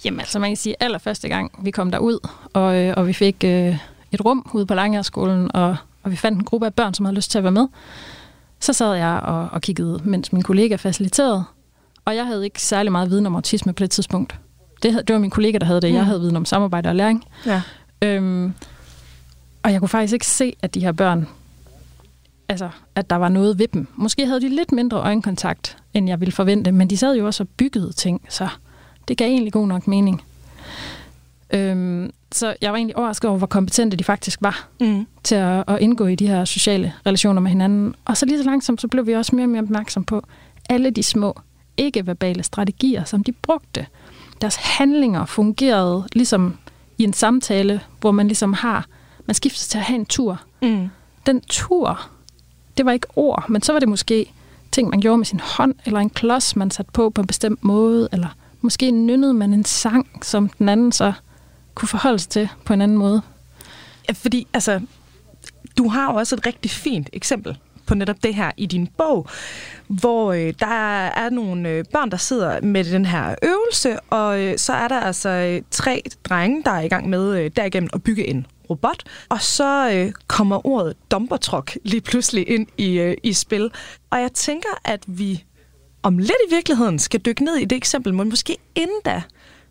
Jamen 0.06 0.20
altså 0.20 0.40
man 0.40 0.50
kan 0.50 0.58
sige, 0.58 0.76
allerførste 0.80 1.30
gang 1.30 1.52
vi 1.66 1.72
kom 1.72 1.92
derud, 1.92 2.28
og, 2.54 2.76
øh, 2.76 2.94
og 2.98 3.08
vi 3.08 3.14
fik 3.14 3.36
øh, 3.44 3.78
et 4.12 4.26
rum 4.26 4.50
ude 4.54 4.66
på 4.66 4.74
Langærskolen, 4.74 5.56
og, 5.56 5.76
og 6.04 6.12
vi 6.12 6.16
fandt 6.16 6.38
en 6.38 6.44
gruppe 6.46 6.66
af 6.66 6.74
børn, 6.74 6.94
som 6.94 7.06
havde 7.06 7.16
lyst 7.16 7.32
til 7.32 7.38
at 7.38 7.44
være 7.44 7.52
med, 7.52 7.68
så 8.60 8.74
sad 8.74 8.94
jeg 8.94 9.20
og, 9.24 9.50
og 9.52 9.62
kiggede, 9.62 10.02
mens 10.04 10.34
min 10.34 10.44
kollega 10.44 10.76
faciliterede, 10.76 11.44
og 12.08 12.16
jeg 12.16 12.26
havde 12.26 12.44
ikke 12.44 12.62
særlig 12.62 12.92
meget 12.92 13.10
viden 13.10 13.26
om 13.26 13.36
autisme 13.36 13.74
på 13.74 13.84
det 13.84 13.92
tidspunkt. 13.92 14.36
Det, 14.84 14.92
havde, 14.92 15.04
det 15.06 15.14
var 15.14 15.20
min 15.20 15.30
kollega, 15.30 15.58
der 15.58 15.66
havde 15.66 15.82
det. 15.82 15.94
Jeg 15.94 16.02
Mm. 16.02 16.06
havde 16.08 16.20
viden 16.22 16.36
om 16.36 16.46
samarbejde 16.46 16.90
og 16.90 16.96
læring. 16.96 17.24
Ja. 17.46 17.62
Øhm, 18.02 18.54
og 19.64 19.72
jeg 19.72 19.80
kunne 19.80 19.90
faktisk 19.90 20.14
ikke 20.14 20.26
se, 20.28 20.54
at 20.62 20.74
de 20.76 20.80
her 20.80 20.92
børn, 20.92 21.28
altså, 22.50 22.70
at 22.96 23.10
der 23.10 23.16
var 23.16 23.30
noget 23.30 23.60
ved 23.60 23.68
dem. 23.68 23.88
Måske 23.96 24.26
havde 24.26 24.42
de 24.42 24.50
lidt 24.50 24.72
mindre 24.72 24.98
øjenkontakt, 24.98 25.78
end 25.94 26.08
jeg 26.10 26.20
ville 26.20 26.32
forvente, 26.32 26.72
men 26.72 26.90
de 26.90 26.98
sad 26.98 27.16
jo 27.16 27.26
også 27.26 27.44
og 27.44 27.48
byggede 27.58 27.92
ting, 27.94 28.22
så 28.30 28.48
det 29.08 29.18
gav 29.18 29.28
egentlig 29.28 29.54
god 29.54 29.68
nok 29.68 29.88
mening. 29.88 30.22
Øhm, 31.54 32.12
så 32.32 32.56
jeg 32.62 32.72
var 32.72 32.78
egentlig 32.78 32.98
overrasket 32.98 33.30
over, 33.30 33.38
hvor 33.38 33.48
kompetente 33.48 33.98
de 33.98 34.04
faktisk 34.04 34.42
var 34.42 34.68
Mm. 34.82 35.08
til 35.24 35.36
at, 35.36 35.64
at 35.68 35.80
indgå 35.80 36.06
i 36.06 36.16
de 36.16 36.28
her 36.28 36.46
sociale 36.46 36.94
relationer 37.06 37.42
med 37.42 37.50
hinanden. 37.52 37.96
Og 38.06 38.18
så 38.18 38.26
lige 38.26 38.38
så 38.38 38.44
langsomt, 38.50 38.82
så 38.82 38.88
blev 38.88 39.08
vi 39.08 39.14
også 39.14 39.36
mere 39.36 39.46
og 39.46 39.50
mere 39.50 39.62
opmærksom 39.62 40.04
på 40.04 40.24
alle 40.70 40.90
de 40.90 41.04
små 41.04 41.40
ikke-verbale 41.78 42.44
strategier, 42.44 43.04
som 43.04 43.24
de 43.24 43.32
brugte. 43.32 43.88
Deres 44.42 44.56
handlinger 44.56 45.26
fungerede 45.26 46.08
ligesom 46.14 46.58
i 46.98 47.04
en 47.04 47.14
samtale, 47.14 47.82
hvor 48.00 48.12
man 48.12 48.28
ligesom 48.28 48.54
har, 48.54 48.86
man 49.26 49.36
skifter 49.36 49.68
til 49.70 49.78
at 49.78 49.84
have 49.84 50.00
en 50.00 50.06
tur. 50.06 50.42
Mm. 50.62 50.90
Den 51.26 51.42
tur, 51.42 52.10
det 52.78 52.86
var 52.86 52.92
ikke 52.92 53.08
ord, 53.16 53.46
men 53.50 53.62
så 53.62 53.72
var 53.72 53.80
det 53.80 53.90
måske 53.90 54.32
ting, 54.72 54.90
man 54.90 55.02
gjorde 55.02 55.18
med 55.18 55.26
sin 55.26 55.40
hånd, 55.40 55.76
eller 55.86 56.00
en 56.00 56.10
klods, 56.10 56.56
man 56.56 56.72
satte 56.72 56.92
på 56.92 57.10
på 57.10 57.22
en 57.22 57.28
bestemt 57.28 57.64
måde, 57.64 58.10
eller 58.12 58.28
måske 58.62 58.92
nynnede 58.92 59.34
man 59.34 59.54
en 59.54 59.66
sang, 59.66 60.08
som 60.22 60.50
den 60.50 60.70
anden 60.70 60.92
så 60.92 61.14
kunne 61.76 61.88
forholde 61.88 62.20
sig 62.20 62.30
til 62.30 62.50
på 62.66 62.74
en 62.74 62.82
anden 62.82 62.98
måde. 62.98 63.22
Ja, 64.10 64.14
fordi 64.14 64.48
altså, 64.54 64.82
du 65.78 65.88
har 65.88 66.08
også 66.08 66.36
et 66.36 66.46
rigtig 66.46 66.72
fint 66.72 67.10
eksempel 67.14 67.58
på 67.88 67.96
netop 67.96 68.24
det 68.24 68.36
her 68.36 68.52
i 68.58 68.66
din 68.66 68.88
bog, 68.98 69.28
hvor 69.88 70.34
øh, 70.34 70.54
der 70.60 71.06
er 71.08 71.30
nogle 71.30 71.70
øh, 71.70 71.86
børn, 71.94 72.12
der 72.12 72.18
sidder 72.18 72.62
med 72.62 72.84
den 72.84 73.06
her 73.06 73.36
øvelse, 73.44 74.00
og 74.00 74.42
øh, 74.42 74.58
så 74.58 74.74
er 74.74 74.88
der 74.88 75.00
altså 75.00 75.30
øh, 75.30 75.62
tre 75.72 76.04
drenge, 76.30 76.64
der 76.64 76.72
er 76.72 76.82
i 76.82 76.88
gang 76.88 77.10
med 77.10 77.40
øh, 77.40 77.52
derigennem 77.56 77.90
at 77.94 78.04
bygge 78.04 78.28
en 78.28 78.46
robot, 78.70 79.04
og 79.30 79.42
så 79.42 79.92
øh, 79.94 80.12
kommer 80.28 80.68
ordet 80.68 80.94
dumpertruck 81.12 81.78
lige 81.84 82.02
pludselig 82.02 82.50
ind 82.50 82.68
i, 82.78 83.00
øh, 83.00 83.18
i 83.24 83.34
spil. 83.34 83.72
Og 84.10 84.22
jeg 84.22 84.32
tænker, 84.34 84.70
at 84.86 85.04
vi 85.08 85.44
om 86.04 86.18
lidt 86.18 86.32
i 86.50 86.54
virkeligheden 86.56 87.00
skal 87.00 87.20
dykke 87.20 87.44
ned 87.44 87.56
i 87.56 87.66
det 87.66 87.76
eksempel, 87.76 88.14
men 88.14 88.30
måske 88.30 88.58
inden 88.76 89.02
da 89.06 89.22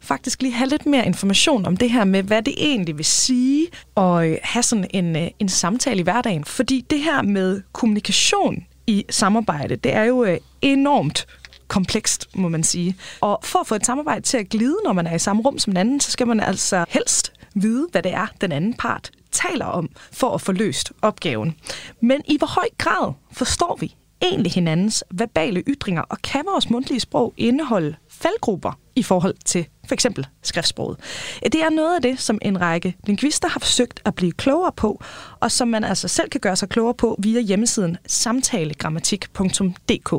faktisk 0.07 0.43
lige 0.43 0.53
have 0.53 0.69
lidt 0.69 0.87
mere 0.87 1.07
information 1.07 1.67
om 1.67 1.77
det 1.77 1.91
her 1.91 2.05
med, 2.05 2.23
hvad 2.23 2.43
det 2.43 2.55
egentlig 2.57 2.97
vil 2.97 3.05
sige 3.05 3.67
at 3.97 4.27
øh, 4.27 4.39
have 4.43 4.63
sådan 4.63 4.87
en, 4.91 5.17
øh, 5.17 5.29
en 5.39 5.49
samtale 5.49 6.01
i 6.01 6.03
hverdagen. 6.03 6.45
Fordi 6.45 6.85
det 6.91 7.01
her 7.01 7.23
med 7.23 7.63
kommunikation 7.73 8.65
i 8.87 9.05
samarbejde, 9.11 9.77
det 9.77 9.95
er 9.95 10.03
jo 10.03 10.25
øh, 10.25 10.39
enormt 10.63 11.27
komplekst, 11.69 12.29
må 12.35 12.49
man 12.49 12.65
sige. 12.65 12.97
Og 13.21 13.41
for 13.43 13.59
at 13.59 13.67
få 13.67 13.75
et 13.75 13.87
samarbejde 13.87 14.21
til 14.21 14.39
at 14.39 14.49
glide, 14.49 14.77
når 14.85 14.93
man 14.93 15.07
er 15.07 15.15
i 15.15 15.19
samme 15.19 15.43
rum 15.43 15.59
som 15.59 15.71
den 15.71 15.77
anden, 15.77 16.01
så 16.01 16.11
skal 16.11 16.27
man 16.27 16.41
altså 16.41 16.85
helst 16.89 17.33
vide, 17.55 17.89
hvad 17.93 18.03
det 18.03 18.15
er, 18.15 18.27
den 18.41 18.53
anden 18.53 18.75
part 18.75 19.11
taler 19.33 19.65
om, 19.65 19.89
for 20.13 20.35
at 20.35 20.41
få 20.41 20.53
løst 20.53 20.93
opgaven. 21.03 21.55
Men 22.01 22.21
i 22.29 22.39
hvor 22.39 22.47
høj 22.47 22.69
grad 22.79 23.13
forstår 23.33 23.77
vi 23.81 23.95
egentlig 24.23 24.53
hinandens 24.53 25.05
verbale 25.11 25.63
ytringer, 25.67 26.03
og 26.03 26.19
kan 26.23 26.43
vores 26.47 26.71
mundtlige 26.71 27.01
sprog 27.01 27.35
indeholde 27.37 27.97
faldgrupper 28.11 28.79
i 28.97 29.03
forhold 29.03 29.35
til 29.45 29.67
for 29.89 29.95
eksempel 29.95 30.27
skriftsproget. 30.43 30.99
Øh, 31.45 31.53
det 31.53 31.63
er 31.63 31.71
noget 31.71 31.97
af 31.97 32.03
det, 32.03 32.21
som 32.21 32.39
en 32.43 32.61
række 32.61 32.97
lingvister 33.07 33.49
har 33.49 33.61
forsøgt 33.61 34.01
at 34.05 34.15
blive 34.15 34.33
klogere 34.33 34.73
på, 34.77 35.03
og 35.41 35.53
som 35.53 35.69
man 35.69 35.85
altså 35.85 36.09
selv 36.09 36.29
kan 36.29 36.41
gøre 36.41 36.57
sig 36.57 36.69
klogere 36.69 36.95
på 36.95 37.17
via 37.19 37.41
hjemmesiden 37.41 37.97
samtalegrammatik.dk. 38.07 40.15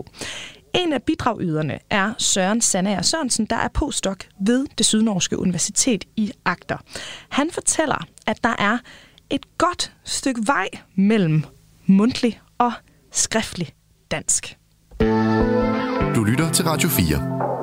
En 0.73 0.93
af 0.93 1.03
bidragyderne 1.03 1.79
er 1.89 2.13
Søren 2.17 2.61
Sandager 2.61 3.01
Sørensen, 3.01 3.45
der 3.45 3.55
er 3.55 3.67
postdoc 3.67 4.17
ved 4.39 4.65
det 4.77 4.85
Sydnorske 4.85 5.39
Universitet 5.39 6.05
i 6.15 6.31
Agder. 6.45 6.77
Han 7.29 7.51
fortæller, 7.51 8.05
at 8.27 8.43
der 8.43 8.55
er 8.59 8.77
et 9.29 9.57
godt 9.57 9.93
stykke 10.03 10.41
vej 10.45 10.67
mellem 10.95 11.43
mundtlig 11.85 12.41
og 12.57 12.71
skriftlig 13.11 13.73
dansk. 14.11 14.57
Du 16.15 16.23
lytter 16.23 16.51
til 16.53 16.65
Radio 16.65 16.89
4. 16.89 17.56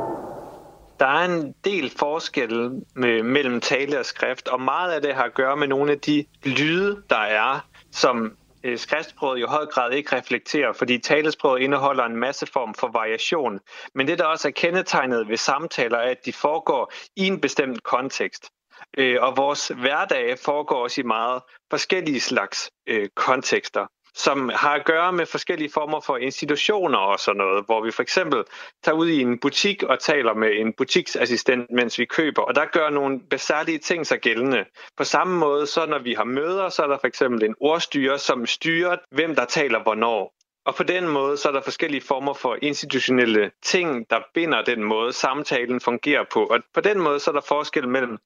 Der 1.01 1.07
er 1.07 1.25
en 1.25 1.55
del 1.65 1.91
forskel 1.99 2.71
med, 2.95 3.23
mellem 3.23 3.61
tale 3.61 3.99
og 3.99 4.07
skrift, 4.07 4.49
og 4.49 4.61
meget 4.61 4.93
af 4.93 5.03
det 5.03 5.15
har 5.15 5.25
at 5.25 5.35
gøre 5.35 5.57
med 5.57 5.69
nogle 5.69 5.93
af 5.93 6.01
de 6.01 6.25
lyde, 6.45 7.03
der 7.11 7.19
er, 7.19 7.67
som 7.91 8.37
øh, 8.65 8.79
skriftsproget 8.79 9.39
i 9.39 9.43
høj 9.43 9.67
grad 9.67 9.93
ikke 9.93 10.17
reflekterer, 10.17 10.73
fordi 10.73 10.99
talesproget 10.99 11.61
indeholder 11.61 12.05
en 12.05 12.17
masse 12.17 12.47
form 12.47 12.75
for 12.75 12.89
variation. 12.93 13.61
Men 13.95 14.09
det, 14.09 14.19
der 14.19 14.25
også 14.25 14.49
er 14.49 14.53
kendetegnet 14.53 15.29
ved 15.29 15.37
samtaler, 15.37 15.99
er, 15.99 16.11
at 16.11 16.27
de 16.27 16.33
foregår 16.33 16.93
i 17.17 17.27
en 17.27 17.41
bestemt 17.41 17.83
kontekst. 17.83 18.51
Øh, 18.99 19.17
og 19.23 19.37
vores 19.37 19.69
hverdag 19.69 20.39
foregår 20.39 20.83
også 20.83 21.01
i 21.01 21.05
meget 21.05 21.43
forskellige 21.71 22.21
slags 22.21 22.71
øh, 22.87 23.09
kontekster 23.17 23.87
som 24.15 24.51
har 24.55 24.75
at 24.75 24.85
gøre 24.85 25.13
med 25.13 25.27
forskellige 25.27 25.71
former 25.75 26.01
for 26.01 26.17
institutioner 26.17 26.99
og 26.99 27.21
sådan 27.21 27.39
noget, 27.39 27.65
hvor 27.67 27.85
vi 27.85 27.91
for 27.91 28.03
eksempel 28.03 28.45
tager 28.85 28.97
ud 28.97 29.09
i 29.09 29.21
en 29.21 29.39
butik 29.39 29.83
og 29.83 30.01
taler 30.01 30.35
med 30.35 30.51
en 30.61 30.73
butiksassistent, 30.73 31.71
mens 31.71 31.99
vi 31.99 32.05
køber, 32.05 32.43
og 32.43 32.55
der 32.55 32.65
gør 32.65 32.91
nogle 32.91 33.21
besærlige 33.31 33.79
ting 33.79 34.07
sig 34.07 34.21
gældende. 34.21 34.65
På 34.97 35.05
samme 35.05 35.39
måde, 35.39 35.67
så 35.67 35.87
når 35.87 35.99
vi 35.99 36.15
har 36.15 36.25
møder, 36.25 36.69
så 36.69 36.83
er 36.83 36.87
der 36.87 36.99
for 37.01 37.07
eksempel 37.07 37.45
en 37.45 37.55
ordstyre, 37.61 38.19
som 38.19 38.47
styrer, 38.47 38.97
hvem 39.11 39.35
der 39.35 39.45
taler 39.45 39.83
hvornår. 39.83 40.35
Og 40.67 40.75
på 40.75 40.83
den 40.83 41.09
måde, 41.09 41.37
så 41.37 41.49
er 41.49 41.53
der 41.53 41.61
forskellige 41.61 42.01
former 42.01 42.35
for 42.35 42.57
institutionelle 42.63 43.51
ting, 43.63 44.11
der 44.11 44.19
binder 44.35 44.65
den 44.65 44.85
måde, 44.85 45.13
samtalen 45.13 45.81
fungerer 45.81 46.25
på. 46.33 46.45
Og 46.45 46.61
på 46.75 46.81
den 46.81 47.01
måde, 47.01 47.21
så 47.21 47.31
er 47.31 47.33
der 47.33 47.41
forskel 47.49 47.89
mellem 47.89 48.19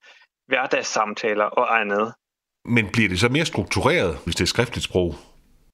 hverdagssamtaler 0.47 1.45
og 1.45 1.81
andet. 1.81 2.13
Men 2.65 2.89
bliver 2.93 3.09
det 3.09 3.19
så 3.19 3.29
mere 3.29 3.45
struktureret, 3.45 4.17
hvis 4.23 4.35
det 4.35 4.41
er 4.41 4.47
skriftligt 4.47 4.83
sprog? 4.83 5.15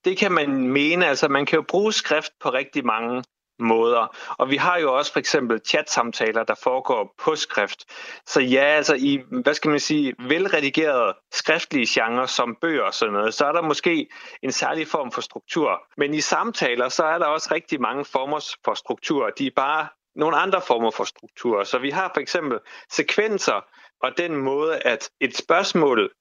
Det 0.06 0.18
kan 0.18 0.32
man 0.32 0.68
mene. 0.68 1.08
Altså, 1.08 1.28
man 1.28 1.46
kan 1.46 1.56
jo 1.56 1.66
bruge 1.68 1.94
skrift 1.94 2.32
på 2.42 2.50
rigtig 2.50 2.86
mange 2.86 3.24
måder. 3.60 4.16
Og 4.38 4.50
vi 4.50 4.56
har 4.56 4.78
jo 4.78 4.98
også 4.98 5.12
for 5.12 5.20
eksempel 5.20 5.62
chatsamtaler, 5.68 6.44
der 6.44 6.56
foregår 6.64 7.14
på 7.24 7.36
skrift. 7.36 7.86
Så 8.26 8.42
ja, 8.42 8.64
altså 8.64 8.96
i, 8.96 9.24
hvad 9.44 9.54
skal 9.54 9.72
man 9.72 9.80
sige, 9.80 10.14
velredigerede 10.20 11.14
skriftlige 11.32 11.88
genrer 11.90 12.26
som 12.26 12.58
bøger 12.62 12.84
og 12.84 12.94
sådan 12.94 13.14
noget, 13.14 13.34
så 13.34 13.46
er 13.46 13.52
der 13.52 13.62
måske 13.62 14.08
en 14.44 14.52
særlig 14.52 14.88
form 14.88 15.12
for 15.12 15.22
struktur. 15.22 15.82
Men 15.98 16.14
i 16.14 16.22
samtaler, 16.22 16.90
så 16.90 17.04
er 17.04 17.18
der 17.18 17.26
også 17.26 17.50
rigtig 17.52 17.82
mange 17.82 18.06
former 18.06 18.54
for 18.66 18.74
struktur. 18.74 19.30
De 19.30 19.48
er 19.48 19.52
bare 19.56 19.88
nogle 20.16 20.38
andre 20.38 20.62
former 20.62 20.92
for 20.92 21.04
struktur. 21.04 21.64
Så 21.64 21.78
vi 21.78 21.90
har 21.90 22.12
for 22.14 22.22
eksempel 22.22 22.60
sekvenser, 22.92 23.66
og 24.04 24.18
den 24.18 24.36
måde, 24.36 24.78
at 24.78 25.10
et 25.22 25.38
spørgsmål 25.38 26.12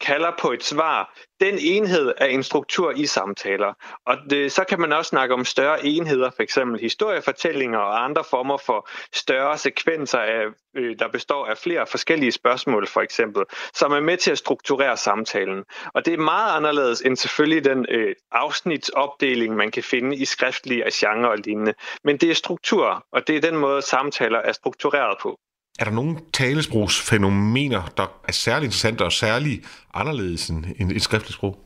kalder 0.00 0.32
på 0.40 0.52
et 0.52 0.64
svar, 0.64 1.14
den 1.40 1.58
enhed 1.60 2.14
er 2.16 2.26
en 2.26 2.42
struktur 2.42 2.92
i 2.96 3.06
samtaler. 3.06 3.72
Og 4.06 4.16
det, 4.30 4.52
så 4.52 4.64
kan 4.64 4.80
man 4.80 4.92
også 4.92 5.08
snakke 5.08 5.34
om 5.34 5.44
større 5.44 5.86
enheder, 5.86 6.30
for 6.30 6.42
eksempel 6.42 6.80
historiefortællinger 6.80 7.78
og 7.78 8.04
andre 8.04 8.24
former 8.30 8.56
for 8.56 8.88
større 9.12 9.58
sekvenser, 9.58 10.18
af, 10.18 10.44
øh, 10.76 10.98
der 10.98 11.08
består 11.08 11.46
af 11.46 11.58
flere 11.58 11.86
forskellige 11.86 12.32
spørgsmål, 12.32 12.86
for 12.86 13.00
eksempel, 13.00 13.44
som 13.74 13.92
er 13.92 14.00
med 14.00 14.16
til 14.16 14.30
at 14.30 14.38
strukturere 14.38 14.96
samtalen. 14.96 15.64
Og 15.94 16.06
det 16.06 16.14
er 16.14 16.18
meget 16.18 16.56
anderledes 16.56 17.00
end 17.00 17.16
selvfølgelig 17.16 17.64
den 17.64 17.86
øh, 17.90 18.14
afsnitsopdeling, 18.32 19.56
man 19.56 19.70
kan 19.70 19.82
finde 19.82 20.16
i 20.16 20.24
skriftlige 20.24 20.84
genre 20.92 21.30
og 21.30 21.38
lignende. 21.38 21.74
Men 22.04 22.16
det 22.16 22.30
er 22.30 22.34
struktur, 22.34 23.06
og 23.12 23.26
det 23.26 23.36
er 23.36 23.40
den 23.40 23.56
måde, 23.56 23.82
samtaler 23.82 24.38
er 24.38 24.52
struktureret 24.52 25.18
på. 25.22 25.38
Er 25.78 25.84
der 25.84 25.90
nogle 25.90 26.16
talesprogsfænomener, 26.32 27.92
der 27.96 28.20
er 28.28 28.32
særlig 28.32 28.64
interessante 28.64 29.02
og 29.02 29.12
særlig 29.12 29.62
anderledes 29.94 30.48
end 30.48 30.92
et 30.92 31.02
skriftligt 31.02 31.34
sprog? 31.34 31.58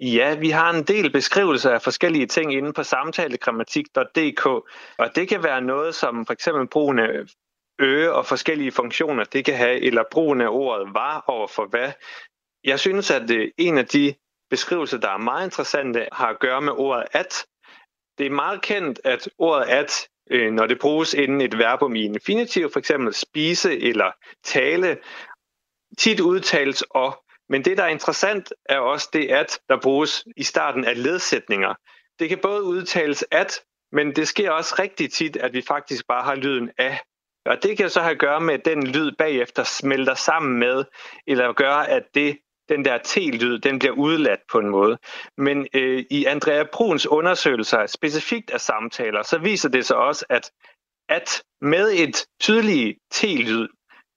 Ja, 0.00 0.34
vi 0.34 0.50
har 0.50 0.72
en 0.72 0.82
del 0.82 1.12
beskrivelser 1.12 1.70
af 1.70 1.82
forskellige 1.82 2.26
ting 2.26 2.52
inde 2.52 2.72
på 2.72 2.82
samtalegrammatik.dk, 2.82 4.46
og 4.98 5.10
det 5.14 5.28
kan 5.28 5.42
være 5.42 5.60
noget 5.60 5.94
som 5.94 6.26
for 6.26 6.32
eksempel 6.32 6.68
brugen 6.68 6.98
af 6.98 7.10
øge 7.78 8.12
og 8.12 8.26
forskellige 8.26 8.72
funktioner, 8.72 9.24
det 9.24 9.44
kan 9.44 9.56
have, 9.56 9.80
eller 9.80 10.02
brugen 10.10 10.40
af 10.40 10.48
ordet 10.48 10.94
var 10.94 11.24
over 11.26 11.46
for 11.46 11.66
hvad. 11.66 11.92
Jeg 12.64 12.80
synes, 12.80 13.10
at 13.10 13.30
øh, 13.30 13.50
en 13.58 13.78
af 13.78 13.86
de 13.86 14.14
beskrivelser, 14.50 14.98
der 14.98 15.10
er 15.10 15.18
meget 15.18 15.44
interessante, 15.44 16.06
har 16.12 16.26
at 16.26 16.38
gøre 16.38 16.60
med 16.60 16.72
ordet 16.72 17.04
at. 17.12 17.46
Det 18.18 18.26
er 18.26 18.30
meget 18.30 18.62
kendt, 18.62 19.00
at 19.04 19.28
ordet 19.38 19.64
at 19.64 20.08
øh, 20.30 20.52
når 20.52 20.66
det 20.66 20.78
bruges 20.78 21.14
inden 21.14 21.40
et 21.40 21.58
verbum 21.58 21.94
i 21.94 22.04
infinitiv, 22.04 22.70
for 22.72 22.78
eksempel 22.78 23.14
spise 23.14 23.80
eller 23.80 24.12
tale, 24.44 24.98
tit 25.98 26.20
udtales 26.20 26.82
og. 26.90 27.24
Men 27.48 27.64
det, 27.64 27.76
der 27.76 27.84
er 27.84 27.88
interessant, 27.88 28.52
er 28.68 28.78
også 28.78 29.08
det 29.12 29.30
at, 29.30 29.58
der 29.68 29.80
bruges 29.80 30.24
i 30.36 30.42
starten 30.42 30.84
af 30.84 31.02
ledsætninger. 31.02 31.74
Det 32.18 32.28
kan 32.28 32.38
både 32.38 32.62
udtales 32.62 33.24
at, 33.30 33.60
men 33.92 34.16
det 34.16 34.28
sker 34.28 34.50
også 34.50 34.74
rigtig 34.78 35.12
tit, 35.12 35.36
at 35.36 35.52
vi 35.52 35.62
faktisk 35.62 36.06
bare 36.06 36.24
har 36.24 36.34
lyden 36.34 36.70
af. 36.78 37.00
Og 37.46 37.62
det 37.62 37.76
kan 37.76 37.90
så 37.90 38.00
have 38.00 38.12
at 38.12 38.18
gøre 38.18 38.40
med, 38.40 38.54
at 38.54 38.64
den 38.64 38.86
lyd 38.86 39.12
bagefter 39.18 39.64
smelter 39.64 40.14
sammen 40.14 40.58
med, 40.58 40.84
eller 41.26 41.52
gør, 41.52 41.74
at 41.74 42.02
det 42.14 42.38
den 42.70 42.84
der 42.84 42.98
T-lyd, 42.98 43.58
den 43.58 43.78
bliver 43.78 43.94
udladt 43.94 44.40
på 44.52 44.58
en 44.58 44.68
måde. 44.68 44.98
Men 45.36 45.66
øh, 45.74 46.04
i 46.10 46.24
Andrea 46.24 46.64
Bruns 46.72 47.06
undersøgelser, 47.06 47.86
specifikt 47.86 48.50
af 48.50 48.60
samtaler, 48.60 49.22
så 49.22 49.38
viser 49.38 49.68
det 49.68 49.86
sig 49.86 49.96
også, 49.96 50.24
at, 50.28 50.50
at 51.08 51.42
med 51.60 51.92
et 51.92 52.26
tydeligt 52.40 52.98
T-lyd 53.10 53.68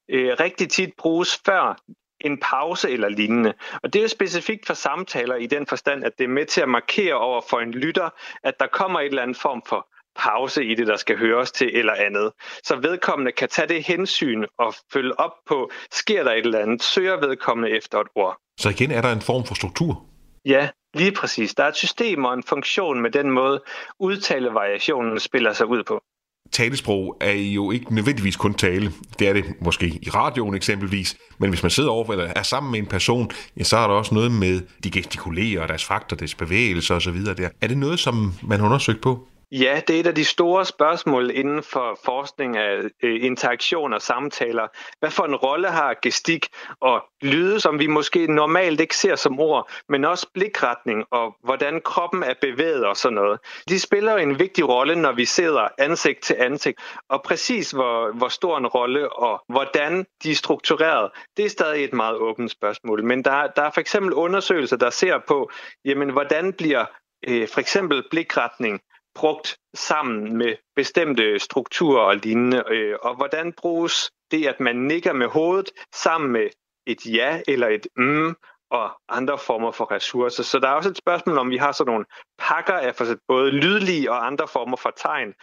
øh, 0.09 0.35
rigtig 0.39 0.69
tit 0.69 0.93
bruges 0.97 1.41
før 1.45 1.75
en 2.21 2.39
pause 2.39 2.91
eller 2.91 3.09
lignende. 3.09 3.53
Og 3.83 3.93
det 3.93 4.03
er 4.03 4.07
specifikt 4.07 4.65
for 4.65 4.73
samtaler 4.73 5.35
i 5.35 5.45
den 5.45 5.67
forstand, 5.67 6.03
at 6.03 6.17
det 6.17 6.23
er 6.23 6.27
med 6.27 6.45
til 6.45 6.61
at 6.61 6.69
markere 6.69 7.13
over 7.13 7.41
for 7.49 7.59
en 7.59 7.71
lytter, 7.71 8.09
at 8.43 8.59
der 8.59 8.67
kommer 8.67 8.99
et 8.99 9.05
eller 9.05 9.21
andet 9.21 9.37
form 9.37 9.61
for 9.67 9.87
pause 10.15 10.65
i 10.65 10.75
det, 10.75 10.87
der 10.87 10.97
skal 10.97 11.17
høres 11.17 11.51
til 11.51 11.77
eller 11.77 11.93
andet. 11.93 12.31
Så 12.63 12.75
vedkommende 12.75 13.31
kan 13.31 13.49
tage 13.49 13.67
det 13.67 13.83
hensyn 13.83 14.43
og 14.59 14.73
følge 14.93 15.19
op 15.19 15.33
på, 15.47 15.71
sker 15.91 16.23
der 16.23 16.31
et 16.31 16.45
eller 16.45 16.59
andet, 16.59 16.83
søger 16.83 17.27
vedkommende 17.27 17.77
efter 17.77 17.99
et 17.99 18.07
ord. 18.15 18.37
Så 18.59 18.69
igen 18.69 18.91
er 18.91 19.01
der 19.01 19.11
en 19.11 19.21
form 19.21 19.45
for 19.45 19.55
struktur? 19.55 20.05
Ja, 20.45 20.69
lige 20.93 21.11
præcis. 21.11 21.55
Der 21.55 21.63
er 21.63 21.67
et 21.67 21.75
system 21.75 22.25
og 22.25 22.33
en 22.33 22.43
funktion 22.43 23.01
med 23.01 23.11
den 23.11 23.31
måde, 23.31 23.61
udtalevariationen 23.99 25.19
spiller 25.19 25.53
sig 25.53 25.65
ud 25.65 25.83
på. 25.83 26.03
Talesprog 26.51 27.17
er 27.21 27.31
jo 27.31 27.71
ikke 27.71 27.95
nødvendigvis 27.95 28.35
kun 28.35 28.53
tale. 28.53 28.91
Det 29.19 29.27
er 29.27 29.33
det 29.33 29.45
måske 29.61 29.87
i 29.87 30.09
radioen 30.09 30.55
eksempelvis. 30.55 31.17
Men 31.37 31.49
hvis 31.49 31.63
man 31.63 31.69
sidder 31.69 31.89
over 31.89 32.11
eller 32.11 32.33
er 32.35 32.43
sammen 32.43 32.71
med 32.71 32.79
en 32.79 32.85
person, 32.85 33.31
ja, 33.57 33.63
så 33.63 33.77
er 33.77 33.87
der 33.87 33.95
også 33.95 34.13
noget 34.13 34.31
med, 34.31 34.61
de 34.83 34.91
gestikulerer, 34.91 35.67
deres 35.67 35.85
faktor, 35.85 36.17
deres 36.17 36.35
bevægelser 36.35 36.95
osv. 36.95 37.25
Der. 37.25 37.49
Er 37.61 37.67
det 37.67 37.77
noget, 37.77 37.99
som 37.99 38.33
man 38.43 38.59
har 38.59 38.65
undersøgt 38.65 39.01
på? 39.01 39.27
Ja, 39.55 39.81
det 39.87 39.95
er 39.95 39.99
et 39.99 40.07
af 40.07 40.15
de 40.15 40.25
store 40.25 40.65
spørgsmål 40.65 41.31
inden 41.31 41.63
for 41.63 41.99
forskning 42.05 42.57
af 42.57 42.77
øh, 43.03 43.25
interaktion 43.25 43.93
og 43.93 44.01
samtaler. 44.01 44.67
Hvad 44.99 45.11
for 45.11 45.23
en 45.23 45.35
rolle 45.35 45.67
har 45.67 45.95
gestik 46.01 46.47
og 46.79 47.03
lyde, 47.21 47.59
som 47.59 47.79
vi 47.79 47.87
måske 47.87 48.27
normalt 48.27 48.79
ikke 48.79 48.97
ser 48.97 49.15
som 49.15 49.39
ord, 49.39 49.71
men 49.89 50.05
også 50.05 50.27
blikretning 50.33 51.03
og 51.11 51.35
hvordan 51.43 51.81
kroppen 51.85 52.23
er 52.23 52.33
bevæget 52.41 52.85
og 52.85 52.97
sådan 52.97 53.15
noget. 53.15 53.39
De 53.69 53.79
spiller 53.79 54.17
en 54.17 54.39
vigtig 54.39 54.69
rolle, 54.69 54.95
når 54.95 55.11
vi 55.11 55.25
sidder 55.25 55.67
ansigt 55.77 56.23
til 56.23 56.35
ansigt, 56.39 56.79
og 57.09 57.23
præcis 57.23 57.71
hvor, 57.71 58.17
hvor 58.17 58.27
stor 58.27 58.57
en 58.57 58.67
rolle 58.67 59.13
og 59.13 59.43
hvordan 59.49 60.05
de 60.23 60.31
er 60.31 60.35
struktureret, 60.35 61.11
det 61.37 61.45
er 61.45 61.49
stadig 61.49 61.83
et 61.83 61.93
meget 61.93 62.15
åbent 62.15 62.51
spørgsmål. 62.51 63.03
Men 63.03 63.23
der, 63.25 63.47
der 63.47 63.61
er 63.61 63.71
for 63.71 63.81
eksempel 63.81 64.13
undersøgelser, 64.13 64.77
der 64.77 64.89
ser 64.89 65.19
på, 65.27 65.49
jamen, 65.85 66.09
hvordan 66.09 66.53
bliver 66.53 66.85
øh, 67.27 67.47
for 67.47 67.59
eksempel 67.59 68.03
blikretning 68.11 68.81
brugt 69.15 69.57
sammen 69.73 70.37
med 70.37 70.55
bestemte 70.75 71.39
strukturer 71.39 72.01
og 72.01 72.15
lignende, 72.15 72.63
øh, 72.69 72.95
og 73.01 73.15
hvordan 73.15 73.53
bruges 73.53 74.11
det, 74.31 74.47
at 74.47 74.59
man 74.59 74.75
nikker 74.75 75.13
med 75.13 75.27
hovedet 75.27 75.71
sammen 75.95 76.31
med 76.31 76.49
et 76.85 77.05
ja 77.05 77.41
eller 77.47 77.67
et 77.67 77.87
mm, 77.97 78.35
og 78.71 78.91
andre 79.09 79.37
former 79.37 79.71
for 79.71 79.91
ressourcer. 79.91 80.43
Så 80.43 80.59
der 80.59 80.67
er 80.67 80.73
også 80.73 80.89
et 80.89 80.97
spørgsmål 80.97 81.37
om, 81.37 81.49
vi 81.49 81.57
har 81.57 81.71
sådan 81.71 81.91
nogle 81.91 82.05
pakker 82.39 82.73
af 82.73 82.95
for 82.95 83.05
både 83.27 83.51
lydlige 83.51 84.11
og 84.11 84.25
andre 84.25 84.47
former 84.47 84.77
for 84.77 84.93
tegn, 84.97 85.33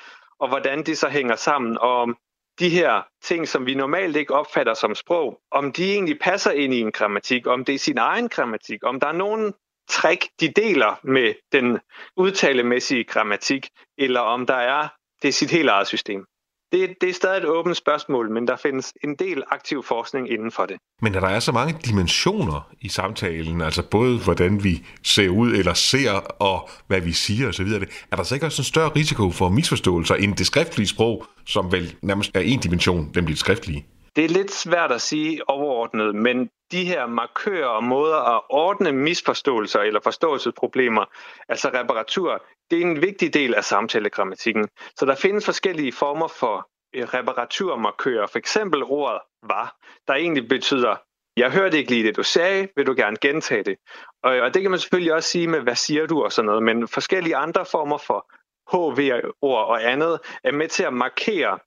og 0.41 0.49
hvordan 0.49 0.83
de 0.83 0.97
så 0.97 1.09
hænger 1.09 1.37
sammen, 1.37 1.79
og 1.79 1.97
om 1.97 2.17
de 2.59 2.69
her 2.69 3.03
ting, 3.23 3.49
som 3.49 3.67
vi 3.67 3.75
normalt 3.75 4.17
ikke 4.17 4.35
opfatter 4.35 4.75
som 4.75 4.95
sprog, 4.95 5.41
om 5.51 5.73
de 5.73 5.93
egentlig 5.93 6.19
passer 6.19 6.51
ind 6.51 6.75
i 6.75 6.81
en 6.81 6.93
grammatik, 6.93 7.47
om 7.47 7.65
det 7.65 7.75
er 7.75 7.79
sin 7.79 7.99
egen 7.99 8.29
grammatik, 8.29 8.81
om 8.83 9.01
der 9.01 9.07
er 9.07 9.13
nogen 9.13 9.55
trick, 9.91 10.29
de 10.41 10.53
deler 10.57 11.01
med 11.05 11.35
den 11.53 11.79
udtalemæssige 12.17 13.05
grammatik, 13.05 13.69
eller 13.99 14.21
om 14.21 14.47
der 14.47 14.55
er 14.55 14.89
det 15.23 15.35
sit 15.35 15.51
helt 15.51 15.69
eget 15.69 15.87
system. 15.87 16.25
Det, 16.73 16.95
det 17.01 17.09
er 17.09 17.15
stadig 17.15 17.39
et 17.39 17.45
åbent 17.45 17.77
spørgsmål, 17.77 18.31
men 18.31 18.49
der 18.49 18.57
findes 18.57 18.93
en 19.05 19.15
del 19.15 19.43
aktiv 19.51 19.83
forskning 19.83 20.31
inden 20.31 20.51
for 20.51 20.67
det. 20.67 20.77
Men 21.03 21.15
der 21.15 21.21
er 21.21 21.41
så 21.41 21.53
mange 21.53 21.79
dimensioner 21.85 22.71
i 22.81 22.89
samtalen, 22.89 23.61
altså 23.61 23.83
både 23.83 24.19
hvordan 24.19 24.65
vi 24.65 24.87
ser 25.03 25.29
ud 25.29 25.53
eller 25.53 25.75
ser, 25.75 26.13
og 26.43 26.69
hvad 26.87 27.01
vi 27.01 27.13
siger 27.13 27.49
osv., 27.49 27.67
er 28.13 28.17
der 28.17 28.23
så 28.23 28.35
ikke 28.35 28.47
også 28.47 28.61
en 28.61 28.65
større 28.65 28.89
risiko 28.97 29.31
for 29.31 29.49
misforståelser 29.49 30.15
end 30.15 30.37
det 30.37 30.47
skriftlige 30.47 30.87
sprog, 30.87 31.27
som 31.47 31.73
vel 31.73 31.97
nærmest 32.03 32.31
er 32.35 32.41
en 32.41 32.61
dimension, 32.61 33.11
nemlig 33.15 33.33
det 33.33 33.39
skriftlige? 33.39 33.87
Det 34.17 34.25
er 34.25 34.29
lidt 34.29 34.53
svært 34.53 34.93
at 34.93 35.01
sige 35.01 35.49
overordnet, 35.49 36.15
men 36.15 36.51
de 36.73 36.85
her 36.85 37.07
markører 37.07 37.67
og 37.67 37.85
måder 37.85 38.37
at 38.37 38.43
ordne 38.49 38.93
misforståelser 38.93 39.81
eller 39.81 40.01
forståelsesproblemer, 40.01 41.05
altså 41.49 41.69
reparatur, 41.69 42.45
det 42.71 42.79
er 42.79 42.83
en 42.83 43.03
vigtig 43.03 43.35
del 43.35 43.55
af 43.55 43.65
samtalegrammatikken. 43.65 44.69
Så 44.97 45.07
der 45.07 45.15
findes 45.15 45.45
forskellige 45.45 45.93
former 45.93 46.29
for 46.29 46.69
øh, 46.95 47.05
reparaturmarkører. 47.05 48.27
For 48.27 48.39
eksempel 48.39 48.83
ordet 48.83 49.21
var, 49.43 49.77
der 50.09 50.15
egentlig 50.15 50.49
betyder, 50.49 50.97
jeg 51.37 51.51
hørte 51.51 51.79
ikke 51.79 51.91
lige 51.91 52.07
det, 52.07 52.17
du 52.17 52.23
sagde, 52.23 52.69
vil 52.77 52.87
du 52.87 52.95
gerne 52.97 53.17
gentage 53.17 53.63
det? 53.63 53.77
Og, 54.23 54.33
og 54.33 54.55
det 54.55 54.63
kan 54.63 54.71
man 54.71 54.81
selvfølgelig 54.81 55.15
også 55.15 55.29
sige 55.29 55.49
med, 55.49 55.61
hvad 55.61 55.75
siger 55.75 56.07
du 56.07 56.25
og 56.25 56.33
sådan 56.33 56.47
noget, 56.47 56.63
men 56.63 56.89
forskellige 56.89 57.37
andre 57.37 57.67
former 57.67 57.99
for 57.99 58.27
HV-ord 58.73 59.67
og 59.67 59.91
andet 59.93 60.21
er 60.45 60.53
med 60.53 60.69
til 60.69 60.83
at 60.83 60.93
markere, 60.93 61.59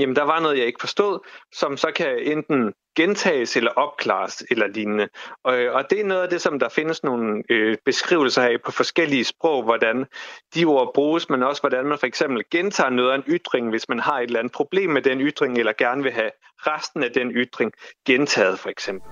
jamen 0.00 0.16
der 0.16 0.22
var 0.22 0.40
noget, 0.40 0.58
jeg 0.58 0.66
ikke 0.66 0.80
forstod, 0.80 1.18
som 1.52 1.76
så 1.76 1.92
kan 1.96 2.18
enten 2.18 2.72
gentages 2.96 3.56
eller 3.56 3.70
opklares 3.70 4.44
eller 4.50 4.66
lignende. 4.66 5.08
Og, 5.44 5.58
øh, 5.58 5.74
og 5.74 5.90
det 5.90 6.00
er 6.00 6.04
noget 6.04 6.22
af 6.22 6.28
det, 6.28 6.40
som 6.40 6.58
der 6.58 6.68
findes 6.68 7.04
nogle 7.04 7.42
øh, 7.50 7.76
beskrivelser 7.84 8.42
af 8.42 8.56
på 8.64 8.72
forskellige 8.72 9.24
sprog, 9.24 9.62
hvordan 9.62 10.06
de 10.54 10.64
ord 10.64 10.94
bruges, 10.94 11.30
men 11.30 11.42
også 11.42 11.62
hvordan 11.62 11.86
man 11.86 11.98
for 11.98 12.06
eksempel 12.06 12.42
gentager 12.50 12.90
noget 12.90 13.10
af 13.10 13.16
en 13.16 13.24
ytring, 13.28 13.70
hvis 13.70 13.88
man 13.88 14.00
har 14.00 14.18
et 14.18 14.24
eller 14.24 14.38
andet 14.38 14.52
problem 14.52 14.90
med 14.90 15.02
den 15.02 15.20
ytring, 15.20 15.58
eller 15.58 15.72
gerne 15.78 16.02
vil 16.02 16.12
have 16.12 16.30
resten 16.58 17.02
af 17.02 17.10
den 17.10 17.30
ytring 17.30 17.72
gentaget 18.06 18.58
for 18.58 18.68
eksempel. 18.68 19.10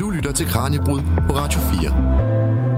Du 0.00 0.10
lytter 0.10 0.32
til 0.32 0.46
Kranjebrud 0.46 1.00
på 1.28 1.32
Radio 1.34 1.60
4 1.60 2.69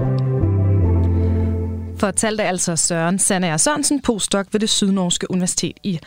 fortalte 2.03 2.43
altså 2.43 2.75
Søren 2.75 3.19
Sandager 3.19 3.57
Sørensen, 3.57 4.01
postdoc 4.01 4.45
ved 4.51 4.59
det 4.59 4.69
Sydnorske 4.69 5.31
Universitet 5.31 5.77
i 5.83 5.99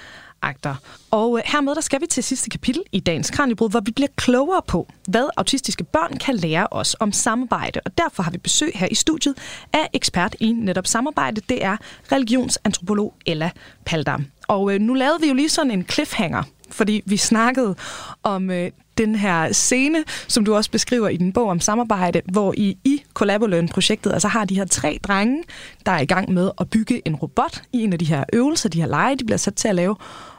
Agder. 0.43 0.75
Og 1.11 1.39
øh, 1.39 1.43
hermed 1.47 1.75
der 1.75 1.81
skal 1.81 2.01
vi 2.01 2.07
til 2.07 2.23
sidste 2.23 2.51
kapitel 2.51 2.83
i 2.93 3.01
dagens 3.01 3.31
Kranjebrud, 3.31 3.71
hvor 3.71 3.81
vi 3.81 3.91
bliver 3.91 4.09
klogere 4.17 4.63
på, 4.67 4.89
hvad 5.09 5.29
autistiske 5.37 5.85
børn 5.85 6.17
kan 6.17 6.35
lære 6.35 6.67
os 6.71 6.97
om 7.01 7.13
samarbejde. 7.13 7.81
Og 7.85 7.99
derfor 7.99 8.23
har 8.23 8.31
vi 8.31 8.39
besøg 8.39 8.73
her 8.75 8.89
i 8.91 8.95
studiet 8.95 9.35
af 9.73 9.89
ekspert 9.93 10.37
i 10.41 10.53
netop 10.53 10.87
samarbejde. 10.87 11.41
Det 11.49 11.65
er 11.65 11.77
religionsantropolog 12.13 13.15
Ella 13.27 13.51
Paldam. 13.85 14.27
Og 14.49 14.75
øh, 14.75 14.81
nu 14.81 14.95
lavede 14.95 15.21
vi 15.21 15.29
jo 15.29 15.35
lige 15.35 15.49
sådan 15.49 15.71
en 15.71 15.87
cliffhanger, 15.91 16.43
fordi 16.71 17.03
vi 17.07 17.17
snakkede 17.17 17.75
om 18.23 18.51
øh, 18.51 18.71
den 18.99 19.15
her 19.15 19.53
scene, 19.53 20.05
som 20.29 20.45
du 20.45 20.55
også 20.55 20.71
beskriver 20.71 21.09
i 21.09 21.17
din 21.17 21.33
bog 21.33 21.49
om 21.49 21.61
samarbejde, 21.61 22.23
hvor 22.33 22.55
I 22.57 22.79
i 22.85 23.03
Collaboløn-projektet 23.15 24.13
altså 24.13 24.29
har 24.29 24.45
de 24.45 24.55
her 24.55 24.65
tre 24.65 24.99
drenge, 25.03 25.43
der 25.87 25.93
er 25.93 26.01
i 26.01 26.07
gang 26.07 26.33
med 26.33 26.51
at 26.61 26.71
bygge 26.71 27.03
en 27.05 27.17
robot 27.17 27.63
i 27.73 27.85
en 27.85 27.93
af 27.93 27.99
de 27.99 28.05
her 28.05 28.25
øvelser, 28.33 28.69
de 28.69 28.81
her 28.81 28.89
lege, 28.89 29.17
de 29.17 29.25
bliver 29.25 29.39
sat 29.39 29.55
til 29.55 29.69
at 29.69 29.75
lave. 29.75 29.97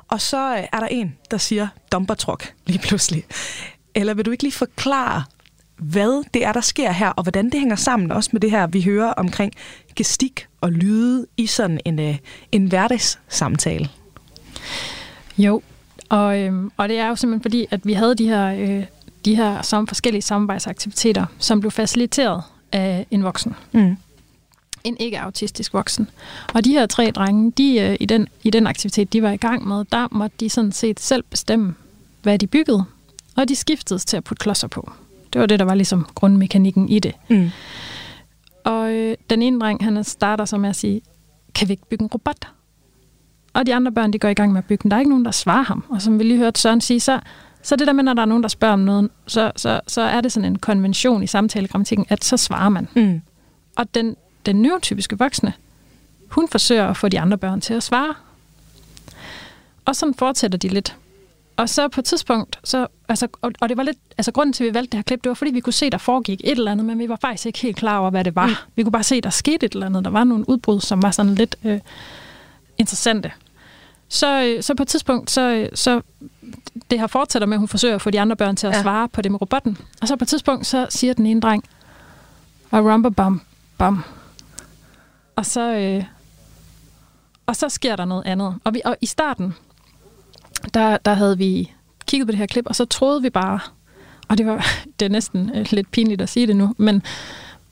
Og 0.08 0.22
så 0.22 0.55
øh, 0.55 0.64
er 0.74 0.80
der 0.80 0.88
en, 0.88 1.16
der 1.32 1.38
siger 1.38 1.68
dumpertruck 1.91 2.53
lige 2.66 2.80
pludselig. 2.80 3.26
Eller 3.95 4.14
vil 4.14 4.26
du 4.26 4.32
ikke 4.32 4.43
lige 4.43 4.53
forklare, 4.53 5.24
hvad 5.78 6.24
det 6.34 6.45
er, 6.45 6.51
der 6.51 6.62
sker 6.62 6.91
her, 6.91 7.10
og 7.10 7.24
hvordan 7.24 7.45
det 7.45 7.60
hænger 7.60 7.76
sammen 7.76 8.12
også 8.12 8.30
med 8.34 8.41
det 8.41 8.51
her, 8.51 8.68
vi 8.68 8.82
hører 8.82 9.14
omkring 9.14 9.53
gestik 9.95 10.47
og 10.62 10.72
lyde 10.72 11.26
i 11.38 11.47
sådan 11.47 11.80
en, 11.86 11.99
øh, 11.99 12.18
en 12.51 12.66
hverdagssamtale? 12.66 13.89
Jo, 15.38 15.62
og, 16.10 16.39
øhm, 16.39 16.72
og 16.78 16.89
det 16.89 16.97
er 16.97 17.08
jo 17.08 17.16
simpelthen 17.16 17.41
fordi, 17.41 17.66
at 17.72 17.86
vi 17.86 17.93
havde 17.93 18.16
de 18.16 18.28
her, 18.28 18.47
øh, 18.47 18.86
de 19.26 19.36
her 19.36 19.62
som 19.62 19.88
forskellige 19.88 20.22
samarbejdsaktiviteter, 20.22 21.26
som 21.39 21.60
blev 21.60 21.72
faciliteret 21.72 22.43
af 22.72 23.05
en 23.12 23.24
voksen. 23.24 23.55
Mm. 23.72 23.97
En 24.84 24.97
ikke-autistisk 24.99 25.74
voksen. 25.74 26.10
Og 26.53 26.66
de 26.66 26.72
her 26.72 26.86
tre 26.86 27.12
drenge, 27.12 27.51
de, 27.51 27.80
øh, 27.80 27.97
i, 27.99 28.05
den, 28.05 28.28
i 28.43 28.49
den 28.49 28.68
aktivitet, 28.68 29.14
de 29.14 29.22
var 29.22 29.32
i 29.32 29.38
gang 29.38 29.68
med, 29.68 29.86
der 29.91 30.08
måtte 30.12 30.36
de 30.39 30.49
sådan 30.49 30.72
set 30.72 30.99
selv 30.99 31.24
bestemme, 31.24 31.76
hvad 32.22 32.39
de 32.39 32.47
byggede. 32.47 32.84
Og 33.36 33.49
de 33.49 33.55
skiftede 33.55 33.99
til 33.99 34.18
at 34.18 34.24
putte 34.24 34.41
klodser 34.41 34.68
på. 34.68 34.91
Det 35.34 35.41
var 35.41 35.47
det, 35.47 35.60
der 35.60 35.66
var 35.66 35.76
ligesom 35.76 36.08
grundmekanikken 36.16 36.89
i 36.89 36.99
det. 36.99 37.14
Mm. 37.30 37.49
Og 38.64 38.91
øh, 38.93 39.16
den 39.30 39.41
ene 39.41 39.60
dreng, 39.60 39.84
han 39.84 40.03
starter 40.03 40.45
så 40.45 40.58
med 40.58 40.70
at 40.70 40.76
sige, 40.76 41.01
kan 41.55 41.68
vi 41.68 41.74
ikke 41.74 41.86
bygge 41.89 42.03
en 42.03 42.10
robot? 42.14 42.47
Og 43.58 43.66
de 43.66 43.76
andre 43.76 43.91
børn, 43.91 44.14
de 44.14 44.20
går 44.20 44.28
i 44.28 44.34
gang 44.34 44.51
med 44.51 44.58
at 44.58 44.66
bygge 44.66 44.84
den. 44.84 44.91
Der 44.91 44.97
er 44.97 45.01
ikke 45.01 45.10
nogen, 45.10 45.26
der 45.26 45.32
svarer 45.32 45.64
ham. 45.64 45.84
Og 45.89 46.01
som 46.01 46.20
vi 46.20 46.24
lige 46.24 46.38
hørte 46.38 46.62
Søren 46.62 46.82
sige, 46.82 46.99
så, 46.99 47.20
så 47.62 47.76
det 47.76 47.88
der 47.88 47.93
med, 47.93 48.03
når 48.03 48.14
der 48.14 48.22
er 48.22 48.26
nogen, 48.26 48.43
der 48.43 48.49
spørger 48.49 48.74
om 48.74 48.80
noget, 48.80 49.10
så, 49.28 49.51
så, 49.55 49.80
så 49.88 50.01
er 50.01 50.22
det 50.22 50.32
sådan 50.32 50.45
en 50.45 50.60
konvention 50.60 51.24
i 51.24 51.28
samtalegrammatikken, 51.28 52.05
at 52.10 52.26
så 52.26 52.38
svarer 52.38 52.70
man. 52.70 52.88
Mm. 52.95 53.22
Og 53.76 53.95
den, 53.95 54.16
den 54.45 54.55
neurotypiske 54.55 55.18
voksne, 55.18 55.53
hun 56.30 56.47
forsøger 56.47 56.88
at 56.88 56.97
få 56.97 57.10
de 57.10 57.20
andre 57.20 57.38
børn 57.38 57.62
til 57.62 57.74
at 57.74 57.84
svare. 57.84 58.14
Og 59.86 59.95
sådan 59.95 60.14
fortsætter 60.14 60.58
de 60.58 60.68
lidt. 60.68 60.95
Og 61.58 61.70
så 61.70 61.88
på 61.88 62.01
et 62.01 62.05
tidspunkt, 62.05 62.60
så, 62.64 62.88
altså, 63.10 63.28
og, 63.41 63.51
og 63.60 63.70
det 63.70 63.78
var 63.78 63.84
lidt, 63.84 63.97
altså 64.18 64.32
grunden 64.32 64.53
til, 64.53 64.64
at 64.64 64.70
vi 64.70 64.74
valgte 64.74 64.91
det 64.91 64.97
her 64.97 65.03
klip, 65.03 65.24
det 65.24 65.30
var 65.30 65.36
fordi, 65.36 65.51
vi 65.51 65.60
kunne 65.60 65.74
se, 65.74 65.89
der 65.89 65.97
foregik 65.97 66.41
et 66.43 66.51
eller 66.51 66.72
andet, 66.72 66.86
men 66.86 66.99
vi 66.99 67.10
var 67.10 67.18
faktisk 67.22 67.45
ikke 67.45 67.60
helt 67.60 67.78
klar 67.78 67.97
over, 67.97 68.10
hvad 68.10 68.24
det 68.24 68.36
var. 68.36 68.47
Mm. 68.47 68.53
Vi 68.76 68.84
kunne 68.84 68.91
bare 68.91 69.03
se, 69.03 69.22
der 69.22 69.30
skete 69.30 69.66
et 69.66 69.74
eller 69.74 69.86
andet. 69.86 70.05
Der 70.05 70.12
var 70.12 70.24
nogle 70.24 70.49
udbrud, 70.49 70.80
som 70.80 71.01
var 71.01 71.12
sådan 71.12 71.36
lidt 71.36 71.55
øh, 71.64 71.80
interessante 72.78 73.32
så, 74.10 74.43
øh, 74.43 74.64
så 74.64 74.76
på 74.76 74.84
et 74.84 74.88
tidspunkt, 74.88 75.32
så, 75.32 75.41
øh, 75.41 75.70
så 75.74 76.01
det 76.91 76.99
her 76.99 77.08
fortsætter 77.08 77.45
med, 77.45 77.55
at 77.55 77.60
hun 77.60 77.68
forsøger 77.68 77.95
at 77.95 78.01
få 78.01 78.10
de 78.10 78.20
andre 78.20 78.36
børn 78.36 78.55
til 78.55 78.68
at 78.68 78.74
ja. 78.74 78.82
svare 78.82 79.10
på 79.10 79.22
det 79.22 79.32
med 79.32 79.41
robotten. 79.41 79.78
Og 80.01 80.08
så 80.08 80.16
på 80.16 80.24
et 80.24 80.28
tidspunkt, 80.28 80.66
så 80.66 80.88
siger 80.89 81.14
den 81.14 81.26
ene 81.26 81.41
dreng, 81.41 81.64
og 82.72 82.86
rumba 82.86 83.10
bam, 83.10 83.41
bam. 83.78 84.03
Og 85.36 85.45
så, 85.45 85.74
øh, 85.74 86.03
og 87.45 87.55
så 87.55 87.70
sker 87.70 87.95
der 87.95 88.05
noget 88.05 88.26
andet. 88.26 88.55
Og, 88.64 88.74
vi, 88.74 88.82
og 88.86 88.97
i 89.01 89.05
starten, 89.05 89.55
der, 90.74 90.97
der 90.97 91.14
havde 91.14 91.38
vi 91.38 91.72
kigget 92.05 92.28
på 92.28 92.32
det 92.32 92.38
her 92.38 92.45
klip, 92.45 92.66
og 92.68 92.76
så 92.76 92.86
troede 92.86 93.22
vi 93.22 93.30
bare, 93.30 93.60
og 94.28 94.38
det 94.38 94.45
var 94.45 94.66
det 94.99 95.05
er 95.05 95.10
næsten 95.10 95.51
øh, 95.55 95.66
lidt 95.72 95.91
pinligt 95.91 96.22
at 96.22 96.30
sige 96.30 96.47
det 96.47 96.55
nu, 96.55 96.76
men 96.78 97.03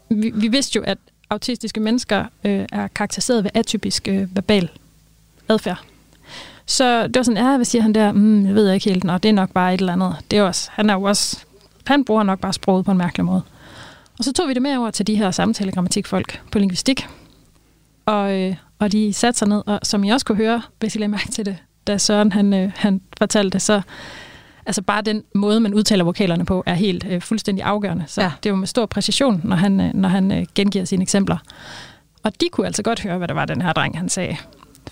vi, 0.09 0.31
vi 0.35 0.47
vidste 0.47 0.77
jo, 0.77 0.83
at 0.83 0.97
autistiske 1.29 1.79
mennesker 1.79 2.25
øh, 2.43 2.65
er 2.71 2.87
karakteriseret 2.87 3.43
ved 3.43 3.51
atypisk 3.53 4.07
øh, 4.07 4.35
verbal 4.35 4.69
adfærd. 5.49 5.94
Så 6.65 7.07
det 7.07 7.15
var 7.15 7.23
sådan, 7.23 7.43
ja, 7.45 7.55
hvad 7.55 7.65
siger 7.65 7.81
han 7.81 7.93
der? 7.93 8.11
Mm, 8.11 8.45
jeg 8.45 8.55
ved 8.55 8.71
ikke 8.71 8.89
helt, 8.89 9.03
Nå, 9.03 9.17
det 9.17 9.29
er 9.29 9.33
nok 9.33 9.51
bare 9.51 9.73
et 9.73 9.79
eller 9.79 9.93
andet. 9.93 10.15
Det 10.31 10.39
er 10.39 10.43
også, 10.43 10.69
han 10.73 10.89
er 10.89 10.93
jo 10.93 11.01
også, 11.03 11.45
han 11.87 12.05
bruger 12.05 12.23
nok 12.23 12.39
bare 12.39 12.53
sproget 12.53 12.85
på 12.85 12.91
en 12.91 12.97
mærkelig 12.97 13.25
måde. 13.25 13.41
Og 14.17 14.23
så 14.23 14.33
tog 14.33 14.47
vi 14.47 14.53
det 14.53 14.61
med 14.61 14.77
over 14.77 14.91
til 14.91 15.07
de 15.07 15.15
her 15.15 15.31
samtalegrammatikfolk 15.31 16.41
på 16.51 16.59
lingvistik. 16.59 17.07
Og, 18.05 18.33
øh, 18.41 18.55
og 18.79 18.91
de 18.91 19.13
satte 19.13 19.39
sig 19.39 19.47
ned, 19.47 19.61
og 19.65 19.79
som 19.83 20.03
I 20.03 20.09
også 20.09 20.25
kunne 20.25 20.37
høre, 20.37 20.61
hvis 20.79 20.95
I 20.95 20.97
lagde 20.99 21.11
mærke 21.11 21.31
til 21.31 21.45
det, 21.45 21.57
da 21.87 21.97
Søren 21.97 22.31
han, 22.31 22.53
øh, 22.53 22.71
han 22.75 23.01
fortalte 23.17 23.49
det, 23.53 23.61
så 23.61 23.81
Altså 24.67 24.81
bare 24.81 25.01
den 25.01 25.23
måde, 25.35 25.59
man 25.59 25.73
udtaler 25.73 26.03
vokalerne 26.03 26.45
på, 26.45 26.63
er 26.65 26.73
helt 26.73 27.05
øh, 27.09 27.21
fuldstændig 27.21 27.63
afgørende. 27.63 28.03
Så 28.07 28.21
Ja. 28.21 28.27
ja. 28.27 28.31
det 28.43 28.49
er 28.49 28.53
jo 28.53 28.55
med 28.55 28.67
stor 28.67 28.85
præcision, 28.85 29.41
når 29.43 29.55
han, 29.55 29.79
øh, 29.81 29.93
når 29.93 30.09
han 30.09 30.31
øh, 30.31 30.45
gengiver 30.55 30.85
sine 30.85 31.01
eksempler. 31.01 31.37
Og 32.23 32.41
de 32.41 32.45
kunne 32.51 32.67
altså 32.67 32.83
godt 32.83 33.01
høre, 33.03 33.17
hvad 33.17 33.27
det 33.27 33.35
var, 33.35 33.45
den 33.45 33.61
her 33.61 33.73
dreng, 33.73 33.97
han 33.97 34.09
sagde. 34.09 34.37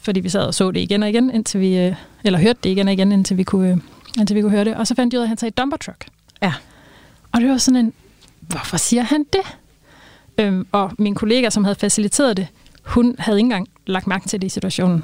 Fordi 0.02 0.20
vi 0.20 0.30
sad 0.30 0.46
og 0.46 0.54
så 0.54 0.72
det 0.72 0.80
igen 0.80 1.04
og 1.04 1.10
igen, 1.10 1.32
indtil 1.32 1.60
vi, 1.60 1.78
øh, 1.78 1.96
eller 2.24 2.40
hørte 2.40 2.60
det 2.64 2.70
igen 2.70 2.88
og 2.88 2.94
igen, 2.94 3.12
indtil 3.12 3.38
vi 3.38 3.44
kunne, 3.44 3.70
øh, 3.70 3.78
indtil 4.20 4.36
vi 4.36 4.42
kunne 4.42 4.52
høre 4.52 4.66
det. 4.66 4.76
Og 4.76 4.88
så 4.88 4.96
fandt 4.96 5.12
de 5.12 5.18
ud 5.18 5.22
af, 5.22 5.26
at 5.26 5.28
han 5.28 5.38
sagde 5.38 5.52
dumper 5.52 5.78
truck. 5.78 6.08
Ja. 6.42 6.54
Og 7.32 7.42
det 7.42 7.50
var 7.50 7.58
sådan 7.58 7.86
en, 7.86 7.94
hvorfor 8.40 8.78
siger 8.78 9.04
han 9.04 9.26
det? 9.34 9.58
Øhm, 10.38 10.68
og 10.72 10.92
min 11.00 11.16
kollega, 11.16 11.50
som 11.50 11.64
havde 11.64 11.76
faciliteret 11.76 12.38
det, 12.38 12.48
hun 12.84 13.16
havde 13.20 13.38
ikke 13.38 13.46
engang 13.46 13.68
lagt 13.86 14.08
mærke 14.08 14.28
til 14.28 14.42
det 14.42 14.48
i 14.48 14.50
situationen. 14.50 15.04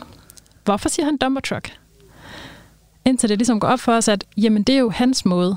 Hvorfor 0.66 0.90
siger 0.90 1.06
han 1.06 1.18
dumper 1.18 1.42
truck? 1.42 1.78
Indtil 3.06 3.30
det 3.30 3.38
ligesom 3.38 3.60
går 3.60 3.68
op 3.68 3.80
for 3.80 3.94
os, 3.94 4.08
at 4.08 4.26
jamen, 4.38 4.64
det 4.64 4.76
er 4.76 4.80
jo 4.80 4.90
hans 4.90 5.26
måde 5.26 5.56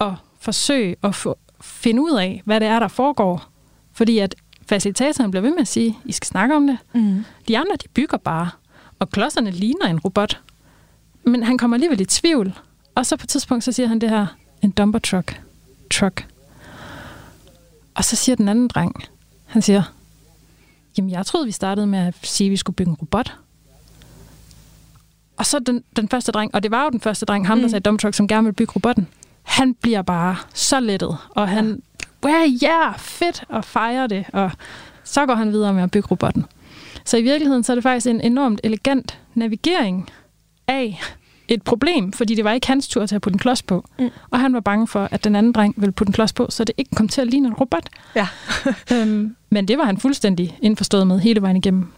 at 0.00 0.12
forsøge 0.40 0.96
at 1.02 1.14
få, 1.14 1.38
finde 1.60 2.02
ud 2.02 2.18
af, 2.18 2.42
hvad 2.44 2.60
det 2.60 2.68
er, 2.68 2.78
der 2.78 2.88
foregår. 2.88 3.42
Fordi 3.92 4.18
at 4.18 4.34
facilitatoren 4.68 5.30
bliver 5.30 5.42
ved 5.42 5.50
med 5.50 5.60
at 5.60 5.68
sige, 5.68 5.98
I 6.04 6.12
skal 6.12 6.26
snakke 6.26 6.56
om 6.56 6.66
det. 6.66 6.78
Mm. 6.94 7.24
De 7.48 7.58
andre, 7.58 7.76
de 7.82 7.88
bygger 7.88 8.16
bare. 8.16 8.50
Og 8.98 9.10
klodserne 9.10 9.50
ligner 9.50 9.86
en 9.86 9.98
robot. 9.98 10.40
Men 11.24 11.42
han 11.42 11.58
kommer 11.58 11.74
alligevel 11.76 12.00
i 12.00 12.04
tvivl. 12.04 12.58
Og 12.94 13.06
så 13.06 13.16
på 13.16 13.24
et 13.24 13.28
tidspunkt, 13.28 13.64
så 13.64 13.72
siger 13.72 13.86
han 13.86 13.98
det 13.98 14.10
her, 14.10 14.26
en 14.62 14.70
dumper 14.70 14.98
truck. 14.98 15.40
Truck. 15.90 16.26
Og 17.94 18.04
så 18.04 18.16
siger 18.16 18.36
den 18.36 18.48
anden 18.48 18.68
dreng, 18.68 19.04
han 19.46 19.62
siger, 19.62 19.82
jamen 20.98 21.10
jeg 21.10 21.26
troede, 21.26 21.46
vi 21.46 21.52
startede 21.52 21.86
med 21.86 21.98
at 21.98 22.14
sige, 22.22 22.46
at 22.48 22.50
vi 22.50 22.56
skulle 22.56 22.76
bygge 22.76 22.90
en 22.90 22.96
robot. 23.00 23.34
Og 25.36 25.46
så 25.46 25.58
den, 25.58 25.84
den 25.96 26.08
første 26.08 26.32
dreng, 26.32 26.54
og 26.54 26.62
det 26.62 26.70
var 26.70 26.84
jo 26.84 26.90
den 26.90 27.00
første 27.00 27.26
dreng, 27.26 27.46
ham 27.46 27.58
der 27.58 27.64
Mm. 27.66 27.68
sagde 27.70 27.82
dump 27.82 28.00
truck, 28.00 28.14
som 28.14 28.28
gerne 28.28 28.44
vil 28.44 28.52
bygge 28.52 28.72
robotten. 28.76 29.08
Han 29.42 29.74
bliver 29.74 30.02
bare 30.02 30.36
så 30.54 30.80
lettet, 30.80 31.16
og 31.30 31.48
han, 31.48 31.82
ja, 32.28 32.68
yeah, 32.68 32.98
fedt, 32.98 33.44
og 33.48 33.64
fejrer 33.64 34.06
det, 34.06 34.24
og 34.32 34.50
så 35.04 35.26
går 35.26 35.34
han 35.34 35.52
videre 35.52 35.72
med 35.74 35.82
at 35.82 35.90
bygge 35.90 36.08
robotten. 36.10 36.44
Så 37.04 37.16
i 37.16 37.22
virkeligheden 37.22 37.64
så 37.64 37.72
er 37.72 37.74
det 37.74 37.82
faktisk 37.82 38.06
en 38.06 38.20
enormt 38.20 38.60
elegant 38.64 39.18
navigering 39.34 40.10
af 40.68 41.00
et 41.48 41.62
problem, 41.62 42.12
fordi 42.12 42.34
det 42.34 42.44
var 42.44 42.52
ikke 42.52 42.66
hans 42.66 42.88
tur 42.88 43.06
til 43.06 43.14
at 43.14 43.22
putte 43.22 43.34
en 43.34 43.38
klods 43.38 43.62
på. 43.62 43.84
Mm. 43.98 44.10
Og 44.30 44.40
han 44.40 44.52
var 44.52 44.60
bange 44.60 44.86
for, 44.86 45.08
at 45.10 45.24
den 45.24 45.36
anden 45.36 45.52
dreng 45.52 45.74
ville 45.76 45.92
putte 45.92 46.08
en 46.08 46.12
klods 46.12 46.32
på, 46.32 46.46
så 46.50 46.64
det 46.64 46.74
ikke 46.76 46.90
kom 46.96 47.08
til 47.08 47.20
at 47.20 47.26
ligne 47.26 47.48
en 47.48 47.54
robot. 47.54 47.88
Ja. 48.16 48.28
øhm, 48.92 49.36
men 49.50 49.68
det 49.68 49.78
var 49.78 49.84
han 49.84 49.98
fuldstændig 49.98 50.58
indforstået 50.62 51.06
med 51.06 51.20
hele 51.20 51.42
vejen 51.42 51.56
igennem. 51.56 51.88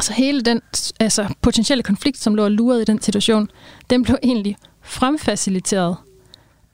Så 0.00 0.12
hele 0.12 0.40
den 0.40 0.60
altså, 1.00 1.34
potentielle 1.42 1.82
konflikt, 1.82 2.18
som 2.18 2.34
lå 2.34 2.44
og 2.44 2.50
lurede 2.50 2.82
i 2.82 2.84
den 2.84 3.02
situation, 3.02 3.48
den 3.90 4.02
blev 4.02 4.16
egentlig 4.22 4.56
fremfaciliteret 4.82 5.96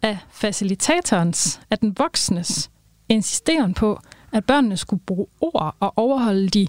af 0.02 0.18
facilitatorens, 0.30 1.60
af 1.70 1.78
den 1.78 1.94
voksnes 1.98 2.70
insisteren 3.08 3.74
på, 3.74 4.00
at 4.32 4.44
børnene 4.44 4.76
skulle 4.76 5.02
bruge 5.06 5.26
ord 5.40 5.76
og 5.80 5.92
overholde 5.96 6.48
de 6.48 6.66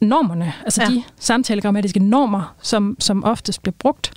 normerne, 0.00 0.52
altså 0.64 0.82
Ja. 0.82 0.88
de 0.88 1.02
samtalegrammatiske 1.18 2.00
normer, 2.00 2.54
som, 2.62 2.96
som 2.98 3.24
oftest 3.24 3.62
bliver 3.62 3.74
brugt. 3.78 4.12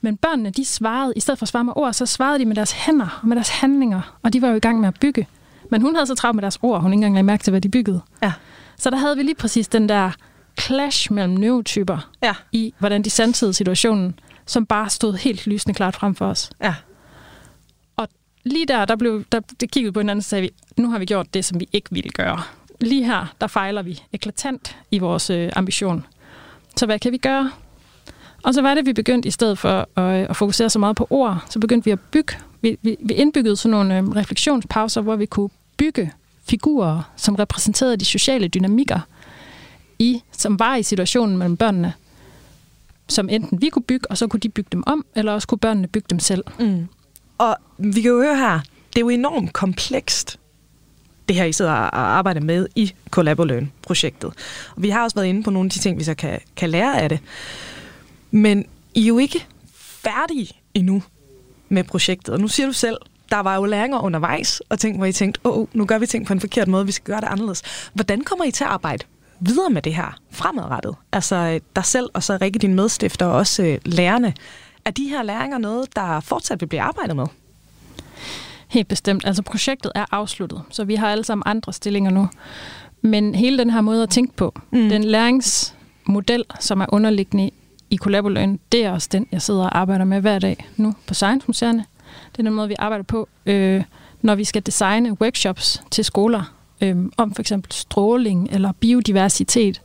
Men 0.00 0.16
børnene, 0.16 0.50
de 0.50 0.64
svarede, 0.64 1.12
i 1.16 1.20
stedet 1.20 1.38
for 1.38 1.44
at 1.44 1.48
svare 1.48 1.64
med 1.64 1.72
ord, 1.76 1.92
så 1.92 2.06
svarede 2.06 2.38
de 2.38 2.44
med 2.44 2.56
deres 2.56 2.72
hænder 2.72 3.18
og 3.22 3.28
med 3.28 3.36
deres 3.36 3.48
handlinger, 3.48 4.18
og 4.22 4.32
de 4.32 4.42
var 4.42 4.48
jo 4.48 4.54
i 4.54 4.60
gang 4.60 4.80
med 4.80 4.88
at 4.88 4.94
bygge. 5.00 5.28
Men 5.70 5.82
hun 5.82 5.94
havde 5.94 6.06
så 6.06 6.14
travlt 6.14 6.34
med 6.34 6.42
deres 6.42 6.58
ord, 6.62 6.80
hun 6.82 6.92
ikke 6.92 6.94
engang 6.96 7.14
lagde 7.14 7.22
mærke 7.22 7.44
til, 7.44 7.50
hvad 7.50 7.60
de 7.60 7.68
byggede. 7.68 8.00
Ja. 8.22 8.32
Så 8.76 8.90
der 8.90 8.96
havde 8.96 9.16
vi 9.16 9.22
lige 9.22 9.34
præcis 9.34 9.68
den 9.68 9.88
der 9.88 10.10
clash 10.60 11.12
mellem 11.12 11.34
neurotyper 11.34 12.08
Ja. 12.22 12.34
i, 12.52 12.74
hvordan 12.78 13.02
de 13.02 13.10
sansede 13.10 13.52
situationen, 13.54 14.18
som 14.46 14.66
bare 14.66 14.90
stod 14.90 15.14
helt 15.14 15.46
lysende 15.46 15.74
klart 15.74 15.94
frem 15.96 16.14
for 16.14 16.26
os. 16.26 16.50
Ja. 16.62 16.74
Lige 18.44 18.66
der, 18.66 18.84
der 18.84 18.96
blev 18.96 19.24
der, 19.32 19.40
det 19.60 19.70
kiggede 19.70 19.92
på 19.92 20.00
hinanden, 20.00 20.18
og 20.18 20.22
så 20.24 20.28
sagde 20.28 20.42
vi, 20.42 20.50
nu 20.76 20.90
har 20.90 20.98
vi 20.98 21.04
gjort 21.04 21.34
det, 21.34 21.44
som 21.44 21.60
vi 21.60 21.68
ikke 21.72 21.88
ville 21.90 22.10
gøre. 22.10 22.42
Lige 22.80 23.04
her, 23.04 23.34
der 23.40 23.46
fejler 23.46 23.82
vi 23.82 24.02
eklatant 24.12 24.76
i 24.90 24.98
vores 24.98 25.30
øh, 25.30 25.50
ambition. 25.56 26.06
Så 26.76 26.86
hvad 26.86 26.98
kan 26.98 27.12
vi 27.12 27.18
gøre? 27.18 27.50
Og 28.42 28.54
så 28.54 28.62
var 28.62 28.74
det, 28.74 28.86
vi 28.86 28.92
begyndte 28.92 29.28
i 29.28 29.30
stedet 29.30 29.58
for 29.58 29.98
at, 29.98 30.30
at 30.30 30.36
fokusere 30.36 30.70
så 30.70 30.78
meget 30.78 30.96
på 30.96 31.06
ord, 31.10 31.44
så 31.50 31.58
begyndte 31.58 31.84
vi 31.84 31.90
at 31.90 32.00
bygge. 32.00 32.34
Vi, 32.60 32.78
vi, 32.82 32.96
vi 33.00 33.14
indbyggede 33.14 33.56
sådan 33.56 33.70
nogle 33.70 33.98
øh, 33.98 34.08
refleksionspauser, 34.08 35.00
hvor 35.00 35.16
vi 35.16 35.26
kunne 35.26 35.50
bygge 35.76 36.12
figurer, 36.44 37.12
som 37.16 37.34
repræsenterede 37.34 37.96
de 37.96 38.04
sociale 38.04 38.48
dynamikker, 38.48 39.00
i, 39.98 40.22
som 40.32 40.58
var 40.58 40.76
i 40.76 40.82
situationen 40.82 41.38
mellem 41.38 41.56
børnene, 41.56 41.92
som 43.08 43.28
enten 43.28 43.62
vi 43.62 43.68
kunne 43.68 43.82
bygge, 43.82 44.10
og 44.10 44.18
så 44.18 44.26
kunne 44.26 44.40
de 44.40 44.48
bygge 44.48 44.68
dem 44.72 44.82
om, 44.86 45.04
eller 45.14 45.32
også 45.32 45.48
kunne 45.48 45.58
børnene 45.58 45.88
bygge 45.88 46.06
dem 46.10 46.18
selv. 46.18 46.44
Mm. 46.58 46.88
Og 47.42 47.56
vi 47.78 48.00
kan 48.00 48.10
jo 48.10 48.22
høre 48.22 48.36
her, 48.36 48.60
det 48.92 48.96
er 48.96 49.00
jo 49.00 49.08
enormt 49.08 49.52
komplekst, 49.52 50.38
det 51.28 51.36
her, 51.36 51.44
I 51.44 51.52
sidder 51.52 51.72
og 51.72 52.00
arbejder 52.00 52.40
med 52.40 52.66
i 52.74 52.92
Collabolearn-projektet. 53.10 54.32
Og 54.76 54.82
vi 54.82 54.90
har 54.90 55.02
også 55.02 55.14
været 55.14 55.26
inde 55.26 55.42
på 55.42 55.50
nogle 55.50 55.66
af 55.66 55.70
de 55.70 55.78
ting, 55.78 55.98
vi 55.98 56.04
så 56.04 56.14
kan, 56.14 56.40
kan 56.56 56.70
lære 56.70 57.00
af 57.00 57.08
det. 57.08 57.20
Men 58.30 58.66
I 58.94 59.02
er 59.02 59.06
jo 59.06 59.18
ikke 59.18 59.46
færdige 59.76 60.48
endnu 60.74 61.02
med 61.68 61.84
projektet. 61.84 62.34
Og 62.34 62.40
nu 62.40 62.48
siger 62.48 62.66
du 62.66 62.72
selv, 62.72 62.96
der 63.30 63.40
var 63.40 63.56
jo 63.56 63.64
læringer 63.64 64.00
undervejs, 64.00 64.60
og 64.68 64.78
ting, 64.78 64.96
hvor 64.96 65.06
I 65.06 65.12
tænkte, 65.12 65.40
åh, 65.44 65.58
oh, 65.58 65.66
nu 65.72 65.86
gør 65.86 65.98
vi 65.98 66.06
ting 66.06 66.26
på 66.26 66.32
en 66.32 66.40
forkert 66.40 66.68
måde, 66.68 66.86
vi 66.86 66.92
skal 66.92 67.04
gøre 67.04 67.20
det 67.20 67.28
anderledes. 67.28 67.62
Hvordan 67.94 68.24
kommer 68.24 68.44
I 68.44 68.50
til 68.50 68.64
at 68.64 68.70
arbejde 68.70 69.04
videre 69.40 69.70
med 69.70 69.82
det 69.82 69.94
her 69.94 70.18
fremadrettet? 70.30 70.94
Altså 71.12 71.36
øh, 71.36 71.60
dig 71.76 71.84
selv, 71.84 72.10
og 72.14 72.22
så 72.22 72.38
Rikke, 72.40 72.58
din 72.58 72.74
medstifter, 72.74 73.26
og 73.26 73.32
også 73.32 73.62
øh, 73.62 73.78
lærerne. 73.84 74.34
Er 74.84 74.90
de 74.90 75.08
her 75.08 75.22
læringer 75.22 75.58
noget, 75.58 75.96
der 75.96 76.20
fortsat 76.20 76.60
vil 76.60 76.66
blive 76.66 76.80
arbejdet 76.82 77.16
med? 77.16 77.26
Helt 78.68 78.88
bestemt. 78.88 79.26
Altså 79.26 79.42
projektet 79.42 79.92
er 79.94 80.04
afsluttet, 80.10 80.62
så 80.70 80.84
vi 80.84 80.94
har 80.94 81.08
alle 81.08 81.24
sammen 81.24 81.42
andre 81.46 81.72
stillinger 81.72 82.10
nu. 82.10 82.28
Men 83.02 83.34
hele 83.34 83.58
den 83.58 83.70
her 83.70 83.80
måde 83.80 84.02
at 84.02 84.08
tænke 84.10 84.36
på, 84.36 84.54
Mm. 84.70 84.88
den 84.88 85.04
læringsmodel, 85.04 86.44
som 86.60 86.80
er 86.80 86.86
underliggende 86.88 87.50
i 87.90 87.96
Collabolearn, 87.96 88.58
det 88.72 88.84
er 88.84 88.90
også 88.92 89.08
den, 89.12 89.26
jeg 89.32 89.42
sidder 89.42 89.62
og 89.62 89.78
arbejder 89.78 90.04
med 90.04 90.20
hver 90.20 90.38
dag 90.38 90.66
nu 90.76 90.94
på 91.06 91.14
Science 91.14 91.44
Museerne. 91.46 91.84
Det 92.32 92.38
er 92.38 92.42
den 92.42 92.52
måde, 92.52 92.68
vi 92.68 92.74
arbejder 92.78 93.02
på, 93.04 93.28
øh, 93.46 93.82
når 94.22 94.34
vi 94.34 94.44
skal 94.44 94.66
designe 94.66 95.20
workshops 95.20 95.82
til 95.90 96.04
skoler 96.04 96.54
øh, 96.80 96.96
om 97.16 97.34
for 97.34 97.42
eksempel 97.42 97.72
stråling 97.72 98.48
eller 98.52 98.72
biodiversitet 98.72 99.80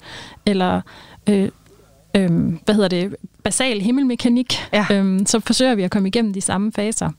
eller 0.46 0.82
øh, 1.30 1.50
øh, 2.16 2.54
hvad 2.66 2.76
hedder 2.76 2.88
det, 2.90 3.16
basal 3.48 3.82
himmelmekanik, 3.82 4.54
Ja. 4.74 4.86
øh, 4.92 5.20
så 5.26 5.40
forsøger 5.40 5.76
vi 5.76 5.84
at 5.84 5.92
komme 5.92 6.08
igennem 6.08 6.34
de 6.34 6.42
samme 6.42 6.72
faser. 6.72 7.10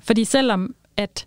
Fordi 0.00 0.24
selvom 0.24 0.74
at 0.96 1.26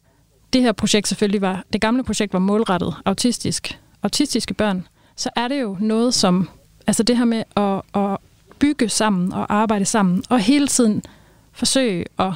det 0.54 0.62
her 0.62 0.72
projekt 0.72 1.08
selvfølgelig 1.08 1.42
var, 1.42 1.64
det 1.74 1.82
gamle 1.82 2.04
projekt 2.04 2.34
var 2.34 2.40
målrettet 2.40 2.96
autistisk, 3.06 3.80
autistiske 4.04 4.54
børn, 4.54 4.88
så 5.16 5.30
er 5.36 5.48
det 5.48 5.62
jo 5.62 5.78
noget 5.80 6.14
som, 6.14 6.50
altså 6.88 7.04
det 7.04 7.18
her 7.18 7.26
med 7.26 7.44
at, 7.58 8.02
at 8.04 8.18
bygge 8.60 8.90
sammen 8.90 9.34
og 9.34 9.54
arbejde 9.54 9.86
sammen, 9.86 10.24
og 10.30 10.40
hele 10.40 10.68
tiden 10.68 11.04
forsøge 11.52 12.06
at, 12.20 12.34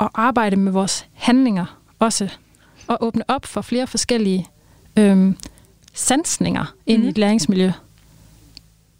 at 0.00 0.08
arbejde 0.14 0.56
med 0.56 0.72
vores 0.72 1.06
handlinger 1.14 1.78
også, 1.98 2.28
og 2.86 2.98
åbne 3.00 3.22
op 3.28 3.46
for 3.46 3.60
flere 3.60 3.86
forskellige 3.86 4.46
øhm, 4.98 5.36
sansninger 5.94 6.74
ind 6.86 6.98
Mhm. 6.98 7.06
i 7.06 7.10
et 7.10 7.18
læringsmiljø. 7.18 7.70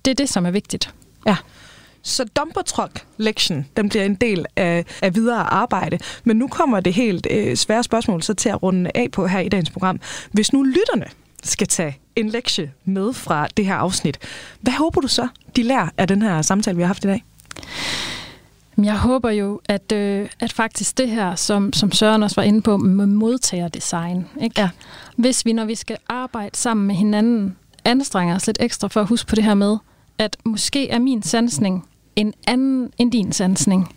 Det 0.04 0.10
er 0.10 0.14
det, 0.14 0.28
som 0.28 0.46
er 0.46 0.50
vigtigt. 0.50 0.94
Ja. 1.26 1.36
Så 2.06 2.24
dumpertruck-lektionen, 2.24 3.66
den 3.76 3.88
bliver 3.88 4.04
en 4.04 4.14
del 4.14 4.46
af, 4.56 4.84
af 5.02 5.14
videre 5.14 5.38
arbejde. 5.38 5.98
Men 6.24 6.36
nu 6.36 6.48
kommer 6.48 6.80
det 6.80 6.94
helt 6.94 7.26
øh, 7.30 7.56
svære 7.56 7.82
spørgsmål 7.82 8.22
så 8.22 8.34
til 8.34 8.48
at 8.48 8.62
runde 8.62 8.90
af 8.94 9.10
på 9.12 9.26
her 9.26 9.40
i 9.40 9.48
dagens 9.48 9.70
program. 9.70 10.00
Hvis 10.32 10.52
nu 10.52 10.62
lytterne 10.62 11.04
skal 11.44 11.66
tage 11.66 11.98
en 12.16 12.28
lektie 12.28 12.72
med 12.84 13.12
fra 13.12 13.48
det 13.56 13.66
her 13.66 13.74
afsnit, 13.74 14.18
hvad 14.60 14.72
håber 14.72 15.00
du 15.00 15.08
så, 15.08 15.28
de 15.56 15.62
lærer 15.62 15.88
af 15.98 16.08
den 16.08 16.22
her 16.22 16.42
samtale, 16.42 16.76
vi 16.76 16.82
har 16.82 16.86
haft 16.86 17.04
i 17.04 17.08
dag? 17.08 17.24
Jeg 18.78 18.98
håber 18.98 19.30
jo, 19.30 19.60
at, 19.64 19.92
øh, 19.92 20.28
at 20.40 20.52
faktisk 20.52 20.98
det 20.98 21.10
her, 21.10 21.34
som, 21.34 21.72
som 21.72 21.92
Søren 21.92 22.22
også 22.22 22.36
var 22.36 22.42
inde 22.42 22.62
på, 22.62 22.76
med 22.76 23.06
modtagerdesign. 23.06 24.26
Ikke? 24.40 24.60
Ja. 24.60 24.68
Hvis 25.16 25.44
vi, 25.44 25.52
når 25.52 25.64
vi 25.64 25.74
skal 25.74 25.96
arbejde 26.08 26.56
sammen 26.56 26.86
med 26.86 26.94
hinanden, 26.94 27.56
anstrenger 27.84 28.34
os 28.34 28.46
lidt 28.46 28.58
ekstra 28.60 28.88
for 28.88 29.00
at 29.00 29.06
huske 29.06 29.28
på 29.28 29.36
det 29.36 29.44
her 29.44 29.54
med, 29.54 29.76
at 30.18 30.36
måske 30.44 30.88
er 30.88 30.98
min 30.98 31.22
sansning 31.22 31.84
en 32.16 32.34
anden 32.46 32.90
end 32.98 33.12
din 33.12 33.32
sansning. 33.32 33.94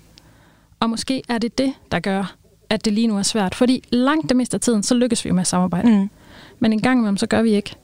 Og 0.79 0.89
måske 0.89 1.21
er 1.29 1.37
det 1.37 1.57
det, 1.57 1.73
der 1.91 1.99
gør, 1.99 2.35
at 2.69 2.85
det 2.85 2.93
lige 2.93 3.07
nu 3.07 3.17
er 3.17 3.21
svært. 3.21 3.55
Fordi 3.55 3.83
langt 3.91 4.29
det 4.29 4.37
meste 4.37 4.55
af 4.55 4.61
tiden, 4.61 4.83
så 4.83 4.95
lykkes 4.95 5.25
vi 5.25 5.31
med 5.31 5.41
at 5.41 5.47
samarbejde. 5.47 5.89
Mm. 5.99 6.09
Men 6.59 6.73
en 6.73 6.81
gang 6.81 6.99
imellem, 6.99 7.17
så 7.17 7.27
gør 7.27 7.41
vi 7.41 7.51
ikke. 7.51 7.75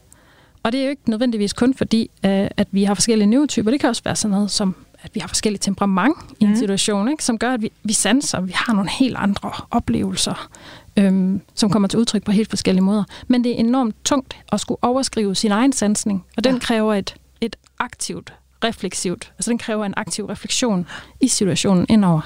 Og 0.63 0.71
det 0.71 0.79
er 0.79 0.83
jo 0.83 0.89
ikke 0.89 1.09
nødvendigvis 1.09 1.53
kun 1.53 1.73
fordi, 1.73 2.01
øh, 2.25 2.47
at 2.57 2.67
vi 2.71 2.83
har 2.83 2.93
forskellige 2.93 3.27
neurotyper. 3.27 3.71
Det 3.71 3.79
kan 3.79 3.89
også 3.89 4.01
være 4.05 4.15
sådan 4.15 4.31
noget 4.35 4.51
som, 4.51 4.75
at 5.01 5.11
vi 5.15 5.19
har 5.19 5.27
forskellige 5.27 5.59
temperament 5.59 6.17
i 6.39 6.43
en 6.43 6.49
Mhm. 6.49 6.57
situation, 6.59 7.09
ikke? 7.09 7.23
som 7.23 7.37
gør, 7.37 7.51
at 7.53 7.61
vi, 7.61 7.71
vi 7.83 7.93
sanser, 7.93 8.41
vi 8.41 8.51
har 8.55 8.73
nogle 8.73 8.89
helt 8.89 9.15
andre 9.19 9.51
oplevelser, 9.71 10.49
øhm, 10.97 11.41
som 11.55 11.69
kommer 11.69 11.87
til 11.87 11.99
udtryk 11.99 12.23
på 12.23 12.31
helt 12.31 12.49
forskellige 12.49 12.83
måder. 12.83 13.03
Men 13.27 13.43
det 13.43 13.51
er 13.51 13.55
enormt 13.55 13.95
tungt 14.05 14.35
at 14.51 14.59
skulle 14.59 14.77
overskrive 14.83 15.35
sin 15.35 15.51
egen 15.51 15.73
sansning, 15.73 16.25
og 16.37 16.43
den 16.43 16.53
Ja. 16.53 16.59
kræver 16.59 16.93
et, 16.93 17.15
et 17.41 17.55
aktivt, 17.79 18.33
refleksivt, 18.65 19.33
altså 19.37 19.51
den 19.51 19.57
kræver 19.57 19.85
en 19.85 19.93
aktiv 19.97 20.25
refleksion 20.25 20.87
i 21.21 21.27
situationen 21.27 21.85
indover. 21.89 22.21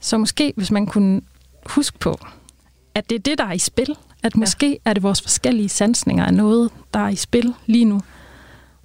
Så 0.00 0.18
måske, 0.18 0.52
hvis 0.56 0.70
man 0.70 0.86
kunne 0.86 1.20
huske 1.66 1.98
på, 1.98 2.18
at 2.94 3.10
det 3.10 3.16
er 3.16 3.20
det, 3.20 3.38
der 3.38 3.44
er 3.44 3.52
i 3.52 3.58
spil, 3.58 3.96
at 4.22 4.36
måske 4.36 4.68
ja. 4.68 4.90
er 4.90 4.92
det 4.92 5.02
vores 5.02 5.22
forskellige 5.22 5.68
sansninger 5.68 6.26
af 6.26 6.34
noget, 6.34 6.70
der 6.94 7.00
er 7.00 7.08
i 7.08 7.16
spil 7.16 7.54
lige 7.66 7.84
nu. 7.84 8.00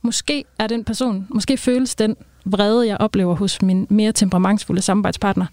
Måske 0.01 0.43
er 0.59 0.67
den 0.67 0.83
person, 0.83 1.27
måske 1.29 1.57
føles 1.57 1.95
den 1.95 2.15
vrede, 2.45 2.87
jeg 2.87 2.97
oplever 2.97 3.35
hos 3.35 3.61
min 3.61 3.87
mere 3.89 4.11
temperamentsfulde 4.11 4.81
samarbejdspartner, 4.81 5.45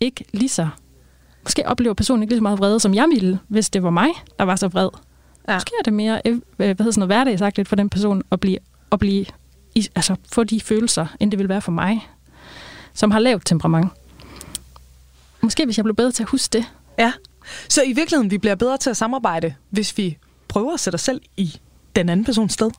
ikke 0.00 0.24
lige 0.32 0.48
så... 0.48 0.68
Måske 1.42 1.68
oplever 1.68 1.94
personen 1.94 2.22
ikke 2.22 2.32
lige 2.32 2.38
så 2.38 2.42
meget 2.42 2.58
vrede, 2.58 2.80
som 2.80 2.94
jeg 2.94 3.06
ville, 3.14 3.38
hvis 3.48 3.70
det 3.70 3.82
var 3.82 3.90
mig, 3.90 4.08
der 4.38 4.44
var 4.44 4.56
så 4.56 4.68
vred. 4.68 4.88
Ja. 5.48 5.54
Måske 5.54 5.72
er 5.78 5.82
det 5.82 5.92
mere 5.92 6.22
øh, 6.24 6.40
hvad 6.56 6.66
hedder 6.66 6.84
sådan 6.84 7.00
noget, 7.08 7.08
hverdagsagtigt 7.08 7.68
for 7.68 7.76
den 7.76 7.90
person 7.90 8.22
at 8.30 8.40
blive, 8.40 8.58
at 8.92 8.98
blive 8.98 9.26
i, 9.74 9.88
altså 9.94 10.16
få 10.32 10.44
de 10.44 10.60
følelser, 10.60 11.06
end 11.20 11.30
det 11.30 11.38
vil 11.38 11.48
være 11.48 11.60
for 11.60 11.72
mig, 11.72 12.08
som 12.94 13.10
har 13.10 13.18
lavt 13.18 13.46
temperament. 13.46 13.88
Måske 15.40 15.64
hvis 15.64 15.76
jeg 15.76 15.84
blev 15.84 15.96
bedre 15.96 16.12
til 16.12 16.22
at 16.22 16.28
huske 16.28 16.52
det. 16.52 16.64
Ja, 16.98 17.12
så 17.68 17.82
i 17.82 17.92
virkeligheden, 17.92 18.30
vi 18.30 18.38
bliver 18.38 18.54
bedre 18.54 18.76
til 18.76 18.90
at 18.90 18.96
samarbejde, 18.96 19.54
hvis 19.70 19.98
vi 19.98 20.18
prøver 20.48 20.74
at 20.74 20.80
sætte 20.80 20.94
os 20.94 21.00
selv 21.00 21.20
i 21.36 21.60
den 21.96 22.08
anden 22.08 22.24
persons 22.24 22.52
sted? 22.52 22.70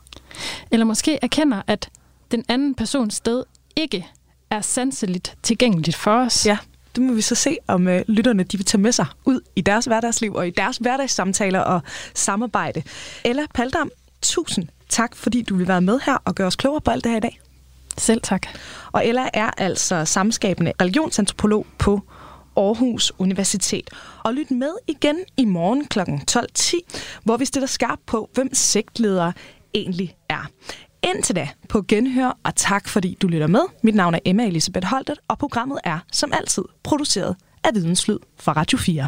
Eller 0.72 0.86
måske 0.86 1.20
erkender, 1.22 1.62
at 1.68 1.90
den 2.32 2.46
anden 2.48 2.76
persons 2.76 3.16
sted 3.16 3.44
ikke 3.76 4.08
er 4.50 4.62
sanseligt 4.62 5.38
tilgængeligt 5.44 5.98
for 5.98 6.12
os. 6.12 6.46
Ja, 6.46 6.58
det 6.96 7.04
må 7.04 7.14
vi 7.14 7.22
så 7.22 7.36
se, 7.36 7.58
om 7.68 7.88
øh, 7.88 8.02
lytterne 8.08 8.44
de 8.44 8.58
vil 8.58 8.66
tage 8.66 8.82
med 8.82 8.92
sig 8.92 9.06
ud 9.26 9.42
i 9.56 9.62
deres 9.62 9.86
hverdagsliv 9.86 10.34
og 10.34 10.48
i 10.48 10.52
deres 10.52 10.78
hverdagssamtaler 10.78 11.60
og 11.60 11.82
samarbejde. 12.14 12.84
Ella 13.26 13.46
Paldam, 13.54 13.92
tusind 14.22 14.68
tak, 14.94 15.16
fordi 15.16 15.42
du 15.42 15.56
vil 15.56 15.68
være 15.68 15.82
med 15.82 16.00
her 16.06 16.18
og 16.26 16.36
gøre 16.36 16.48
os 16.48 16.56
klogere 16.56 16.82
på 16.82 16.92
alt 16.92 17.04
det 17.04 17.12
her 17.12 17.18
i 17.18 17.22
dag. 17.22 17.40
Selv 17.98 18.22
tak. 18.22 18.48
Og 18.92 19.08
Ella 19.08 19.30
er 19.34 19.50
altså 19.58 20.06
samskabende 20.06 20.74
religionsantropolog 20.82 21.66
på 21.78 22.02
Aarhus 22.58 23.12
Universitet. 23.18 23.90
Og 24.24 24.34
lyt 24.34 24.52
med 24.52 24.72
igen 24.88 25.18
i 25.38 25.46
morgen 25.46 25.86
kl. 25.86 26.00
12.10, 26.00 26.76
hvor 27.24 27.38
vi 27.38 27.46
stiller 27.46 27.68
skarp 27.68 28.00
på, 28.06 28.30
hvem 28.34 28.50
sektledere 28.54 29.34
egentlig 29.74 30.16
er. 30.30 30.50
Indtil 31.04 31.36
da 31.36 31.50
på 31.70 31.82
genhør, 31.88 32.38
og 32.44 32.56
tak 32.56 32.88
fordi 32.88 33.18
du 33.22 33.28
lytter 33.28 33.48
med. 33.48 33.62
Mit 33.84 33.96
navn 33.96 34.16
er 34.16 34.20
Emma 34.26 34.48
Elisabeth 34.48 34.88
Holtet, 34.88 35.20
og 35.28 35.38
programmet 35.38 35.80
er 35.84 36.00
som 36.12 36.32
altid 36.34 36.64
produceret 36.84 37.36
af 37.64 37.70
Videnslyd 37.74 38.20
fra 38.40 38.54
Radio 38.54 38.78
4. 38.78 39.08